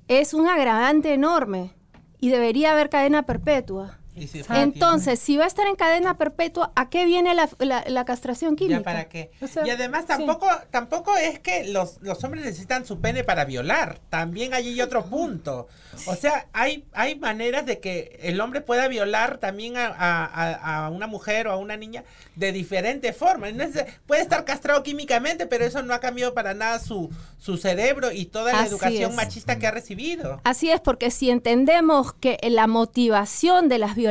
es 0.08 0.34
un 0.34 0.48
agravante 0.48 1.14
enorme 1.14 1.74
y 2.22 2.30
debería 2.30 2.72
haber 2.72 2.90
cadena 2.90 3.24
perpetua. 3.24 4.00
Si 4.16 4.42
Entonces, 4.50 5.20
si 5.20 5.36
va 5.36 5.44
a 5.44 5.48
estar 5.48 5.68
en 5.68 5.76
cadena 5.76 6.18
perpetua, 6.18 6.72
¿a 6.76 6.90
qué 6.90 7.06
viene 7.06 7.36
la, 7.36 7.50
la- 7.60 7.84
la 7.88 8.06
castración 8.06 8.56
química? 8.56 8.80
¿Ya 8.80 8.84
para 8.84 9.10
qué? 9.10 9.32
O 9.42 9.48
sea, 9.48 9.68
y 9.68 9.70
además 9.70 10.02
sí. 10.02 10.08
tampoco 10.08 10.48
tampoco 10.72 11.18
es 11.18 11.40
que 11.40 11.66
los, 11.66 11.98
los 12.02 12.24
hombres 12.24 12.46
necesitan 12.46 12.86
su 12.86 13.02
pene 13.02 13.24
para 13.26 13.44
violar. 13.44 14.00
También 14.10 14.54
hay 14.54 14.80
otro 14.82 15.06
punto. 15.06 15.68
O 16.08 16.16
sea, 16.16 16.48
hay, 16.54 16.86
hay 16.94 17.16
maneras 17.20 17.66
de 17.66 17.80
que 17.82 18.18
el 18.24 18.40
hombre 18.40 18.62
pueda 18.62 18.88
violar 18.88 19.38
también 19.38 19.76
a, 19.76 19.88
a- 19.88 20.26
a- 20.26 20.86
a 20.86 20.90
una 20.90 21.08
mujer 21.08 21.48
o 21.48 21.52
a 21.52 21.58
una 21.58 21.76
niña 21.76 22.06
de 22.38 22.54
diferente 22.54 23.12
forma. 23.12 23.52
No 23.52 23.64
es- 23.64 23.84
puede 24.08 24.22
estar 24.22 24.46
castrado 24.46 24.82
químicamente, 24.82 25.46
pero 25.46 25.66
eso 25.66 25.84
no 25.84 25.94
ha 25.94 26.00
cambiado 26.00 26.34
para 26.34 26.54
nada 26.54 26.80
su, 26.80 27.10
su 27.38 27.58
cerebro 27.58 28.12
y 28.14 28.26
toda 28.28 28.54
la 28.54 28.60
Así 28.60 28.70
educación 28.70 29.12
es. 29.12 29.18
machista 29.18 29.60
que 29.60 29.68
ha 29.68 29.72
recibido. 29.72 30.40
Así 30.46 30.70
es, 30.70 30.80
porque 30.80 31.12
si 31.12 31.30
entendemos 31.30 32.14
que 32.14 32.38
la 32.44 32.68
motivación 32.68 33.68
de 33.68 33.78
las 33.78 33.90
violaciones 33.90 34.05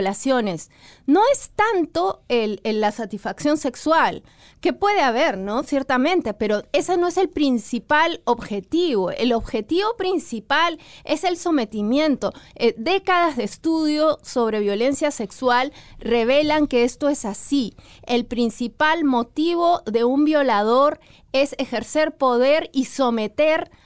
no 1.07 1.21
es 1.33 1.51
tanto 1.55 2.23
la 2.29 2.93
satisfacción 2.93 3.57
sexual, 3.57 4.23
que 4.61 4.73
puede 4.73 5.03
haber, 5.03 5.37
¿no? 5.37 5.63
Ciertamente, 5.63 6.35
pero 6.35 6.63
ese 6.73 6.97
no 6.97 7.09
es 7.09 7.17
el 7.17 7.29
principal 7.29 8.23
objetivo. 8.25 9.11
El 9.11 9.33
objetivo 9.33 9.97
principal 9.97 10.79
es 11.05 11.25
el 11.25 11.37
sometimiento. 11.37 12.33
Eh, 12.55 12.75
décadas 12.79 13.37
de 13.37 13.45
estudio 13.45 14.19
sobre 14.23 14.61
violencia 14.61 15.11
sexual 15.11 15.73
revelan 15.99 16.67
que 16.67 16.85
esto 16.85 17.09
es 17.09 17.25
así. 17.25 17.75
El 18.07 18.25
principal 18.25 19.05
motivo 19.05 19.83
de 19.85 20.05
un 20.05 20.25
violador 20.25 20.99
es 21.33 21.55
ejercer 21.59 22.17
poder 22.17 22.71
y 22.73 22.87
someter 22.87 23.71
a 23.71 23.84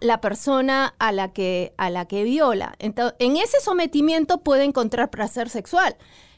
la 0.00 0.20
persona 0.20 0.94
a 0.98 1.12
la 1.12 1.32
que, 1.32 1.72
a 1.76 1.90
la 1.90 2.06
que 2.06 2.24
viola. 2.24 2.74
Entonces, 2.78 3.14
en 3.20 3.36
ese 3.36 3.60
sometimiento 3.60 4.42
puede 4.42 4.64
encontrar 4.64 5.10
placer 5.10 5.48
sexual, 5.48 5.96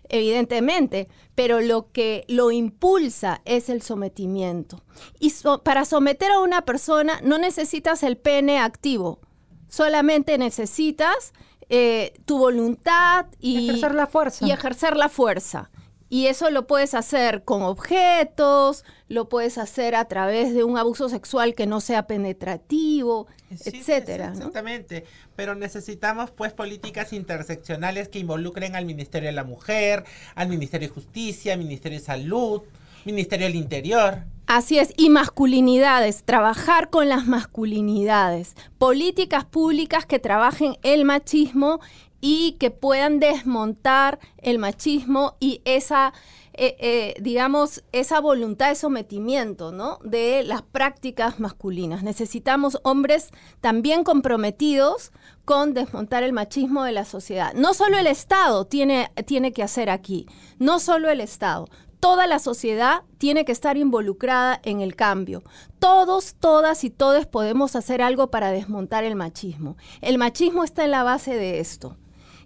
evidentemente, 0.08 1.08
pero 1.34 1.60
lo 1.60 1.90
que 1.92 2.24
lo 2.28 2.50
impulsa 2.50 3.40
es 3.44 3.68
el 3.68 3.80
sometimiento. 3.82 4.82
Y 5.18 5.30
so- 5.30 5.62
para 5.62 5.84
someter 5.84 6.30
a 6.30 6.40
una 6.40 6.64
persona 6.64 7.20
no 7.22 7.38
necesitas 7.38 8.02
el 8.02 8.16
pene 8.18 8.58
activo, 8.58 9.20
solamente 9.68 10.36
necesitas 10.38 11.32
eh, 11.70 12.12
tu 12.26 12.36
voluntad 12.38 13.26
y 13.40 13.70
Ejercer 13.70 13.94
la 13.94 14.06
fuerza. 14.06 14.46
y 14.46 14.50
ejercer 14.50 14.96
la 14.96 15.08
fuerza. 15.08 15.70
Y 16.14 16.26
eso 16.26 16.50
lo 16.50 16.66
puedes 16.66 16.92
hacer 16.92 17.42
con 17.42 17.62
objetos, 17.62 18.84
lo 19.08 19.30
puedes 19.30 19.56
hacer 19.56 19.94
a 19.94 20.04
través 20.04 20.52
de 20.52 20.62
un 20.62 20.76
abuso 20.76 21.08
sexual 21.08 21.54
que 21.54 21.66
no 21.66 21.80
sea 21.80 22.06
penetrativo, 22.06 23.28
Sí, 23.58 23.70
etcétera. 23.78 24.26
sí, 24.26 24.32
¿no? 24.32 24.48
Exactamente. 24.48 25.06
Pero 25.36 25.54
necesitamos 25.54 26.30
pues 26.30 26.52
políticas 26.52 27.14
interseccionales 27.14 28.10
que 28.10 28.18
involucren 28.18 28.76
al 28.76 28.84
Ministerio 28.84 29.30
de 29.30 29.32
la 29.32 29.44
Mujer, 29.44 30.04
al 30.34 30.50
Ministerio 30.50 30.88
de 30.88 30.94
Justicia, 30.94 31.54
al 31.54 31.60
Ministerio 31.60 31.98
de 31.98 32.04
Salud, 32.04 32.60
Ministerio 33.06 33.46
del 33.46 33.56
Interior. 33.56 34.18
Así 34.46 34.78
es, 34.78 34.92
y 34.98 35.08
masculinidades, 35.08 36.24
trabajar 36.24 36.90
con 36.90 37.08
las 37.08 37.26
masculinidades, 37.26 38.54
políticas 38.76 39.46
públicas 39.46 40.04
que 40.04 40.18
trabajen 40.18 40.76
el 40.82 41.06
machismo 41.06 41.80
y 42.22 42.52
que 42.52 42.70
puedan 42.70 43.18
desmontar 43.18 44.20
el 44.38 44.60
machismo 44.60 45.36
y 45.40 45.60
esa, 45.64 46.14
eh, 46.54 46.76
eh, 46.78 47.14
digamos, 47.20 47.82
esa 47.90 48.20
voluntad 48.20 48.68
de 48.68 48.76
sometimiento, 48.76 49.72
¿no? 49.72 49.98
De 50.04 50.44
las 50.44 50.62
prácticas 50.62 51.40
masculinas. 51.40 52.04
Necesitamos 52.04 52.78
hombres 52.84 53.30
también 53.60 54.04
comprometidos 54.04 55.10
con 55.44 55.74
desmontar 55.74 56.22
el 56.22 56.32
machismo 56.32 56.84
de 56.84 56.92
la 56.92 57.04
sociedad. 57.04 57.52
No 57.54 57.74
solo 57.74 57.98
el 57.98 58.06
Estado 58.06 58.66
tiene, 58.66 59.10
tiene 59.26 59.52
que 59.52 59.64
hacer 59.64 59.90
aquí, 59.90 60.26
no 60.58 60.78
solo 60.78 61.10
el 61.10 61.20
Estado 61.20 61.66
toda 61.98 62.26
la 62.26 62.40
sociedad 62.40 63.04
tiene 63.18 63.44
que 63.44 63.52
estar 63.52 63.76
involucrada 63.76 64.60
en 64.64 64.80
el 64.80 64.96
cambio. 64.96 65.44
Todos, 65.78 66.34
todas 66.34 66.82
y 66.82 66.90
todos 66.90 67.26
podemos 67.26 67.76
hacer 67.76 68.02
algo 68.02 68.28
para 68.28 68.50
desmontar 68.50 69.04
el 69.04 69.14
machismo. 69.14 69.76
El 70.00 70.18
machismo 70.18 70.64
está 70.64 70.84
en 70.84 70.90
la 70.90 71.04
base 71.04 71.36
de 71.36 71.60
esto. 71.60 71.96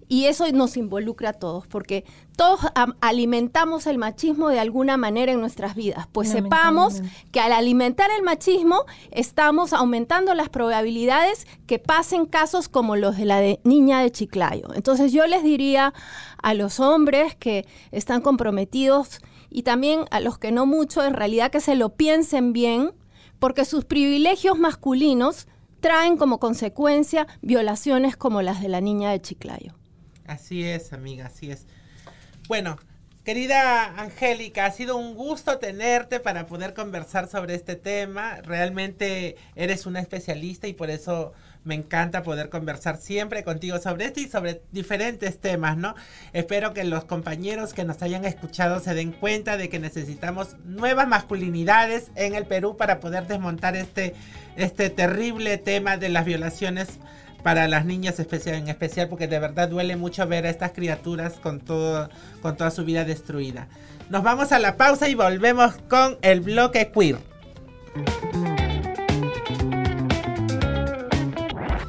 Y 0.09 0.27
eso 0.27 0.45
nos 0.53 0.77
involucra 0.77 1.31
a 1.31 1.33
todos, 1.33 1.67
porque 1.67 2.05
todos 2.37 2.61
am- 2.77 2.95
alimentamos 3.01 3.87
el 3.89 3.99
machismo 3.99 4.51
de 4.51 4.61
alguna 4.61 4.97
manera 4.97 5.33
en 5.33 5.41
nuestras 5.41 5.75
vidas. 5.75 6.07
Pues 6.13 6.29
sepamos 6.45 7.03
que 7.33 7.41
al 7.41 7.53
alimentar 7.53 8.11
el 8.17 8.23
machismo 8.23 8.85
estamos 9.11 9.73
aumentando 9.73 10.33
las 10.35 10.49
probabilidades 10.49 11.47
que 11.67 11.81
pasen 11.81 12.27
casos 12.27 12.69
como 12.69 12.95
los 12.95 13.17
de 13.17 13.25
la 13.25 13.41
de 13.41 13.59
niña 13.65 14.01
de 14.01 14.13
Chiclayo. 14.13 14.69
Entonces 14.75 15.13
yo 15.13 15.27
les 15.27 15.43
diría 15.43 15.93
a 16.41 16.55
los 16.55 16.79
hombres 16.79 17.35
que 17.35 17.67
están 17.91 18.21
comprometidos 18.21 19.19
y 19.51 19.63
también 19.63 20.05
a 20.13 20.21
los 20.21 20.39
que 20.39 20.53
no 20.53 20.67
mucho, 20.67 21.05
en 21.05 21.15
realidad 21.15 21.51
que 21.51 21.61
se 21.61 21.75
lo 21.75 21.91
piensen 21.97 22.53
bien, 22.53 22.93
porque 23.41 23.65
sus 23.65 23.85
privilegios 23.85 24.57
masculinos 24.59 25.49
traen 25.81 26.17
como 26.17 26.39
consecuencia 26.39 27.27
violaciones 27.43 28.17
como 28.17 28.41
las 28.43 28.63
de 28.63 28.69
la 28.69 28.81
niña 28.81 29.11
de 29.11 29.21
Chiclayo. 29.21 29.75
Así 30.27 30.65
es, 30.65 30.93
amiga, 30.93 31.27
así 31.27 31.51
es. 31.51 31.67
Bueno, 32.49 32.79
querida 33.25 34.01
Angélica, 34.01 34.67
ha 34.67 34.71
sido 34.71 34.97
un 34.97 35.15
gusto 35.15 35.59
tenerte 35.59 36.21
para 36.21 36.47
poder 36.47 36.75
conversar 36.75 37.29
sobre 37.29 37.55
este 37.55 37.77
tema. 37.77 38.37
Realmente 38.43 39.37
eres 39.55 39.87
una 39.87 40.01
especialista 40.01 40.69
y 40.69 40.73
por 40.73 40.91
eso 40.91 41.33
me 41.65 41.75
encanta 41.75 42.23
poder 42.23 42.49
conversar 42.49 42.97
siempre 42.97 43.43
contigo 43.43 43.79
sobre 43.81 44.05
esto 44.05 44.21
y 44.21 44.29
sobre 44.29 44.63
diferentes 44.71 45.41
temas, 45.41 45.77
¿no? 45.77 45.97
Espero 46.33 46.73
que 46.73 46.85
los 46.85 47.05
compañeros 47.05 47.75
que 47.75 47.85
nos 47.85 48.01
hayan 48.03 48.25
escuchado 48.25 48.79
se 48.79 48.95
den 48.95 49.11
cuenta 49.11 49.57
de 49.57 49.69
que 49.69 49.81
necesitamos 49.81 50.57
nuevas 50.65 51.09
masculinidades 51.09 52.13
en 52.15 52.37
el 52.37 52.47
Perú 52.47 52.77
para 52.77 53.01
poder 53.01 53.27
desmontar 53.27 53.75
este, 53.75 54.15
este 54.55 54.91
terrible 54.91 55.59
tema 55.59 55.97
de 55.97 56.09
las 56.09 56.25
violaciones 56.25 57.01
para 57.43 57.69
las 57.69 57.85
niñas 57.85 58.19
especial, 58.19 58.57
en 58.57 58.69
especial 58.69 59.09
porque 59.09 59.29
de 59.29 59.39
verdad 59.39 59.69
duele 59.69 59.97
mucho 59.97 60.27
ver 60.27 60.47
a 60.47 60.51
estas 60.51 60.73
criaturas 60.73 61.35
con 61.35 61.61
todo 61.61 62.09
con 62.43 62.57
toda 62.57 62.71
su 62.71 62.85
vida 62.85 63.05
destruida. 63.05 63.69
Nos 64.09 64.23
vamos 64.23 64.53
a 64.53 64.59
la 64.59 64.77
pausa 64.77 65.09
y 65.09 65.15
volvemos 65.15 65.75
con 65.89 66.19
el 66.23 66.41
bloque 66.41 66.91
queer. 66.93 67.19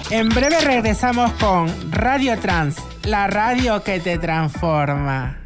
En 0.10 0.30
breve 0.30 0.62
regresamos 0.62 1.32
con 1.34 1.92
Radio 1.92 2.40
Trans, 2.40 2.78
la 3.04 3.28
radio 3.28 3.84
que 3.84 4.00
te 4.00 4.18
transforma. 4.18 5.38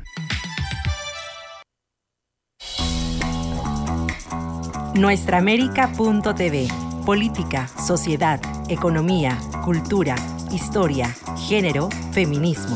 Nuestraamérica.tv. 4.93 6.67
Política, 7.05 7.67
sociedad, 7.67 8.39
economía, 8.71 9.37
cultura, 9.65 10.15
historia, 10.51 11.13
género, 11.47 11.89
feminismo. 12.13 12.75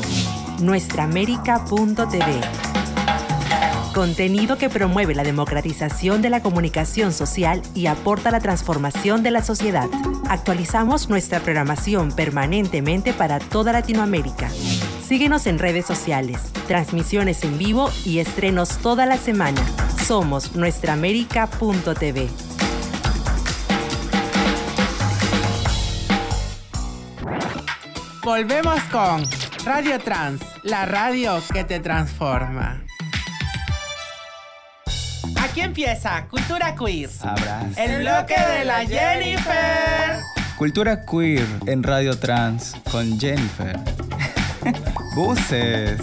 Nuestraamérica.tv. 0.60 2.40
Contenido 3.94 4.58
que 4.58 4.68
promueve 4.68 5.14
la 5.14 5.24
democratización 5.24 6.20
de 6.20 6.28
la 6.28 6.42
comunicación 6.42 7.14
social 7.14 7.62
y 7.74 7.86
aporta 7.86 8.30
la 8.30 8.40
transformación 8.40 9.22
de 9.22 9.30
la 9.30 9.42
sociedad. 9.42 9.88
Actualizamos 10.28 11.08
nuestra 11.08 11.40
programación 11.40 12.12
permanentemente 12.12 13.14
para 13.14 13.38
toda 13.38 13.72
Latinoamérica. 13.72 14.50
Síguenos 15.02 15.46
en 15.46 15.58
redes 15.58 15.86
sociales, 15.86 16.52
transmisiones 16.66 17.42
en 17.42 17.56
vivo 17.56 17.90
y 18.04 18.18
estrenos 18.18 18.78
toda 18.78 19.06
la 19.06 19.16
semana. 19.16 19.62
Somos 20.04 20.56
nuestraamérica.tv. 20.56 22.45
Volvemos 28.26 28.82
con 28.90 29.22
Radio 29.64 30.00
Trans, 30.00 30.42
la 30.64 30.84
radio 30.84 31.40
que 31.54 31.62
te 31.62 31.78
transforma. 31.78 32.82
Aquí 35.40 35.60
empieza 35.60 36.26
Cultura 36.26 36.74
Queer. 36.74 37.08
Habrás. 37.22 37.78
El 37.78 38.00
bloque 38.00 38.34
de 38.34 38.64
la 38.64 38.84
Jennifer. 38.84 40.18
Cultura 40.58 41.06
queer 41.06 41.46
en 41.66 41.84
Radio 41.84 42.18
Trans 42.18 42.74
con 42.90 43.16
Jennifer. 43.20 43.78
Buses. 45.14 46.00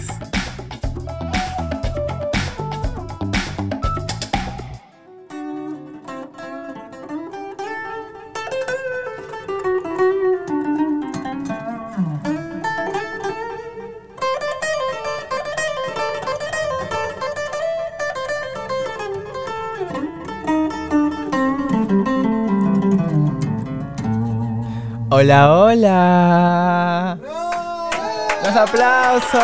Hola, 25.24 25.57
hola. 25.57 27.17
Los 28.43 28.55
aplausos. 28.57 29.41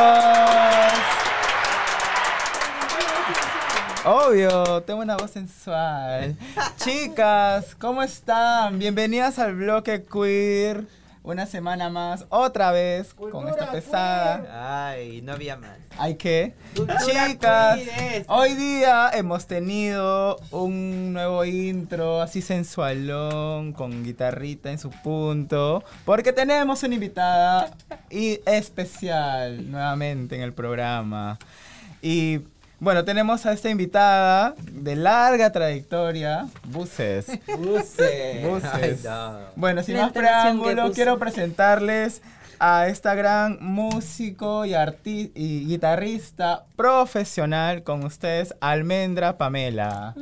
Obvio, 4.03 4.83
tengo 4.83 4.99
una 4.99 5.15
voz 5.15 5.31
sensual. 5.31 6.35
Chicas, 6.83 7.77
¿cómo 7.79 8.03
están? 8.03 8.77
Bienvenidas 8.77 9.39
al 9.39 9.55
bloque 9.55 10.03
queer. 10.03 10.83
Una 11.21 11.45
semana 11.45 11.89
más, 11.89 12.25
otra 12.29 12.71
vez, 12.71 13.13
con 13.13 13.49
esta 13.49 13.71
pesada. 13.71 14.87
Ay, 14.87 15.21
no 15.21 15.33
había 15.33 15.57
más. 15.57 15.77
¿Hay 15.97 16.15
que? 16.15 16.55
Cultura 16.75 16.97
Chicas, 17.05 17.79
queer 17.79 18.25
hoy 18.29 18.53
día 18.53 19.11
hemos 19.13 19.45
tenido 19.45 20.37
un 20.51 21.11
nuevo 21.11 21.43
intro 21.43 22.21
así 22.21 22.41
sensualón, 22.41 23.73
con 23.73 24.03
guitarrita 24.03 24.71
en 24.71 24.79
su 24.79 24.89
punto, 24.89 25.83
porque 26.05 26.31
tenemos 26.31 26.83
una 26.83 26.93
invitada 26.93 27.71
y 28.09 28.39
especial 28.45 29.69
nuevamente 29.69 30.35
en 30.35 30.41
el 30.41 30.53
programa. 30.53 31.37
Y 32.01 32.39
bueno, 32.79 33.03
tenemos 33.03 33.45
a 33.45 33.51
esta 33.51 33.69
invitada 33.69 34.55
de 34.71 34.95
larga 34.95 35.51
trayectoria, 35.51 36.47
Buses. 36.63 37.27
Buses. 37.57 38.43
Buses. 38.43 38.69
Ay, 38.73 38.99
no. 39.03 39.39
Bueno, 39.55 39.83
sin 39.83 39.97
La 39.97 40.03
más 40.03 40.11
preámbulo, 40.13 40.91
quiero 40.93 41.19
presentarles 41.19 42.21
a 42.59 42.87
esta 42.87 43.15
gran 43.15 43.57
músico 43.61 44.65
y, 44.65 44.73
arti 44.73 45.31
y 45.35 45.65
guitarrista 45.65 46.65
profesional 46.75 47.83
con 47.83 48.03
ustedes, 48.05 48.53
Almendra 48.61 49.37
Pamela. 49.37 50.13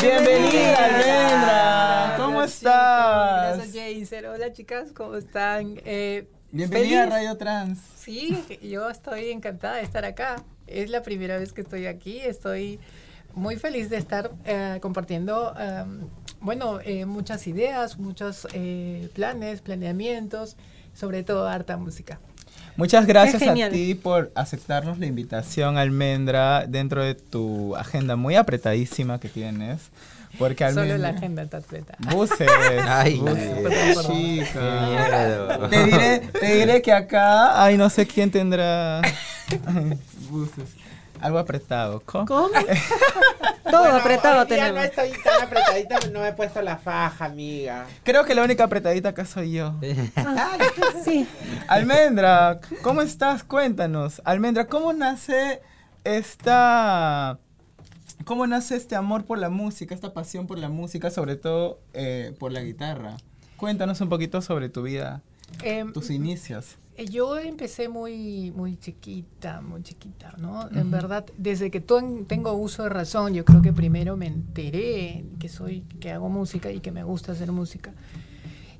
Bienvenida, 0.00 0.84
Almendra. 0.84 2.14
¿Cómo 2.16 2.42
estás? 2.42 3.56
Gracias, 3.56 4.00
Jaser. 4.00 4.26
Hola, 4.26 4.52
chicas, 4.52 4.92
¿cómo 4.92 5.16
están? 5.16 5.80
Eh, 5.84 6.28
Bienvenida 6.52 7.04
a. 7.04 7.06
Radio 7.06 7.36
Trans. 7.36 7.78
Sí, 7.96 8.42
yo 8.60 8.90
estoy 8.90 9.30
encantada 9.30 9.76
de 9.76 9.82
estar 9.82 10.04
acá. 10.04 10.42
Es 10.66 10.90
la 10.90 11.02
primera 11.02 11.38
vez 11.38 11.52
que 11.52 11.60
estoy 11.60 11.86
aquí. 11.86 12.18
Estoy 12.18 12.80
muy 13.34 13.54
feliz 13.54 13.88
de 13.88 13.98
estar 13.98 14.32
eh, 14.44 14.78
compartiendo, 14.82 15.54
em, 15.56 16.00
bueno, 16.40 16.80
eh, 16.84 17.06
muchas 17.06 17.46
ideas, 17.46 17.98
muchos 17.98 18.48
eh, 18.52 19.08
planes, 19.14 19.60
planeamientos, 19.60 20.56
sobre 20.92 21.22
todo 21.22 21.46
harta 21.46 21.76
música. 21.76 22.18
Muchas 22.76 23.06
gracias 23.06 23.42
a 23.42 23.70
ti 23.70 23.94
por 23.94 24.32
aceptarnos 24.34 24.98
la 24.98 25.06
invitación, 25.06 25.78
Almendra, 25.78 26.66
dentro 26.66 27.04
de 27.04 27.14
tu 27.14 27.76
agenda 27.76 28.16
muy 28.16 28.34
apretadísima 28.34 29.20
que 29.20 29.28
tienes. 29.28 29.90
Porque 30.40 30.66
Solo 30.70 30.80
Almendra... 30.80 31.10
la 31.12 31.16
agenda 31.16 31.42
está 31.42 31.58
atleta. 31.58 31.94
Buses. 31.98 32.48
Ay, 32.88 33.18
buses, 33.18 33.58
perdón. 33.60 34.06
chica. 34.16 35.68
Te 35.70 35.84
diré, 35.84 36.18
te 36.18 36.54
diré 36.56 36.82
que 36.82 36.92
acá, 36.92 37.62
ay, 37.62 37.76
no 37.76 37.88
sé 37.90 38.06
quién 38.06 38.30
tendrá 38.32 39.02
buses. 40.30 40.64
Algo 41.20 41.38
apretado. 41.38 42.00
¿Cómo? 42.06 42.24
¿Cómo? 42.24 42.48
Todo 43.70 43.82
Bueno, 43.82 43.96
apretado 43.98 44.40
hoy 44.40 44.46
día 44.48 44.56
tenemos. 44.56 44.74
no 44.80 44.82
estoy 44.84 45.10
tan 45.22 45.42
apretadita, 45.42 45.98
no 46.10 46.20
me 46.20 46.28
he 46.28 46.32
puesto 46.32 46.62
la 46.62 46.78
faja, 46.78 47.26
amiga. 47.26 47.84
Creo 48.02 48.24
que 48.24 48.34
la 48.34 48.42
única 48.42 48.64
apretadita 48.64 49.10
acá 49.10 49.26
soy 49.26 49.52
yo. 49.52 49.74
Sí. 51.04 51.28
Almendra, 51.68 52.60
¿cómo 52.82 53.02
estás? 53.02 53.44
Cuéntanos. 53.44 54.22
Almendra, 54.24 54.64
¿cómo 54.66 54.94
nace 54.94 55.60
esta... 56.04 57.38
¿Cómo 58.24 58.46
nace 58.46 58.76
este 58.76 58.96
amor 58.96 59.24
por 59.24 59.38
la 59.38 59.48
música, 59.50 59.94
esta 59.94 60.12
pasión 60.12 60.46
por 60.46 60.58
la 60.58 60.68
música, 60.68 61.10
sobre 61.10 61.36
todo 61.36 61.80
eh, 61.94 62.34
por 62.38 62.52
la 62.52 62.62
guitarra? 62.62 63.16
Cuéntanos 63.56 64.00
un 64.00 64.08
poquito 64.08 64.40
sobre 64.42 64.68
tu 64.68 64.82
vida, 64.82 65.22
Em, 65.62 65.92
tus 65.92 66.10
inicios. 66.10 66.76
Eh, 66.96 67.06
Yo 67.06 67.36
empecé 67.38 67.88
muy, 67.88 68.52
muy 68.54 68.76
chiquita, 68.76 69.60
muy 69.62 69.82
chiquita, 69.82 70.34
¿no? 70.38 70.68
En 70.70 70.90
verdad, 70.90 71.24
desde 71.36 71.70
que 71.70 71.80
tengo 71.80 72.52
uso 72.52 72.84
de 72.84 72.88
razón, 72.90 73.34
yo 73.34 73.44
creo 73.44 73.60
que 73.62 73.72
primero 73.72 74.16
me 74.16 74.26
enteré 74.26 75.24
que 75.40 75.48
soy, 75.48 75.80
que 75.98 76.12
hago 76.12 76.28
música 76.28 76.70
y 76.70 76.80
que 76.80 76.92
me 76.92 77.02
gusta 77.02 77.32
hacer 77.32 77.50
música. 77.52 77.92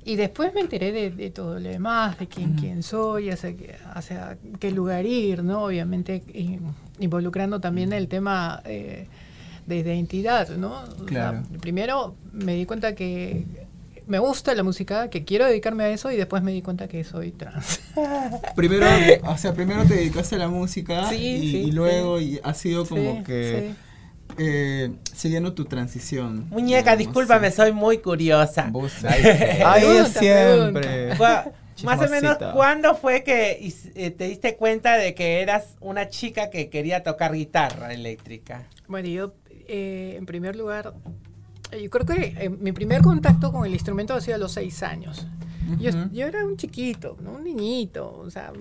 Y 0.05 0.15
después 0.15 0.53
me 0.53 0.61
enteré 0.61 0.91
de, 0.91 1.11
de 1.11 1.29
todo 1.29 1.59
lo 1.59 1.69
demás, 1.69 2.17
de 2.17 2.27
quién, 2.27 2.53
quién 2.53 2.81
soy, 2.83 3.29
hacia, 3.29 3.55
qué- 3.55 3.75
hacia 3.93 4.37
qué 4.59 4.71
lugar 4.71 5.05
ir, 5.05 5.43
¿no? 5.43 5.65
Obviamente 5.65 6.23
eh, 6.33 6.59
involucrando 6.99 7.59
también 7.59 7.91
el 7.93 8.07
tema 8.07 8.61
eh, 8.65 9.07
de 9.65 9.77
identidad, 9.77 10.49
¿no? 10.49 10.81
O 10.83 10.85
sea, 10.97 11.05
Claro. 11.05 11.43
primero 11.61 12.15
me 12.31 12.55
di 12.55 12.65
cuenta 12.65 12.95
que 12.95 13.45
me 14.07 14.19
gusta 14.19 14.53
la 14.55 14.63
música, 14.63 15.09
que 15.09 15.23
quiero 15.23 15.45
dedicarme 15.45 15.83
a 15.85 15.89
eso 15.89 16.11
y 16.11 16.17
después 16.17 16.43
me 16.43 16.51
di 16.51 16.61
cuenta 16.61 16.87
que 16.87 17.03
soy 17.03 17.31
trans. 17.31 17.79
Primero, 18.55 18.85
o 19.25 19.37
sea, 19.37 19.53
primero 19.53 19.85
te 19.85 19.95
dedicaste 19.95 20.35
a 20.35 20.39
la 20.39 20.47
música 20.49 21.07
Sí, 21.09 21.15
y, 21.15 21.51
sí, 21.51 21.57
y 21.57 21.71
luego 21.71 22.19
y 22.19 22.39
ha 22.43 22.53
sido 22.53 22.85
como 22.85 23.17
Sí, 23.17 23.23
que 23.23 23.71
sí. 23.71 24.33
eh, 24.37 24.91
siguiendo 25.13 25.53
tu 25.53 25.65
transición. 25.65 26.47
Muñeca, 26.49 26.95
digamos, 26.95 26.97
discúlpame, 26.97 27.51
sí. 27.51 27.57
soy 27.57 27.71
muy 27.71 27.99
curiosa. 27.99 28.67
Buses. 28.71 29.05
Ay, 29.65 30.05
siempre. 30.07 31.15
Más 31.83 31.99
o 31.99 32.09
menos. 32.09 32.37
¿cuándo 32.53 32.95
fue 32.95 33.23
que 33.23 33.73
eh, 33.95 34.11
te 34.11 34.25
diste 34.27 34.55
cuenta 34.55 34.97
de 34.97 35.15
que 35.15 35.41
eras 35.41 35.75
una 35.79 36.09
chica 36.09 36.49
que 36.49 36.69
quería 36.69 37.01
tocar 37.03 37.33
guitarra 37.33 37.93
eléctrica? 37.93 38.67
Bueno, 38.87 39.07
yo, 39.07 39.33
eh, 39.73 40.17
en 40.17 40.25
primer 40.25 40.57
lugar, 40.57 40.93
yo 41.71 41.89
creo 41.89 42.05
que 42.05 42.35
eh, 42.37 42.49
mi 42.49 42.73
primer 42.73 43.01
contacto 43.01 43.53
con 43.53 43.65
el 43.65 43.71
instrumento 43.71 44.13
ha 44.13 44.19
sido 44.19 44.35
a 44.35 44.37
los 44.37 44.51
seis 44.51 44.83
años. 44.83 45.25
yo, 45.79 46.27
era 46.27 46.45
un 46.45 46.57
chiquito, 46.57 47.15
¿no? 47.21 47.31
un 47.31 47.45
niñito, 47.45 48.11
o 48.19 48.29
sea, 48.29 48.51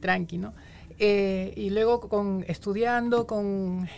tranqui, 0.00 0.36
¿no? 0.36 0.52
Eh, 0.98 1.54
y 1.56 1.70
luego 1.70 2.00
con, 2.00 2.44
estudiando 2.46 3.26
con, 3.26 3.88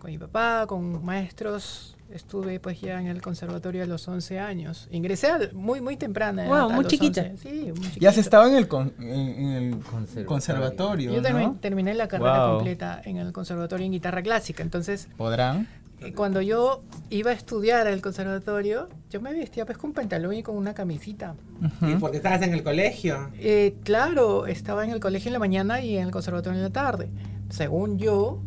con 0.00 0.10
mi 0.10 0.18
papá, 0.18 0.66
con 0.66 1.04
maestros, 1.04 1.95
estuve 2.16 2.58
pues 2.58 2.80
ya 2.80 3.00
en 3.00 3.06
el 3.06 3.22
conservatorio 3.22 3.84
a 3.84 3.86
los 3.86 4.08
11 4.08 4.40
años. 4.40 4.88
Ingresé 4.90 5.28
muy, 5.52 5.80
muy 5.80 5.96
temprana. 5.96 6.44
Wow, 6.46 6.54
a 6.56 6.68
muy 6.70 6.82
los 6.84 6.90
chiquita. 6.92 7.22
11. 7.30 7.36
Sí, 7.38 7.72
muy 7.72 7.80
Ya 8.00 8.08
has 8.08 8.14
chiquita. 8.16 8.20
estado 8.20 8.48
en 8.48 8.56
el, 8.56 8.66
con- 8.68 8.92
en, 8.98 9.08
en 9.08 9.48
el 9.52 9.70
Conservatorio. 9.78 10.26
conservatorio, 10.26 11.12
Yo 11.12 11.20
¿no? 11.32 11.56
terminé 11.60 11.94
la 11.94 12.08
carrera 12.08 12.46
Wow. 12.48 12.56
completa 12.56 13.00
en 13.04 13.18
el 13.18 13.32
conservatorio 13.32 13.86
en 13.86 13.92
guitarra 13.92 14.22
clásica, 14.22 14.62
entonces 14.62 15.08
¿Podrán? 15.16 15.68
eh, 16.00 16.12
cuando 16.12 16.40
yo 16.42 16.82
iba 17.10 17.30
a 17.30 17.34
estudiar 17.34 17.86
al 17.86 18.00
conservatorio, 18.02 18.88
yo 19.10 19.20
me 19.20 19.32
vestía 19.32 19.64
pues 19.66 19.78
con 19.78 19.92
pantalón 19.92 20.34
y 20.34 20.42
con 20.42 20.56
una 20.56 20.74
camisita. 20.74 21.34
¿Y 21.82 21.94
porque 21.96 22.18
estabas 22.18 22.42
en 22.42 22.52
el 22.52 22.62
colegio? 22.62 23.30
Eh, 23.38 23.76
claro, 23.84 24.46
estaba 24.46 24.84
en 24.84 24.90
el 24.90 25.00
colegio 25.00 25.28
en 25.28 25.32
la 25.34 25.38
mañana 25.38 25.80
y 25.80 25.96
en 25.96 26.04
el 26.06 26.10
conservatorio 26.10 26.58
en 26.58 26.64
la 26.64 26.70
tarde. 26.70 27.08
Según 27.48 27.98
yo, 27.98 28.40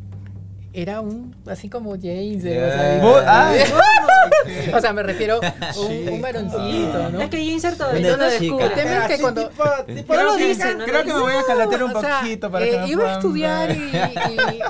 era 0.73 1.01
un, 1.01 1.35
así 1.47 1.69
como 1.69 1.91
James. 1.91 2.43
o 2.43 2.47
sea, 2.47 3.49
ay, 3.49 3.59
o 4.73 4.79
sea, 4.79 4.93
me 4.93 5.03
refiero 5.03 5.39
a 5.41 5.79
un, 5.79 6.09
un 6.09 6.21
varoncito, 6.21 7.09
¿no? 7.11 7.21
Es 7.21 7.29
que 7.29 7.37
Ginsert 7.37 7.77
todavía 7.77 8.11
no 8.11 8.17
lo 8.17 8.29
descubre. 8.29 8.65
El 8.65 8.73
tema 8.73 9.05
es 9.05 9.15
que 9.15 9.21
cuando- 9.21 9.49
tipo, 9.49 9.63
tipo 9.87 10.13
No 10.15 10.23
lo 10.23 10.35
dice, 10.35 10.75
¿no? 10.75 10.85
Creo 10.85 11.03
que 11.03 11.13
me 11.13 11.19
voy 11.19 11.33
a 11.33 11.43
calatear 11.43 11.83
un 11.83 11.95
O 11.95 12.01
sea, 12.01 12.19
poquito 12.21 12.51
para 12.51 12.65
eh, 12.65 12.81
que 12.85 12.91
iba 12.91 13.09
a 13.09 13.13
estudiar 13.13 13.71
y, 13.71 13.91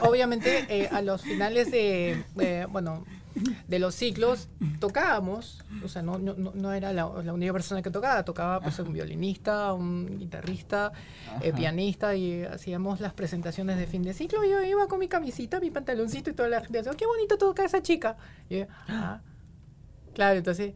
obviamente 0.01 0.65
eh, 0.69 0.89
a 0.91 1.01
los 1.01 1.21
finales 1.21 1.71
de, 1.71 2.23
eh, 2.39 2.67
bueno, 2.69 3.05
de 3.67 3.79
los 3.79 3.95
ciclos 3.95 4.49
tocábamos, 4.79 5.63
o 5.83 5.87
sea, 5.87 6.01
no, 6.01 6.17
no, 6.19 6.33
no- 6.33 6.51
no 6.55 6.73
era 6.73 6.91
la, 6.93 7.09
la 7.23 7.33
única 7.33 7.53
persona 7.53 7.81
que 7.81 7.89
tocaba, 7.91 8.23
tocaba 8.25 8.59
pues 8.59 8.77
un 8.79 8.91
violinista, 8.91 9.71
un 9.73 10.17
guitarrista, 10.19 10.91
eh, 11.41 11.53
pianista 11.53 12.15
y 12.15 12.43
hacíamos 12.43 12.99
las 12.99 13.13
presentaciones 13.13 13.77
de 13.77 13.87
fin 13.87 14.01
de 14.03 14.13
ciclo. 14.13 14.43
Yo 14.43 14.61
iba 14.63 14.87
con 14.87 14.99
mi 14.99 15.07
camisita, 15.07 15.59
mi 15.59 15.69
pantaloncito 15.71 16.29
y 16.29 16.33
toda 16.33 16.49
la 16.49 16.61
gente 16.61 16.79
decía, 16.79 16.93
qué 16.97 17.05
bonito 17.05 17.37
toca 17.37 17.63
esa 17.63 17.81
chica. 17.81 18.17
Y 18.49 18.59
yo, 18.59 18.65
ah, 18.87 19.21
claro, 20.13 20.37
entonces, 20.39 20.73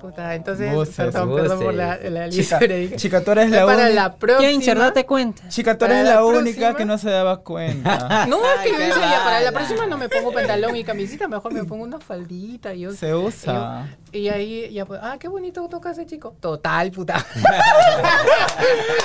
puta, 0.00 0.34
entonces, 0.34 0.72
Voces, 0.72 0.96
perdón, 0.96 1.34
perdón 1.34 1.58
por 1.60 1.74
la, 1.74 1.96
la 1.98 2.28
Chica, 2.28 2.58
chica, 2.96 3.24
tú 3.24 3.30
eres 3.32 3.50
la 3.50 3.64
Para 3.66 3.84
única. 3.86 3.94
la 4.02 4.14
próxima. 4.16 4.74
Date 4.74 5.06
cuenta. 5.06 5.48
Chica, 5.48 5.74
tú 5.74 5.80
para 5.80 5.94
eres 6.00 6.08
la 6.08 6.14
la 6.16 6.24
única 6.24 6.74
que 6.76 6.84
no 6.84 6.98
se 6.98 7.10
daba 7.10 7.38
cuenta. 7.38 8.26
No, 8.28 8.38
es 8.44 8.60
que 8.62 8.72
yo 8.72 8.78
decía, 8.78 9.20
para 9.24 9.40
la 9.40 9.52
próxima 9.52 9.86
no 9.86 9.96
me 9.98 10.08
pongo 10.08 10.32
pantalón 10.32 10.76
y 10.76 10.84
camisita, 10.84 11.28
mejor 11.28 11.52
me 11.52 11.64
pongo 11.64 11.84
una 11.84 11.98
faldita. 11.98 12.74
Y, 12.74 12.80
yo, 12.80 12.92
Se 12.92 13.14
usa. 13.14 13.52
y, 13.52 13.54
yo- 13.56 14.05
y 14.18 14.28
ahí, 14.28 14.72
ya 14.72 14.86
pues, 14.86 15.00
ah, 15.02 15.16
qué 15.18 15.28
bonito 15.28 15.68
toca 15.68 15.90
ese 15.90 16.06
chico. 16.06 16.36
Total, 16.40 16.90
puta. 16.90 17.24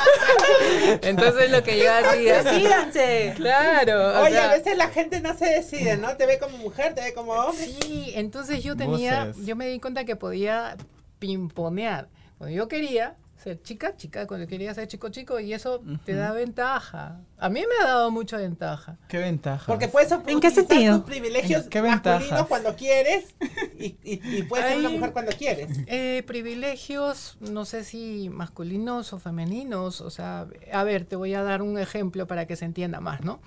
Entonces 1.01 1.51
lo 1.51 1.63
que 1.63 1.79
yo 1.79 1.91
hacía. 1.93 2.43
¡Síganse! 2.43 3.33
Claro. 3.35 4.19
o 4.19 4.23
Oye, 4.23 4.31
sea, 4.31 4.49
a 4.49 4.53
veces 4.53 4.77
la 4.77 4.89
gente 4.89 5.21
no 5.21 5.35
se 5.35 5.45
decide, 5.45 5.97
¿no? 5.97 6.15
Te 6.17 6.25
ve 6.25 6.39
como 6.39 6.57
mujer, 6.57 6.93
te 6.93 7.01
ve 7.01 7.13
como 7.13 7.33
hombre. 7.33 7.65
Sí, 7.65 8.11
entonces 8.15 8.63
yo 8.63 8.75
tenía, 8.75 9.25
Voces. 9.25 9.45
yo 9.45 9.55
me 9.55 9.67
di 9.67 9.79
cuenta 9.79 10.03
que 10.05 10.15
podía 10.15 10.75
pimponear. 11.19 12.09
Cuando 12.37 12.55
yo 12.55 12.67
quería 12.67 13.15
ser 13.41 13.61
chica, 13.61 13.95
chica, 13.97 14.27
cuando 14.27 14.45
quería 14.47 14.73
ser 14.73 14.87
chico, 14.87 15.09
chico, 15.09 15.39
y 15.39 15.53
eso 15.53 15.81
te 16.05 16.13
da 16.13 16.31
ventaja. 16.31 17.19
A 17.37 17.49
mí 17.49 17.61
me 17.61 17.83
ha 17.83 17.87
dado 17.87 18.11
mucha 18.11 18.37
ventaja. 18.37 18.97
¿Qué 19.07 19.17
ventaja? 19.17 19.65
Porque 19.65 19.87
puedes 19.87 20.11
¿En 20.11 20.39
qué 20.39 20.51
sentido? 20.51 20.97
tus 20.97 21.05
privilegios 21.05 21.65
¿Qué 21.67 21.81
masculinos 21.81 22.47
cuando 22.47 22.75
quieres 22.75 23.33
Y, 23.79 23.97
y, 24.03 24.21
y 24.37 24.43
puedes 24.43 24.67
ser 24.67 24.77
una 24.77 24.89
mujer 24.89 25.11
cuando 25.11 25.31
quieres. 25.31 25.79
Eh, 25.87 26.23
privilegios, 26.27 27.37
no 27.39 27.65
sé 27.65 27.83
si 27.83 28.29
masculinos 28.29 29.13
o 29.13 29.19
femeninos, 29.19 30.01
o 30.01 30.09
sea, 30.09 30.47
a 30.71 30.83
ver, 30.83 31.05
te 31.05 31.15
voy 31.15 31.33
a 31.33 31.41
dar 31.41 31.61
un 31.61 31.79
ejemplo 31.79 32.27
para 32.27 32.45
que 32.45 32.55
se 32.55 32.65
entienda 32.65 32.99
más, 32.99 33.21
¿no? 33.21 33.39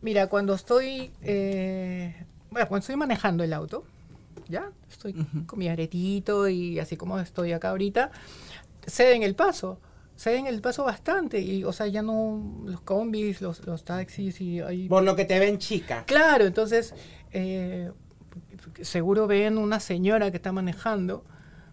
Mira, 0.00 0.28
cuando 0.28 0.54
estoy, 0.54 1.10
eh, 1.22 2.14
bueno, 2.50 2.68
cuando 2.68 2.80
estoy 2.82 2.96
manejando 2.96 3.42
el 3.42 3.52
auto, 3.52 3.84
ya, 4.48 4.70
estoy 4.90 5.14
con 5.46 5.58
mi 5.58 5.68
aretito 5.68 6.48
y 6.48 6.78
así 6.78 6.96
como 6.96 7.18
estoy 7.18 7.52
acá 7.52 7.70
ahorita, 7.70 8.10
ceden 8.86 9.22
el 9.22 9.34
paso, 9.34 9.80
ceden 10.16 10.46
el 10.46 10.60
paso 10.60 10.84
bastante 10.84 11.40
y, 11.40 11.64
o 11.64 11.72
sea, 11.72 11.86
ya 11.86 12.02
no, 12.02 12.62
los 12.64 12.80
combis, 12.80 13.40
los, 13.40 13.64
los 13.66 13.84
taxis 13.84 14.40
y 14.40 14.60
hay 14.60 14.88
Por 14.88 15.02
lo 15.02 15.14
que 15.14 15.24
te 15.24 15.38
ven 15.38 15.58
chica. 15.58 16.04
Claro, 16.06 16.46
entonces 16.46 16.94
eh, 17.32 17.90
seguro 18.80 19.26
ven 19.26 19.58
una 19.58 19.80
señora 19.80 20.30
que 20.30 20.36
está 20.38 20.52
manejando, 20.52 21.24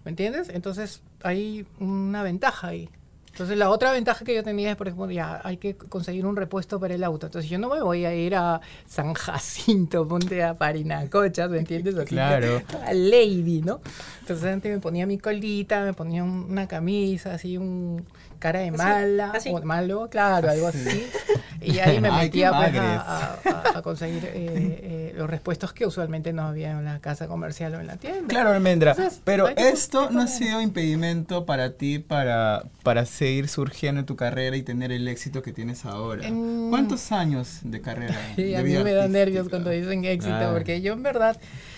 ¿me 0.03 0.09
entiendes? 0.09 0.49
Entonces 0.49 1.01
hay 1.23 1.65
una 1.79 2.23
ventaja 2.23 2.67
ahí. 2.67 2.89
Entonces 3.35 3.57
la 3.57 3.69
otra 3.69 3.91
ventaja 3.91 4.23
que 4.23 4.33
yo 4.33 4.43
tenía 4.45 4.71
es, 4.71 4.77
por 4.77 4.87
ejemplo, 4.87 5.11
ya 5.11 5.41
hay 5.43 5.57
que 5.57 5.75
conseguir 5.75 6.25
un 6.25 6.37
repuesto 6.37 6.79
para 6.79 6.93
el 6.95 7.03
auto. 7.03 7.25
Entonces 7.25 7.51
yo 7.51 7.59
no 7.59 7.67
me 7.67 7.81
voy 7.81 8.05
a 8.05 8.15
ir 8.15 8.33
a 8.33 8.61
San 8.87 9.13
Jacinto, 9.13 10.07
ponte 10.07 10.41
a 10.41 10.53
Parinacochas, 10.53 11.49
¿me 11.49 11.57
entiendes? 11.59 11.95
Así 11.97 12.05
Claro. 12.11 12.61
a 12.85 12.93
Lady, 12.93 13.61
¿no? 13.61 13.81
Entonces 14.21 14.45
antes 14.45 14.71
me 14.73 14.79
ponía 14.79 15.05
mi 15.05 15.17
colita, 15.17 15.83
me 15.83 15.91
ponía 15.91 16.23
un- 16.23 16.47
una 16.49 16.65
camisa, 16.69 17.33
así 17.33 17.57
un 17.57 18.05
cara 18.45 18.59
de 18.59 18.71
mala, 18.71 19.31
así. 19.31 19.49
o 19.51 19.59
de 19.59 19.65
malo, 19.65 20.07
claro, 20.09 20.49
algo 20.49 20.67
así. 20.67 21.07
Y 21.61 21.79
ahí 21.79 21.99
me 21.99 22.09
Ay, 22.09 22.25
metía 22.25 22.49
pues, 22.49 22.61
magres. 22.61 22.81
a, 22.83 23.39
a- 23.73 23.77
a 23.79 23.81
conseguir 23.81 24.23
eh, 24.25 24.31
eh, 24.35 25.13
los 25.15 25.27
repuestos 25.27 25.73
que 25.73 25.85
usualmente 25.87 26.31
no 26.31 26.43
había 26.43 26.71
en 26.71 26.85
la 26.85 26.99
casa 26.99 27.27
comercial 27.27 27.73
o 27.73 27.79
en 27.79 27.87
la 27.87 27.97
tienda. 27.97 28.27
Claro, 28.27 28.51
Almendra, 28.51 28.91
Entonces, 28.91 29.19
pero 29.23 29.47
esto 29.49 30.11
no 30.11 30.21
ha 30.21 30.27
sido 30.27 30.61
impedimento 30.61 31.45
para 31.45 31.71
ti 31.71 31.97
para, 31.97 32.65
para 32.83 33.05
seguir 33.05 33.47
surgiendo 33.47 33.99
en 34.01 34.05
tu 34.05 34.15
carrera 34.15 34.55
y 34.57 34.61
tener 34.61 34.91
el 34.91 35.07
éxito 35.07 35.41
que 35.41 35.51
tienes 35.53 35.85
ahora. 35.85 36.27
En- 36.27 36.69
¿Cuántos 36.69 37.11
años 37.11 37.61
de 37.63 37.81
carrera? 37.81 38.15
Sí, 38.35 38.43
de 38.43 38.57
a 38.57 38.61
mí 38.61 38.69
me 38.69 38.75
da 38.91 39.03
artística? 39.03 39.07
nervios 39.07 39.49
cuando 39.49 39.69
dicen 39.71 40.05
éxito, 40.05 40.35
Ah. 40.35 40.51
porque 40.53 40.81
yo 40.81 40.93
en 40.93 41.01
verdad 41.01 41.37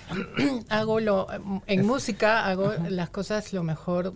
hago 0.69 0.99
lo, 0.99 1.27
en 1.67 1.85
música 1.85 2.45
hago 2.47 2.73
las 2.89 3.09
cosas 3.09 3.53
lo 3.53 3.63
mejor 3.63 4.13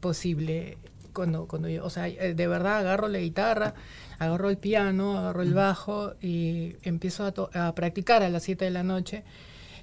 posible. 0.00 0.76
Cuando, 1.16 1.46
cuando 1.48 1.68
yo, 1.70 1.82
o 1.82 1.88
sea, 1.90 2.08
eh, 2.08 2.34
de 2.34 2.46
verdad 2.46 2.76
agarro 2.76 3.08
la 3.08 3.18
guitarra, 3.18 3.72
agarro 4.18 4.50
el 4.50 4.58
piano, 4.58 5.16
agarro 5.18 5.40
el 5.40 5.54
bajo 5.54 6.12
y 6.20 6.76
empiezo 6.82 7.24
a, 7.24 7.32
to- 7.32 7.48
a 7.54 7.74
practicar 7.74 8.22
a 8.22 8.28
las 8.28 8.42
7 8.42 8.66
de 8.66 8.70
la 8.70 8.82
noche. 8.82 9.24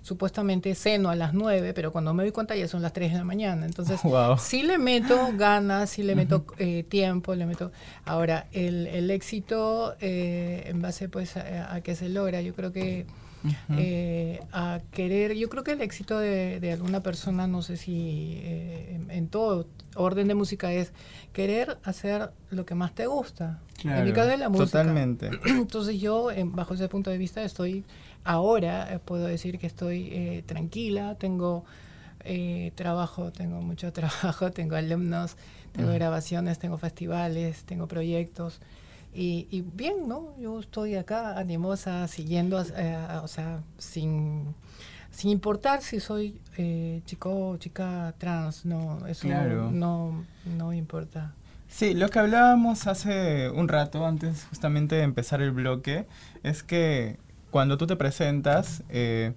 Supuestamente 0.04 0.76
ceno 0.76 1.10
a 1.10 1.16
las 1.16 1.34
9, 1.34 1.74
pero 1.74 1.92
cuando 1.94 2.14
me 2.14 2.24
doy 2.24 2.32
cuenta 2.34 2.56
ya 2.58 2.68
son 2.68 2.82
las 2.82 2.92
3 2.92 3.14
de 3.14 3.18
la 3.20 3.24
mañana. 3.24 3.66
Entonces, 3.66 4.02
Wow. 4.04 4.38
sí 4.38 4.62
le 4.62 4.78
meto 4.78 5.32
ganas, 5.38 5.90
sí 5.90 6.04
le 6.04 6.14
meto 6.16 6.46
eh, 6.58 6.84
tiempo, 6.84 7.34
le 7.36 7.46
meto... 7.46 7.72
Ahora, 8.06 8.48
el, 8.52 8.86
el 8.88 9.10
éxito 9.12 9.96
eh, 10.02 10.66
en 10.68 10.82
base 10.82 11.08
pues 11.10 11.38
a, 11.38 11.74
a 11.74 11.82
qué 11.82 11.96
se 11.96 12.10
logra, 12.10 12.42
yo 12.42 12.54
creo 12.54 12.72
que 12.74 13.06
eh, 13.78 14.40
a 14.52 14.80
querer, 14.92 15.34
yo 15.36 15.50
creo 15.50 15.64
que 15.64 15.72
el 15.74 15.82
éxito 15.82 16.18
de, 16.20 16.60
de 16.60 16.72
alguna 16.72 17.02
persona, 17.02 17.48
no 17.48 17.62
sé 17.62 17.78
si 17.78 18.38
eh, 18.42 18.96
en, 18.96 19.12
en 19.12 19.28
todo 19.28 19.68
orden 19.96 20.28
de 20.28 20.36
música 20.36 20.72
es 20.72 20.94
querer 21.34 21.78
hacer 21.84 22.32
lo 22.50 22.66
que 22.66 22.76
más 22.76 22.94
te 22.96 23.06
gusta. 23.08 23.60
en 23.84 24.06
mi 24.06 24.14
caso 24.14 24.32
es 24.32 24.40
la 24.40 24.50
música. 24.50 24.66
Totalmente. 24.82 25.30
Entonces 25.46 26.00
yo, 26.00 26.32
en- 26.32 26.56
bajo 26.56 26.74
ese 26.74 26.88
punto 26.88 27.10
de 27.12 27.18
vista, 27.18 27.44
estoy 27.44 27.84
ahora, 28.24 28.94
eh, 28.94 29.00
puedo 29.00 29.26
decir 29.26 29.60
que 29.60 29.68
estoy 29.68 30.10
eh, 30.12 30.44
tranquila, 30.46 31.16
tengo 31.16 31.66
eh, 32.24 32.72
trabajo, 32.76 33.32
tengo 33.32 33.62
mucho 33.62 33.92
trabajo, 34.00 34.52
tengo 34.52 34.76
alumnos, 34.78 35.36
tengo 35.74 35.92
grabaciones, 35.92 36.60
tengo 36.60 36.78
festivales, 36.78 37.64
tengo 37.66 37.88
proyectos. 37.88 38.60
Y, 39.14 39.48
y 39.52 39.62
bien, 39.62 40.08
¿no? 40.08 40.36
Yo 40.40 40.60
estoy 40.60 40.96
acá 40.96 41.38
animosa, 41.38 42.08
siguiendo, 42.08 42.62
eh, 42.76 42.98
o 43.22 43.28
sea, 43.28 43.62
sin, 43.78 44.56
sin 45.12 45.30
importar 45.30 45.82
si 45.82 46.00
soy 46.00 46.40
eh, 46.58 47.02
chico 47.06 47.50
o 47.50 47.58
chica 47.58 48.14
trans, 48.18 48.66
no, 48.66 49.06
eso 49.08 49.28
Claro. 49.28 49.70
no, 49.72 50.26
no 50.58 50.74
importa. 50.74 51.34
Sí, 51.68 51.94
lo 51.94 52.10
que 52.10 52.20
hablábamos 52.20 52.88
hace 52.88 53.50
un 53.50 53.68
rato, 53.68 54.06
antes 54.06 54.46
justamente 54.50 54.96
de 54.96 55.04
empezar 55.04 55.42
el 55.42 55.52
bloque, 55.52 56.06
es 56.44 56.62
que 56.64 57.18
cuando 57.52 57.78
tú 57.78 57.88
te 57.88 57.96
presentas, 57.96 58.84
eh, 58.90 59.34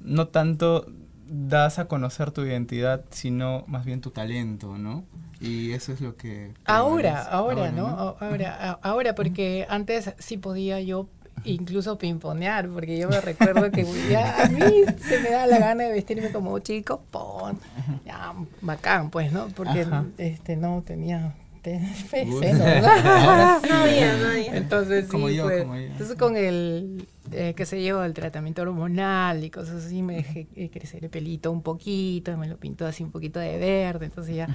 no 0.00 0.28
tanto 0.28 0.86
das 1.28 1.78
a 1.78 1.86
conocer 1.86 2.30
tu 2.30 2.42
identidad, 2.42 3.04
sino 3.10 3.64
más 3.66 3.84
bien 3.84 4.00
tu 4.00 4.10
talento, 4.10 4.78
¿no? 4.78 5.04
Y 5.40 5.72
eso 5.72 5.92
es 5.92 6.00
lo 6.00 6.16
que... 6.16 6.52
Ahora, 6.64 7.22
ahora, 7.24 7.70
¿no? 7.72 7.88
A- 7.88 8.16
Ahora, 8.20 8.78
ahora, 8.82 9.14
porque 9.14 9.66
antes 9.68 10.12
sí 10.18 10.36
podía 10.38 10.80
yo 10.80 11.08
incluso 11.44 11.98
pimponear, 11.98 12.68
porque 12.68 12.98
yo 12.98 13.08
me 13.10 13.20
recuerdo 13.20 13.70
que 13.70 13.84
ya 14.10 14.42
a 14.44 14.48
mí 14.48 14.62
se 14.98 15.20
me 15.20 15.30
da 15.30 15.46
la 15.46 15.58
gana 15.58 15.84
de 15.84 15.92
vestirme 15.92 16.30
como 16.30 16.58
chico, 16.60 17.02
pon, 17.10 17.58
ya, 18.06 18.32
bacán, 18.62 19.10
pues, 19.10 19.30
¿no? 19.32 19.48
Porque 19.48 19.82
Ajá. 19.82 20.04
este 20.18 20.56
no 20.56 20.82
tenía. 20.86 21.34
No 21.68 22.40
no. 23.68 24.32
Entonces, 24.54 25.06
Como 25.08 25.28
sí, 25.28 25.34
yo, 25.36 25.44
pues, 25.44 25.62
como 25.62 25.74
yo. 25.76 25.82
entonces 25.82 26.16
con 26.16 26.36
el, 26.36 27.08
eh, 27.32 27.54
qué 27.56 27.66
sé 27.66 27.82
yo, 27.84 28.04
el 28.04 28.12
tratamiento 28.14 28.62
hormonal 28.62 29.42
y 29.44 29.50
cosas 29.50 29.84
así, 29.84 30.02
me 30.02 30.16
dejé 30.16 30.46
eh, 30.56 30.70
crecer 30.70 31.04
el 31.04 31.10
pelito 31.10 31.50
un 31.52 31.62
poquito, 31.62 32.36
me 32.36 32.48
lo 32.48 32.56
pintó 32.56 32.86
así 32.86 33.02
un 33.02 33.10
poquito 33.10 33.40
de 33.40 33.58
verde, 33.58 34.06
entonces 34.06 34.34
ya, 34.36 34.48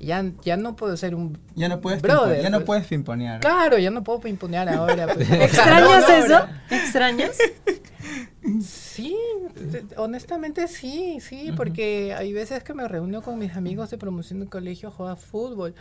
ya, 0.00 0.24
ya 0.42 0.56
no 0.56 0.76
puedo 0.76 0.96
ser 0.96 1.14
un 1.14 1.38
Ya 1.54 1.68
no 1.68 1.80
puedes, 1.80 2.00
brother, 2.02 2.42
ya 2.42 2.50
no 2.50 2.58
pues. 2.58 2.66
puedes 2.66 2.86
pimponear. 2.86 3.40
Claro, 3.40 3.78
ya 3.78 3.90
no 3.90 4.02
puedo 4.04 4.20
pimponear 4.20 4.68
ahora. 4.68 5.06
pues. 5.12 5.30
¿Extrañas 5.30 6.08
eso? 6.08 6.46
¿Extrañas? 6.70 7.36
Sí, 8.62 9.16
te- 9.72 9.86
honestamente 9.96 10.68
sí, 10.68 11.18
sí, 11.20 11.50
porque 11.56 12.12
hay 12.14 12.32
veces 12.34 12.62
que 12.62 12.74
me 12.74 12.86
reúno 12.86 13.22
con 13.22 13.38
mis 13.38 13.56
amigos 13.56 13.88
de 13.90 13.96
promoción 13.96 14.40
de 14.40 14.46
colegio 14.46 14.90
a 14.90 14.92
jugar 14.92 15.16
fútbol 15.16 15.74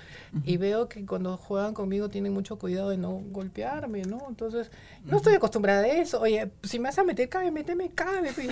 y 0.46 0.56
veo 0.56 0.88
que 0.88 1.06
cuando 1.06 1.36
juegan 1.36 1.74
conmigo 1.74 2.10
tienen 2.10 2.32
mucho 2.34 2.58
cuidado 2.58 2.90
de 2.90 2.98
no 2.98 3.22
golpearme, 3.32 4.04
¿no? 4.04 4.20
Entonces, 4.30 4.72
no 5.04 5.18
estoy 5.18 5.34
acostumbrada 5.36 5.84
a 5.84 5.88
eso. 5.88 6.22
Oye, 6.22 6.33
si 6.64 6.80
me 6.80 6.90
vas 6.90 7.00
a 7.00 7.04
meter 7.04 7.30
cabe, 7.30 7.52
méteme 7.52 7.90
cabe. 7.92 8.32
pues. 8.34 8.48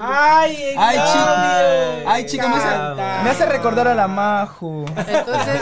¡Ay, 0.00 0.56
Ay, 0.76 0.96
chica, 0.96 2.10
ay, 2.12 2.26
chica, 2.26 2.48
me 2.48 2.54
hace, 2.56 2.66
encanta. 2.66 3.20
me 3.24 3.30
hace 3.30 3.46
recordar 3.46 3.88
a 3.88 3.94
la 3.94 4.08
Maju. 4.08 4.84
Entonces, 4.96 5.60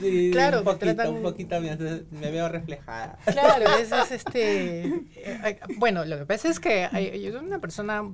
Sí, 0.00 0.30
Claro, 0.32 0.58
un 0.60 0.64
poquito, 0.64 0.86
tratan- 0.86 1.08
un 1.16 1.22
poquito 1.22 1.60
me, 1.60 1.70
hace- 1.72 2.04
me 2.10 2.30
veo 2.30 2.48
reflejada. 2.48 3.18
Claro, 3.26 3.66
es, 3.78 3.92
es 3.92 4.10
este. 4.12 4.86
eh, 4.86 5.02
eh, 5.14 5.60
bueno, 5.76 6.06
lo 6.06 6.16
que 6.18 6.24
pasa 6.24 6.48
es 6.48 6.58
que 6.58 6.88
hay- 6.90 7.20
yo 7.20 7.32
soy 7.32 7.44
una 7.46 7.58
persona 7.58 8.10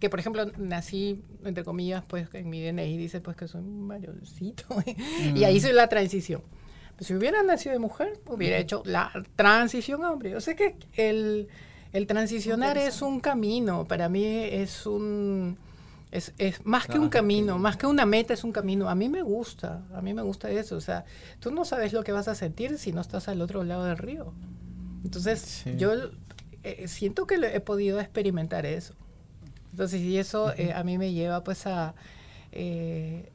que, 0.00 0.10
por 0.10 0.18
ejemplo, 0.18 0.46
nací, 0.58 1.22
entre 1.44 1.62
comillas, 1.62 2.02
pues 2.08 2.26
en 2.32 2.50
mi 2.50 2.60
DNI 2.60 2.96
dice 2.96 3.20
pues 3.20 3.36
que 3.36 3.46
soy 3.46 3.60
un 3.60 3.86
mayorcito. 3.86 4.64
y 5.34 5.44
ahí 5.44 5.56
hice 5.58 5.72
la 5.72 5.86
transición. 5.88 6.42
Si 7.00 7.14
hubiera 7.14 7.42
nacido 7.42 7.72
de 7.72 7.78
mujer, 7.78 8.20
hubiera 8.26 8.58
hecho 8.58 8.82
la 8.84 9.10
transición 9.36 10.04
a 10.04 10.10
hombre. 10.12 10.36
O 10.36 10.40
sea 10.40 10.54
que 10.54 10.76
el, 10.94 11.48
el 11.92 12.06
transicionar 12.06 12.76
es 12.78 13.00
un 13.02 13.20
camino. 13.20 13.86
Para 13.86 14.08
mí 14.08 14.24
es 14.24 14.86
un. 14.86 15.56
Es, 16.12 16.34
es 16.38 16.66
más 16.66 16.86
que 16.88 16.98
un 16.98 17.06
Ah, 17.06 17.10
camino, 17.10 17.58
más 17.58 17.76
que 17.76 17.86
una 17.86 18.04
meta, 18.04 18.34
es 18.34 18.42
un 18.44 18.50
camino. 18.52 18.88
A 18.90 18.94
mí 18.96 19.08
me 19.08 19.22
gusta, 19.22 19.82
a 19.94 20.02
mí 20.02 20.12
me 20.12 20.22
gusta 20.22 20.50
eso. 20.50 20.76
O 20.76 20.80
sea, 20.80 21.04
tú 21.38 21.52
no 21.52 21.64
sabes 21.64 21.92
lo 21.92 22.02
que 22.02 22.10
vas 22.12 22.26
a 22.28 22.34
sentir 22.34 22.78
si 22.78 22.92
no 22.92 23.00
estás 23.00 23.28
al 23.28 23.40
otro 23.40 23.62
lado 23.64 23.84
del 23.84 23.96
río. 23.96 24.32
Entonces, 25.04 25.40
Sí. 25.40 25.76
yo 25.76 25.92
eh, 26.64 26.88
siento 26.88 27.26
que 27.26 27.36
he 27.36 27.60
podido 27.60 28.00
experimentar 28.00 28.66
eso. 28.66 28.94
Entonces, 29.70 30.00
y 30.00 30.18
eso 30.18 30.52
eh, 30.56 30.72
a 30.74 30.82
mí 30.82 30.98
me 30.98 31.12
lleva 31.12 31.44
pues 31.44 31.64
a, 31.66 31.94
eh, 32.50 33.30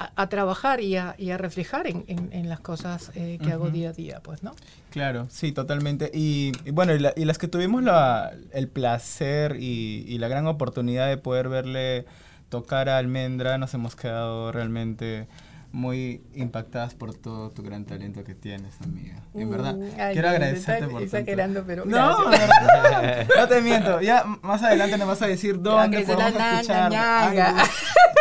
a, 0.00 0.10
a 0.22 0.28
trabajar 0.28 0.80
y 0.80 0.96
a, 0.96 1.14
y 1.18 1.30
a 1.30 1.38
reflejar 1.38 1.86
en, 1.86 2.04
en- 2.08 2.32
en 2.32 2.48
las 2.48 2.58
cosas 2.60 3.12
eh, 3.14 3.38
que 3.42 3.52
hago 3.52 3.70
día 3.70 3.90
a 3.90 3.92
día, 3.92 4.20
pues, 4.22 4.42
¿no? 4.42 4.54
Claro, 4.90 5.26
sí, 5.30 5.52
totalmente. 5.52 6.10
Y, 6.12 6.52
y 6.64 6.70
bueno, 6.72 6.94
y, 6.94 6.98
la- 6.98 7.12
y 7.16 7.24
las 7.26 7.38
que 7.38 7.46
tuvimos 7.46 7.82
la- 7.84 8.32
el 8.52 8.66
placer 8.66 9.56
y 9.60 10.18
la 10.18 10.26
gran 10.28 10.46
oportunidad 10.48 11.06
de 11.08 11.16
poder 11.18 11.48
verle 11.48 12.06
tocar 12.48 12.88
a 12.88 12.98
Almendra, 12.98 13.58
nos 13.58 13.72
hemos 13.74 13.94
quedado 13.94 14.50
realmente 14.50 15.28
muy 15.72 16.22
impactadas 16.34 16.94
por 16.94 17.14
todo 17.14 17.50
tu 17.50 17.62
gran 17.62 17.84
talento 17.84 18.24
que 18.24 18.34
tienes, 18.34 18.74
amiga. 18.82 19.22
En 19.34 19.50
verdad, 19.50 19.74
Mm, 19.74 19.82
ay, 20.00 20.12
quiero 20.14 20.28
agradecerte 20.28 20.72
está 20.72 20.88
por 20.90 21.00
tanto. 21.00 21.16
exagerando, 21.16 21.64
pero 21.66 21.84
No, 21.84 22.28
verdad. 22.28 23.26
no 23.38 23.48
te 23.48 23.60
miento. 23.60 24.00
Ya 24.00 24.24
más 24.42 24.62
adelante 24.62 24.98
nos 24.98 25.06
vas 25.08 25.22
a 25.22 25.26
decir 25.28 25.60
dónde 25.60 26.00
la 26.00 26.06
podemos 26.06 26.32
ñanga, 26.34 26.60
escuchar. 26.60 27.68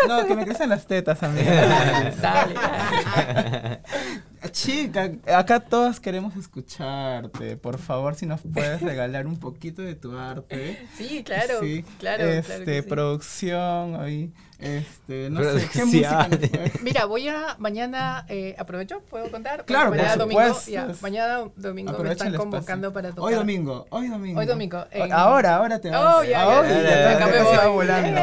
No, 0.08 0.26
que 0.28 0.36
me 0.36 0.46
crecen 0.46 0.70
las 0.70 0.86
tetas, 0.88 1.22
amiga. 1.24 1.52
Dale, 2.22 2.54
dale. 2.54 3.80
chica, 4.52 5.12
acá 5.34 5.60
todos 5.60 6.00
queremos 6.00 6.36
escucharte. 6.36 7.58
Por 7.58 7.78
favor, 7.78 8.16
si 8.16 8.26
nos 8.26 8.42
puedes 8.42 8.82
regalar 8.82 9.28
un 9.28 9.38
poquito 9.38 9.82
de 9.82 9.96
tu 9.96 10.18
arte. 10.18 10.88
Sí, 10.96 11.24
claro, 11.24 11.60
Sí, 11.62 11.84
claro, 12.00 12.24
Este, 12.26 12.48
claro 12.54 12.66
que 12.66 12.82
sí. 12.82 12.88
producción, 12.90 13.96
ahí, 14.00 14.32
este, 14.60 15.30
no 15.30 15.44
sé, 15.44 15.70
¿qué 15.72 15.86
música 15.86 16.28
Mira, 16.82 17.06
voy 17.06 17.28
a 17.28 17.56
mañana, 17.60 18.26
eh, 18.30 18.56
aprovecho, 18.58 19.02
¿puedo 19.10 19.30
contar? 19.32 19.66
Claro, 19.66 19.90
mañana 19.90 20.10
por 20.10 20.18
domingo, 20.20 20.60
ya, 20.68 20.88
mañana 21.02 21.40
domingo 21.56 21.98
me 22.04 22.12
están 22.12 22.34
convocando 22.36 22.92
para 22.94 23.10
tocar. 23.10 23.24
Hoy 23.24 23.34
domingo, 23.36 23.88
hoy 23.90 24.08
domingo. 24.08 24.40
Hoy 24.40 24.46
domingo, 24.46 24.86
en- 24.92 25.12
Ahora, 25.14 25.56
ahora 25.58 25.80
te 25.80 25.90
vas. 25.90 26.16
Oh, 26.18 26.24
ya, 26.24 26.42
Ah, 26.44 26.46
ya, 26.48 26.60
hoy, 26.62 26.68
ya, 26.68 26.90
ya, 26.90 27.12
acá 27.16 27.20
ya 27.20 27.26
me 27.28 27.38
se 27.50 27.58
va 27.58 27.68
voy. 27.68 27.86
volando. 27.88 28.22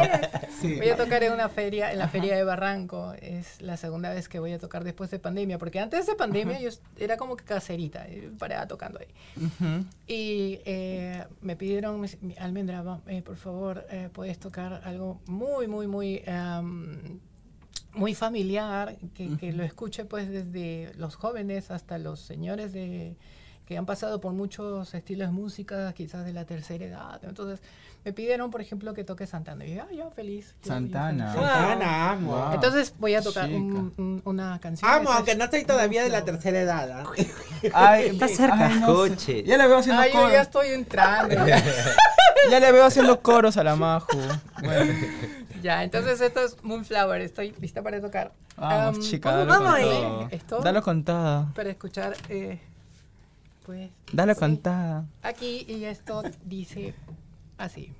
Sí. 0.61 0.75
Voy 0.77 0.89
a 0.89 0.97
tocar 0.97 1.23
en 1.23 1.33
una 1.33 1.49
feria, 1.51 1.93
en 1.93 1.99
la 1.99 2.09
feria 2.09 2.35
de 2.37 2.43
Barranco. 2.45 3.12
Es 3.21 3.61
la 3.61 3.77
segunda 3.77 4.11
vez 4.11 4.29
que 4.29 4.39
voy 4.39 4.53
a 4.53 4.59
tocar 4.59 4.85
después 4.85 5.11
de 5.11 5.19
pandemia, 5.19 5.59
porque 5.59 5.81
antes 5.81 6.05
de 6.07 6.14
pandemia 6.14 6.61
yo 6.61 6.70
era 6.98 7.16
como 7.16 7.36
que 7.36 7.44
caserita, 7.44 8.07
eh, 8.09 8.30
paraba 8.38 8.66
tocando 8.66 8.98
ahí. 8.98 9.09
Ujú. 9.44 9.84
Y 10.07 10.61
eh, 10.64 11.24
me 11.40 11.57
pidieron, 11.57 12.00
me 12.00 12.07
dice, 12.07 12.18
"Mi- 12.20 12.36
Almendra, 12.38 13.00
eh, 13.07 13.22
por 13.22 13.36
favor, 13.36 13.86
eh, 13.90 14.09
puedes 14.12 14.38
tocar 14.38 14.80
algo 14.84 15.20
muy, 15.26 15.66
muy, 15.68 15.86
muy, 15.86 16.22
em, 16.26 17.18
muy 17.94 18.14
familiar, 18.14 18.96
que, 19.14 19.36
que 19.38 19.52
lo 19.52 19.62
escuche 19.64 20.04
pues 20.04 20.28
desde 20.28 20.92
los 20.96 21.14
jóvenes 21.16 21.70
hasta 21.70 21.98
los 21.98 22.20
señores 22.20 22.72
de 22.72 23.16
que 23.64 23.76
han 23.76 23.86
pasado 23.86 24.20
por 24.20 24.32
muchos 24.32 24.94
estilos 24.94 25.28
de 25.28 25.32
música, 25.32 25.92
quizás 25.92 26.24
de 26.24 26.32
la 26.32 26.44
tercera 26.44 26.84
edad. 26.84 27.20
Entonces, 27.24 27.61
me 28.07 28.12
pidieron, 28.12 28.52
por 28.52 28.61
ejemplo, 28.61 28.94
que 28.94 29.02
toque 29.02 29.26
Santana. 29.26 29.66
Y 29.66 29.74
yo, 29.74 29.82
ah, 29.82 29.92
yo 29.92 30.11
feliz. 30.12 30.54
yo- 30.62 30.68
yo 30.68 30.74
Santana. 30.74 31.32
feliz". 31.32 31.48
Santana, 31.48 32.11
amo. 32.12 32.36
Wow. 32.36 32.52
Entonces, 32.54 32.94
voy 33.00 33.16
a 33.16 33.20
tocar 33.20 33.48
un- 33.48 33.92
un- 33.98 34.22
una 34.24 34.61
canción. 34.61 34.88
Amo, 34.88 35.11
aunque 35.11 35.32
es- 35.32 35.36
no 35.38 35.42
estoy 35.44 35.64
todavía 35.64 36.04
de 36.04 36.09
la 36.11 36.24
tercera 36.24 36.61
edad. 36.61 36.88
¿ah? 37.00 37.04
Ay, 37.74 38.07
Está 38.11 38.28
cerca. 38.28 38.66
ay. 38.68 38.78
Escuche. 38.78 39.42
Ya 39.42 39.57
le 39.59 39.66
veo 39.66 39.78
haciendo 39.78 40.00
Ay, 40.02 40.11
yo 40.12 40.18
coros. 40.20 40.32
ya 40.32 40.40
estoy 40.42 40.68
entrando. 40.68 41.34
ya. 41.46 42.61
Le 42.61 42.72
veo 42.72 42.84
haciendo 42.84 43.20
coros 43.22 43.57
a 43.57 43.64
la 43.64 43.74
Maju. 43.74 44.18
Bueno, 44.62 44.92
Ya, 45.62 45.82
entonces 45.82 46.20
esto 46.20 46.44
es 46.44 46.62
Moonflower. 46.62 47.20
Estoy 47.22 47.57
lista 47.61 47.82
para 47.82 48.00
tocar. 48.00 48.30
vamos, 48.57 48.98
Am, 48.98 49.02
chica, 49.02 49.30
¿puedo- 49.30 49.46
dale 49.46 49.50
vamos 49.50 49.66
con 49.68 49.74
ahí. 49.80 49.88
todo. 49.90 50.28
Esto 50.30 50.59
Dale 50.61 50.80
con 50.82 51.04
todo. 51.04 51.52
para 51.57 51.70
escuchar, 51.70 52.16
eh, 52.28 52.61
pues, 53.64 53.90
Dale 54.12 54.34
sí, 54.34 54.38
con 54.40 54.59
todo. 54.59 55.04
aquí 55.24 55.64
y 55.68 55.84
esto 55.86 56.22
dice 56.44 56.94
así. 57.59 57.94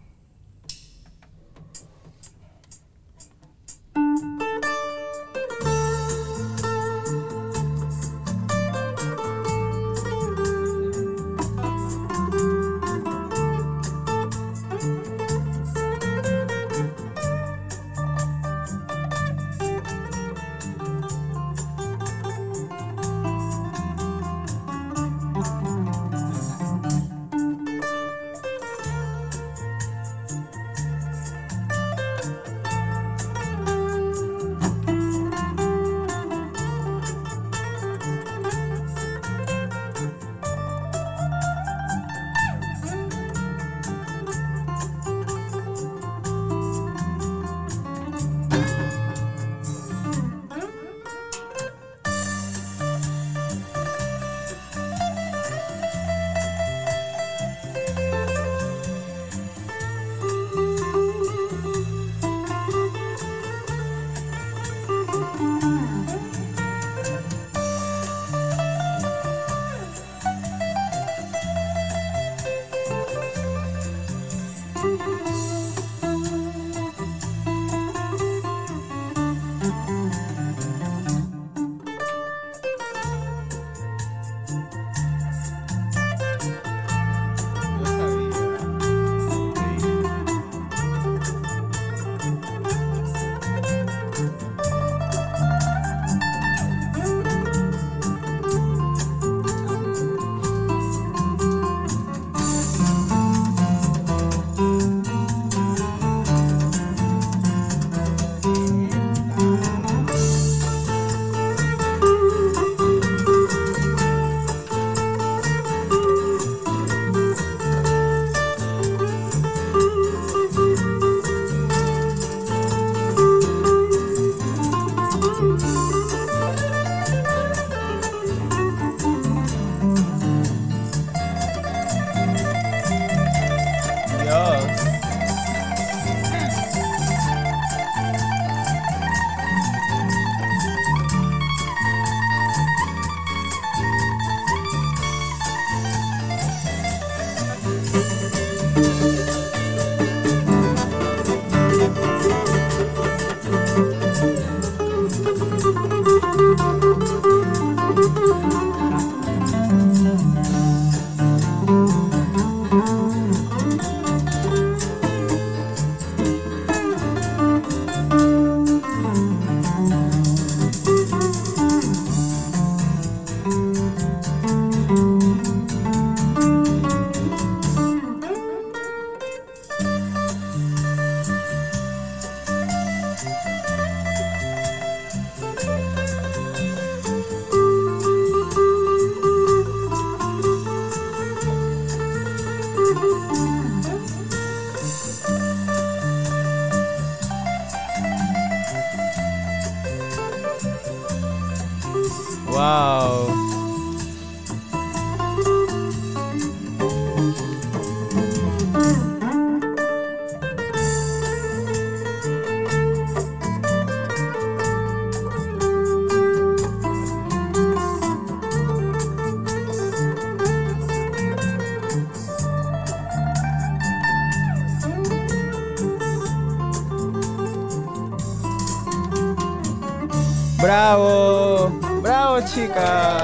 Bravo, 230.67 231.69
bravo 232.03 232.41
chicas. 232.41 233.23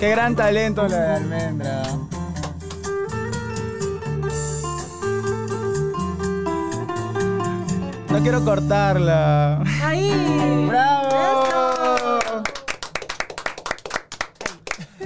Qué 0.00 0.10
gran 0.10 0.34
talento 0.34 0.88
la 0.88 0.96
de 0.96 1.14
Almendra. 1.14 1.82
No 8.10 8.22
quiero 8.22 8.44
cortarla. 8.44 9.62
¡Ahí! 9.84 10.66
¡Bravo! 10.68 12.18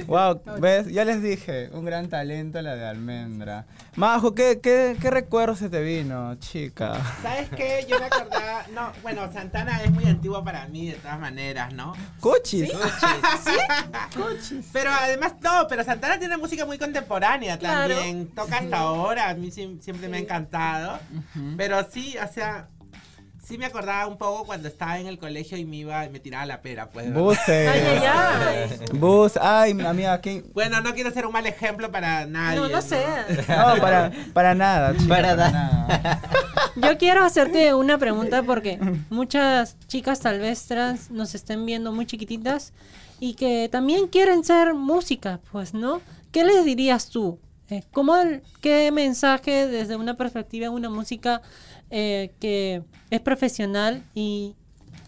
Wow, 0.07 0.41
¿ves? 0.59 0.87
Ya 0.87 1.05
les 1.05 1.21
dije, 1.21 1.69
un 1.75 1.85
gran 1.85 2.09
talento 2.09 2.63
la 2.63 2.77
de 2.77 2.87
Almendra. 2.87 3.67
Majo, 3.97 4.35
¿qué, 4.35 4.61
qué, 4.63 4.95
qué 5.01 5.11
recuerdo 5.11 5.57
se 5.57 5.71
te 5.71 5.81
vino, 5.83 6.35
chica? 6.35 7.01
¿Sabes 7.23 7.49
qué? 7.57 7.87
Yo 7.89 7.99
me 7.99 8.05
acordaba. 8.07 8.67
No, 8.75 8.93
bueno, 9.03 9.33
Santana 9.33 9.83
es 9.83 9.91
muy 9.91 10.05
antiguo 10.05 10.45
para 10.45 10.67
mí, 10.69 10.89
de 10.91 10.97
todas 10.97 11.19
maneras, 11.19 11.73
¿no? 11.73 11.95
Cochis. 12.21 12.71
¿Sí? 12.71 14.53
Pero 14.71 14.91
además, 14.91 15.33
no, 15.41 15.67
pero 15.67 15.83
Santana 15.83 16.19
tiene 16.19 16.37
música 16.37 16.67
muy 16.67 16.77
contemporánea 16.79 17.59
Claro. 17.59 17.95
también. 17.95 18.29
Toca 18.35 18.59
hasta 18.59 18.77
ahora, 18.79 19.31
a 19.31 19.35
mí 19.35 19.51
sí- 19.51 19.79
siempre 19.81 20.09
me 20.11 20.19
ha 20.19 20.21
encantado. 20.21 20.99
Pero 21.57 21.83
sí, 21.91 22.17
o 22.23 22.31
sea, 22.31 22.69
sí 23.47 23.59
me 23.59 23.67
acordaba 23.67 24.07
un 24.09 24.19
poco 24.19 24.45
cuando 24.45 24.67
estaba 24.69 24.99
en 24.99 25.07
el 25.07 25.19
colegio 25.19 25.57
y 25.57 25.65
me 25.65 25.77
iba 25.77 26.05
y 26.05 26.11
me 26.11 26.19
tiraba 26.19 26.47
la 26.47 26.61
pera, 26.63 26.91
pues. 26.91 27.13
Buses. 27.15 27.49
Ay, 27.69 27.81
ay, 27.81 28.03
ay. 28.05 28.99
Bus, 28.99 29.37
ay, 29.41 29.71
amiga. 29.81 30.21
Bueno, 30.53 30.81
no 30.81 30.93
quiero 30.95 31.11
ser 31.13 31.27
un 31.27 31.33
mal 31.33 31.47
ejemplo 31.47 31.91
para 31.93 32.27
nadie. 32.27 32.59
No, 32.59 32.69
no 32.69 32.83
sé. 32.83 33.03
No, 33.49 33.81
para, 33.81 34.11
para 34.33 34.55
nada, 34.55 34.95
chica, 34.97 35.09
Para 35.09 35.37
para, 35.37 35.51
nada. 35.51 35.87
nada. 36.03 36.21
Yo 36.77 36.99
quiero 36.99 37.25
hacerte 37.25 37.73
una 37.75 37.99
pregunta 37.99 38.43
porque 38.43 38.79
muchas 39.11 39.77
chicas 39.87 40.21
tal 40.21 40.41
vez 40.41 40.67
trans 40.67 41.11
nos 41.11 41.35
estén 41.35 41.65
viendo 41.65 41.93
muy 41.93 42.07
chiquititas 42.07 42.73
y 43.21 43.35
que 43.35 43.69
también 43.71 44.09
quieren 44.09 44.45
ser 44.45 44.75
música, 44.75 45.41
pues, 45.53 45.73
¿no? 45.73 46.01
¿Qué 46.33 46.45
les 46.45 46.65
dirías 46.65 47.09
tú? 47.09 47.39
Eh, 47.71 47.83
¿cómo 47.93 48.17
el- 48.17 48.43
¿Qué 48.61 48.91
mensaje 48.93 49.67
desde 49.67 49.97
una 49.97 50.15
perspectiva 50.17 50.65
de 50.65 50.71
una 50.71 50.91
música 50.91 51.41
eh, 51.91 52.33
que 52.41 52.83
es 53.11 53.21
profesional 53.21 54.03
y 54.15 54.55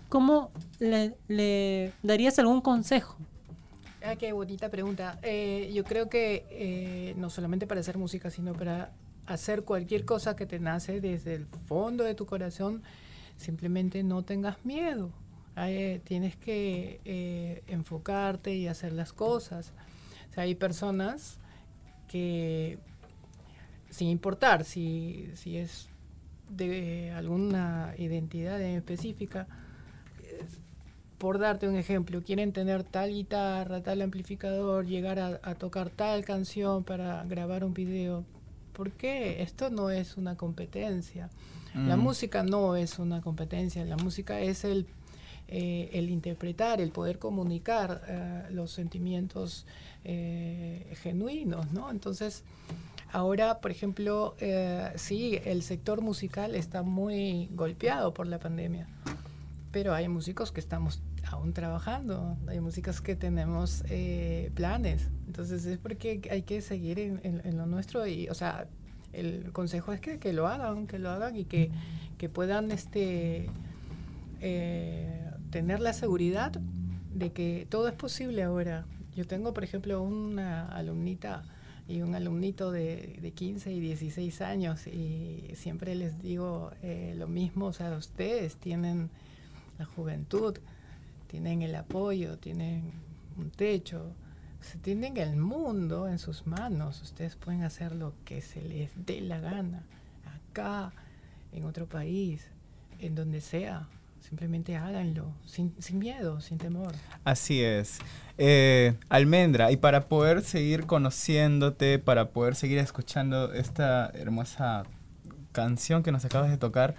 cómo 0.09 0.51
le, 0.79 1.15
le 1.29 1.93
darías 2.03 2.39
algún 2.39 2.61
consejo? 2.61 3.17
Ah, 4.05 4.17
qué 4.17 4.33
bonita 4.33 4.71
pregunta. 4.71 5.19
Eh, 5.23 5.71
yo 5.75 5.85
creo 5.85 6.09
que 6.09 6.47
eh, 6.51 7.15
no 7.17 7.31
solamente 7.31 7.67
para 7.67 7.81
hacer 7.81 7.99
música, 7.99 8.31
sino 8.31 8.53
para 8.55 8.93
hacer 9.27 9.65
cualquier 9.65 10.05
cosa 10.05 10.37
que 10.37 10.47
te 10.47 10.59
nace 10.59 11.01
desde 11.01 11.35
el 11.35 11.47
fondo 11.47 12.05
de 12.05 12.15
tu 12.15 12.25
corazón, 12.25 12.83
simplemente 13.37 14.03
no 14.03 14.23
tengas 14.23 14.65
miedo. 14.65 15.11
Eh, 15.57 16.01
tienes 16.05 16.37
que 16.37 17.01
eh, 17.05 17.63
enfocarte 17.67 18.55
y 18.55 18.69
hacer 18.69 18.93
las 18.93 19.13
cosas. 19.13 19.73
O 20.31 20.35
sea, 20.35 20.45
hay 20.45 20.55
personas 20.55 21.39
que, 22.07 22.79
sin 23.91 24.09
importar 24.09 24.65
si, 24.65 25.31
si 25.35 25.57
es 25.57 25.88
de 26.51 27.13
alguna 27.17 27.95
identidad 27.99 28.61
en 28.61 28.77
específica, 28.77 29.47
por 31.19 31.39
darte 31.39 31.69
un 31.69 31.75
ejemplo, 31.77 32.23
quieren 32.23 32.53
tener 32.53 32.85
tal 32.85 33.11
guitarra, 33.11 33.83
tal 33.83 34.03
amplificador, 34.03 34.87
llegar 34.87 35.19
a, 35.19 35.41
a 35.43 35.55
tocar 35.57 35.91
tal 35.91 36.25
canción 36.25 36.85
para 36.85 37.25
grabar 37.25 37.65
un 37.65 37.75
video. 37.75 38.25
¿Por 38.73 38.93
qué? 38.93 39.43
Esto 39.43 39.71
no 39.71 39.91
es 39.91 40.17
una 40.17 40.37
competencia. 40.37 41.29
La 41.75 41.97
Mm. 41.97 42.01
música 42.01 42.43
no 42.45 42.77
es 42.77 42.99
una 43.01 43.21
competencia. 43.21 43.85
La 43.85 43.97
música 43.97 44.41
es 44.41 44.65
el, 44.65 44.87
eh, 45.49 45.91
el 45.93 46.09
interpretar, 46.09 46.81
el 46.81 46.91
poder 46.93 47.19
comunicar 47.19 48.03
eh, 48.09 48.43
los 48.53 48.71
sentimientos 48.71 49.67
eh, 50.05 50.95
genuinos, 51.03 51.73
¿no? 51.73 51.91
Entonces, 51.91 52.45
ahora, 53.13 53.61
por 53.61 53.71
ejemplo, 53.71 54.37
eh, 54.41 54.93
sí, 54.97 55.39
el 55.45 55.63
sector 55.63 56.01
musical 56.01 56.55
está 56.55 56.83
muy 56.83 57.49
golpeado 57.53 58.15
por 58.15 58.27
la 58.27 58.39
pandemia 58.39 58.89
pero 59.71 59.95
hay 59.95 60.09
músicos 60.09 60.53
que 60.53 60.61
estamos 60.61 61.03
aún 61.31 61.53
trabajando, 61.53 62.37
hay 62.47 62.61
músicos 62.61 63.01
que 63.01 63.17
tenemos 63.17 63.85
eh, 63.89 64.51
planes, 64.55 65.09
entonces 65.27 65.67
es 65.67 65.79
porque 65.79 66.21
hay 66.31 66.43
que 66.43 66.61
seguir 66.63 66.99
en, 66.99 67.57
lo 67.57 67.67
nuestro 67.67 68.07
y, 68.07 68.29
o 68.29 68.35
sea, 68.35 68.67
el 69.13 69.53
consejo 69.53 69.93
es 69.93 70.01
que, 70.01 70.19
que 70.19 70.33
lo 70.33 70.47
hagan, 70.49 70.87
que 70.87 70.99
lo 70.99 71.11
hagan 71.11 71.37
y 71.37 71.45
que, 71.45 71.71
que 72.17 72.29
puedan 72.29 72.71
este, 72.71 73.51
eh, 74.41 75.31
tener 75.51 75.81
la 75.81 75.93
seguridad 75.93 76.53
de 77.15 77.33
que 77.33 77.67
todo 77.69 77.89
es 77.89 77.95
posible 77.95 78.43
ahora. 78.43 78.87
Yo 79.15 79.27
tengo, 79.27 79.53
por 79.53 79.65
ejemplo, 79.65 80.03
una 80.03 80.69
alumnita 80.69 81.43
y 81.89 82.03
un 82.03 82.15
alumnito 82.15 82.71
de, 82.71 83.19
de 83.21 83.31
15 83.33 83.73
y 83.73 83.81
16 83.81 84.43
años 84.43 84.87
y 84.87 85.51
siempre 85.55 85.95
les 85.95 86.21
digo 86.21 86.71
eh, 86.83 87.15
lo 87.17 87.27
mismo, 87.27 87.67
o 87.67 87.73
sea, 87.73 87.97
ustedes 87.97 88.57
tienen 88.57 89.09
la 89.79 89.87
juventud, 89.87 90.55
tienen 91.29 91.63
el 91.63 91.75
apoyo, 91.75 92.37
tienen 92.37 92.93
un 93.39 93.51
techo, 93.51 94.13
tienen 94.83 95.17
el 95.17 95.37
mundo 95.37 96.09
en 96.09 96.19
sus 96.19 96.47
manos, 96.47 97.01
ustedes 97.01 97.37
pueden 97.37 97.63
hacer 97.63 97.95
lo 97.95 98.13
que 98.27 98.43
se 98.43 98.61
les 98.61 98.91
dé 99.07 99.23
la 99.23 99.41
gana, 99.41 99.83
acá, 100.51 100.93
en 101.53 101.65
otro 101.65 101.87
país, 101.87 102.47
en 102.99 103.15
donde 103.15 103.41
sea, 103.41 103.89
simplemente 104.29 104.77
háganlo, 104.77 105.33
sin, 105.47 105.75
sin 105.79 105.99
miedo, 105.99 106.41
sin 106.41 106.59
temor. 106.59 106.93
Así 107.25 107.63
es. 107.63 107.99
Eh, 108.37 108.95
Almendra, 109.09 109.73
y 109.73 109.79
para 109.79 110.09
poder 110.09 110.43
seguir 110.43 110.85
conociéndote, 110.85 111.99
para 111.99 112.31
poder 112.31 112.55
seguir 112.55 112.79
escuchando 112.79 113.55
esta 113.55 114.11
hermosa 114.15 114.85
canción 115.53 116.03
que 116.03 116.13
nos 116.13 116.25
acabas 116.27 116.51
de 116.51 116.59
tocar, 116.59 116.95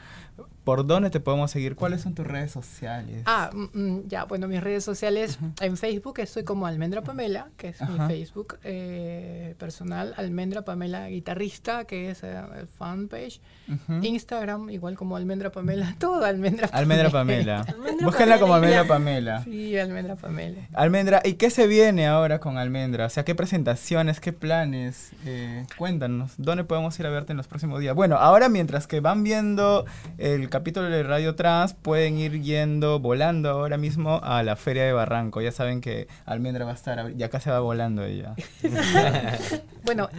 ¿por 0.69 0.85
dónde 0.85 1.09
te 1.09 1.19
podemos 1.19 1.49
seguir? 1.49 1.75
¿Cuáles 1.75 2.01
son 2.01 2.13
tus 2.13 2.27
redes 2.27 2.51
sociales? 2.51 3.23
Ah, 3.25 3.49
mm, 3.51 3.69
mm, 3.73 4.07
ya, 4.07 4.25
bueno, 4.25 4.47
mis 4.47 4.61
redes 4.61 4.83
sociales, 4.83 5.39
en 5.61 5.77
Facebook 5.77 6.19
estoy 6.19 6.43
como 6.43 6.67
Almendra 6.67 7.01
Pamela, 7.01 7.47
que 7.57 7.69
es 7.69 7.81
mi. 7.81 7.97
Facebook 8.07 8.59
eh, 8.63 9.55
personal, 9.57 10.13
Almendra 10.15 10.63
Pamela 10.63 11.07
Guitarrista, 11.07 11.85
que 11.85 12.11
es 12.11 12.21
eh, 12.21 12.39
el 12.55 12.67
fanpage. 12.67 13.41
Ujú. 13.67 14.03
Instagram, 14.03 14.69
igual 14.69 14.95
como 14.95 15.15
Almendra 15.15 15.51
Pamela, 15.51 15.95
todo 15.99 16.23
Almendra 16.23 16.67
Pamela. 16.67 16.79
Almendra 16.79 17.09
Pamela. 17.09 17.61
Almendra 17.67 18.05
Búsquenla 18.05 18.39
como 18.39 18.53
Pamela 18.53 18.81
Almendra. 18.81 18.95
Pamela. 18.95 19.43
Sí, 19.45 19.75
Almendra 19.75 20.15
Pamela. 20.17 20.67
Almendra, 20.73 21.21
¿y 21.25 21.33
qué 21.33 21.49
se 21.49 21.65
viene 21.65 22.05
ahora 22.05 22.39
con 22.39 22.59
Almendra? 22.59 23.07
O 23.07 23.09
sea, 23.09 23.25
¿qué 23.25 23.33
presentaciones, 23.33 24.19
qué 24.19 24.33
planes? 24.33 25.13
Eh, 25.25 25.65
cuéntanos, 25.79 26.33
¿dónde 26.37 26.63
podemos 26.63 26.99
ir 26.99 27.07
a 27.07 27.09
verte 27.09 27.33
en 27.33 27.37
los 27.37 27.47
próximos 27.47 27.79
días? 27.79 27.95
Bueno, 27.95 28.17
ahora 28.17 28.49
mientras 28.49 28.85
que 28.85 28.99
van 28.99 29.23
viendo 29.23 29.85
el 30.19 30.47
capítulo 30.47 30.58
de 30.63 31.03
Radio 31.03 31.35
Trans, 31.35 31.73
pueden 31.73 32.17
ir 32.17 32.41
yendo, 32.41 32.99
volando 32.99 33.49
ahora 33.49 33.77
mismo 33.77 34.19
a 34.23 34.43
la 34.43 34.55
Feria 34.55 34.83
de 34.83 34.93
Barranco. 34.93 35.41
Ya 35.41 35.51
saben 35.51 35.81
que 35.81 36.07
Almendra 36.25 36.65
va 36.65 36.71
a 36.71 36.75
estar, 36.75 37.15
ya 37.15 37.29
casi 37.29 37.49
va 37.49 37.59
volando 37.59 38.03
ella. 38.03 38.35
Bueno, 39.83 40.09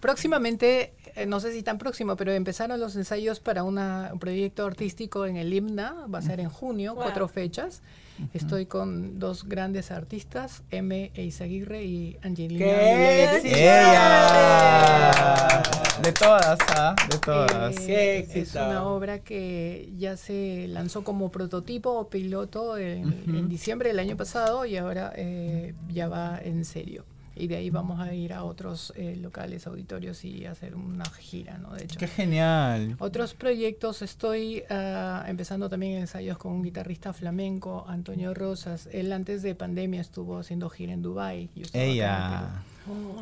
próximamente, 0.00 0.94
eh, 1.16 1.26
no 1.26 1.40
sé 1.40 1.52
si 1.52 1.62
tan 1.62 1.78
próximo, 1.78 2.16
pero 2.16 2.32
empezaron 2.32 2.78
los 2.80 2.96
ensayos 2.96 3.40
para 3.40 3.62
una- 3.64 4.10
un 4.12 4.18
proyecto 4.18 4.66
artístico 4.66 5.26
en 5.26 5.36
el 5.36 5.52
IMNA, 5.52 6.06
va 6.12 6.18
a 6.18 6.22
ser 6.22 6.40
en 6.40 6.48
junio, 6.50 6.94
Wow. 6.94 7.04
cuatro 7.04 7.28
fechas. 7.28 7.82
Estoy 8.34 8.66
con 8.66 9.18
dos 9.18 9.48
grandes 9.48 9.90
artistas, 9.90 10.62
M. 10.70 11.10
Eizaguirre 11.14 11.82
y 11.84 12.18
Angelina. 12.22 12.64
¿Qué? 12.66 13.42
De 16.02 16.12
todas, 16.12 16.58
¿ah? 16.76 16.94
De 17.10 17.18
todas. 17.18 17.76
Eh, 17.78 17.86
¡Qué 17.86 18.18
Es 18.18 18.36
éxito! 18.36 18.64
una 18.64 18.84
obra 18.86 19.20
que 19.20 19.92
ya 19.96 20.16
se 20.16 20.66
lanzó 20.68 21.04
como 21.04 21.30
prototipo 21.30 21.90
o 21.90 22.08
piloto 22.08 22.76
en, 22.76 23.22
en 23.28 23.48
diciembre 23.48 23.88
del 23.90 23.98
año 24.00 24.16
pasado 24.16 24.66
y 24.66 24.76
ahora 24.76 25.12
eh, 25.16 25.74
ya 25.88 26.08
va 26.08 26.38
en 26.42 26.64
serio. 26.64 27.04
Y 27.34 27.46
de 27.46 27.56
ahí 27.56 27.70
vamos 27.70 27.98
a 28.00 28.12
ir 28.14 28.32
a 28.34 28.44
otros 28.44 28.92
eh, 28.96 29.16
locales, 29.16 29.66
auditorios 29.66 30.24
y 30.24 30.44
hacer 30.46 30.74
una 30.74 31.04
gira, 31.06 31.56
¿no? 31.58 31.72
De 31.74 31.84
hecho. 31.84 31.98
¡Qué 31.98 32.06
genial! 32.06 32.96
Otros 32.98 33.32
proyectos, 33.34 34.02
estoy 34.02 34.62
ah, 34.68 35.24
empezando 35.26 35.68
también 35.70 35.98
ensayos 35.98 36.36
con 36.38 36.52
un 36.52 36.62
guitarrista 36.62 37.12
flamenco, 37.12 37.84
Antonio 37.88 38.34
Rosas. 38.34 38.88
Él 38.92 39.12
antes 39.12 39.42
de 39.42 39.54
pandemia 39.54 40.00
estuvo 40.00 40.38
haciendo 40.38 40.68
gira 40.68 40.92
en 40.92 41.00
Dubai. 41.02 41.48
yo 41.54 41.62
estaba 41.62 41.82
acá 41.84 41.90
en 41.90 41.94
Ella. 41.94 42.62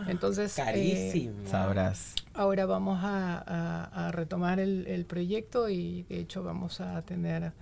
Entonces, 0.09 0.59
eh, 0.59 0.63
Carísimo. 0.65 1.35
sabrás. 1.49 2.15
Ahora 2.35 2.65
vamos 2.67 2.99
a, 3.03 3.39
a- 3.47 4.07
a 4.09 4.13
retomar 4.13 4.59
el, 4.59 4.87
el 4.87 5.05
proyecto 5.05 5.69
y 5.69 6.03
de 6.09 6.21
hecho 6.21 6.43
vamos 6.43 6.81
a 6.81 7.03
tener 7.03 7.53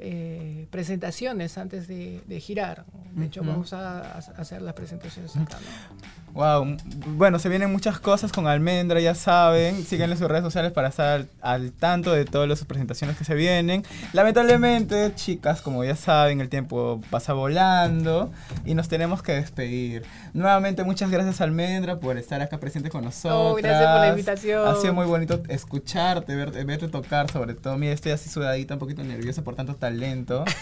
eh, 0.00 0.66
presentaciones 0.70 1.58
antes 1.58 1.86
de, 1.88 2.20
de 2.26 2.40
girar. 2.40 2.84
De 3.12 3.26
hecho 3.26 3.42
vamos 3.42 3.72
a, 3.72 4.00
a 4.00 4.18
hacer 4.18 4.62
las 4.62 4.74
presentaciones 4.74 5.36
acá. 5.36 5.58
¿no? 5.58 6.20
Wow, 6.32 6.76
bueno, 7.16 7.40
se 7.40 7.48
vienen 7.48 7.72
muchas 7.72 7.98
cosas 7.98 8.30
con 8.30 8.46
Almendra, 8.46 9.00
ya 9.00 9.16
saben. 9.16 9.84
Síganle 9.84 10.16
sus 10.16 10.28
redes 10.28 10.44
sociales 10.44 10.70
para 10.70 10.88
estar 10.88 11.26
al, 11.40 11.72
tanto 11.72 12.12
de 12.12 12.24
todas 12.24 12.48
las 12.48 12.64
presentaciones 12.64 13.16
que 13.16 13.24
se 13.24 13.34
vienen. 13.34 13.82
Lamentablemente, 14.12 15.12
chicas, 15.16 15.60
como 15.60 15.82
ya 15.82 15.96
saben, 15.96 16.40
el 16.40 16.48
tiempo 16.48 17.00
pasa 17.10 17.32
volando 17.32 18.30
y 18.64 18.74
nos 18.74 18.88
tenemos 18.88 19.22
que 19.22 19.32
despedir. 19.32 20.04
Nuevamente, 20.32 20.84
muchas 20.84 21.10
gracias 21.10 21.40
Almendra 21.40 21.98
por 21.98 22.16
estar 22.16 22.40
acá 22.40 22.58
presente 22.58 22.90
con 22.90 23.04
nosotros. 23.04 23.52
Oh, 23.52 23.54
gracias 23.56 23.90
por 23.90 24.00
la 24.00 24.08
invitación. 24.10 24.68
Ha 24.68 24.76
sido 24.76 24.94
muy 24.94 25.06
bonito 25.06 25.42
escucharte, 25.48 26.36
verte, 26.36 26.62
verte 26.62 26.86
tocar, 26.86 27.28
sobre 27.30 27.54
todo. 27.54 27.76
Mira, 27.76 27.92
estoy 27.92 28.12
así 28.12 28.28
sudadita, 28.28 28.74
un 28.74 28.80
poquito 28.80 29.02
nerviosa 29.02 29.42
por 29.42 29.56
tanto 29.56 29.74
talento. 29.90 30.44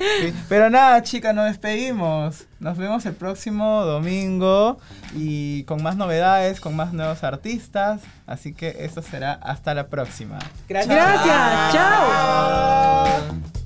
Sí, 0.00 0.32
Pero 0.48 0.70
nada, 0.70 1.02
chicas, 1.02 1.34
nos 1.34 1.44
despedimos. 1.46 2.46
Nos 2.58 2.78
vemos 2.78 3.04
el 3.04 3.12
próximo 3.14 3.84
domingo 3.84 4.78
y 5.14 5.64
con 5.64 5.82
más 5.82 5.96
novedades, 5.96 6.58
con 6.58 6.74
más 6.74 6.94
nuevos 6.94 7.22
artistas. 7.22 8.00
Así 8.26 8.54
que 8.54 8.76
eso 8.80 9.02
será 9.02 9.34
hasta 9.34 9.74
la 9.74 9.88
próxima. 9.88 10.38
Gracias. 10.68 10.94
Gracias, 10.94 11.72
chao. 11.72 13.59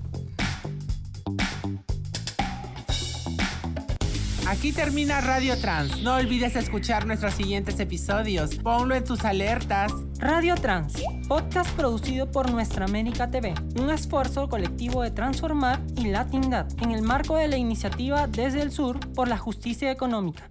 Aquí 4.47 4.73
termina 4.73 5.23
Radio 5.23 5.59
Trans. 5.59 6.03
No 6.03 6.17
olvides 6.17 6.55
escuchar 6.55 7.07
nuestros 7.07 7.33
siguientes 7.33 7.81
episodios. 7.81 8.57
Ponlo 8.57 8.95
en 8.95 9.03
tus 9.03 9.25
alertas. 9.25 9.91
Radio 10.19 10.55
Trans, 10.55 11.03
podcast 11.29 11.71
producido 11.71 12.31
por 12.31 12.51
Nuestra 12.51 12.85
América 12.85 13.31
TV, 13.31 13.55
un 13.77 13.91
esfuerzo 13.91 14.49
colectivo 14.51 15.03
de 15.03 15.11
transformar 15.11 15.81
y 15.97 16.09
latindad 16.09 16.67
en 16.83 16.91
el 16.93 17.03
marco 17.03 17.37
de 17.37 17.49
la 17.49 17.57
iniciativa 17.57 18.27
Desde 18.27 18.61
el 18.61 18.71
Sur 18.71 19.01
por 19.15 19.29
la 19.29 19.39
Justicia 19.39 19.91
Económica. 19.91 20.49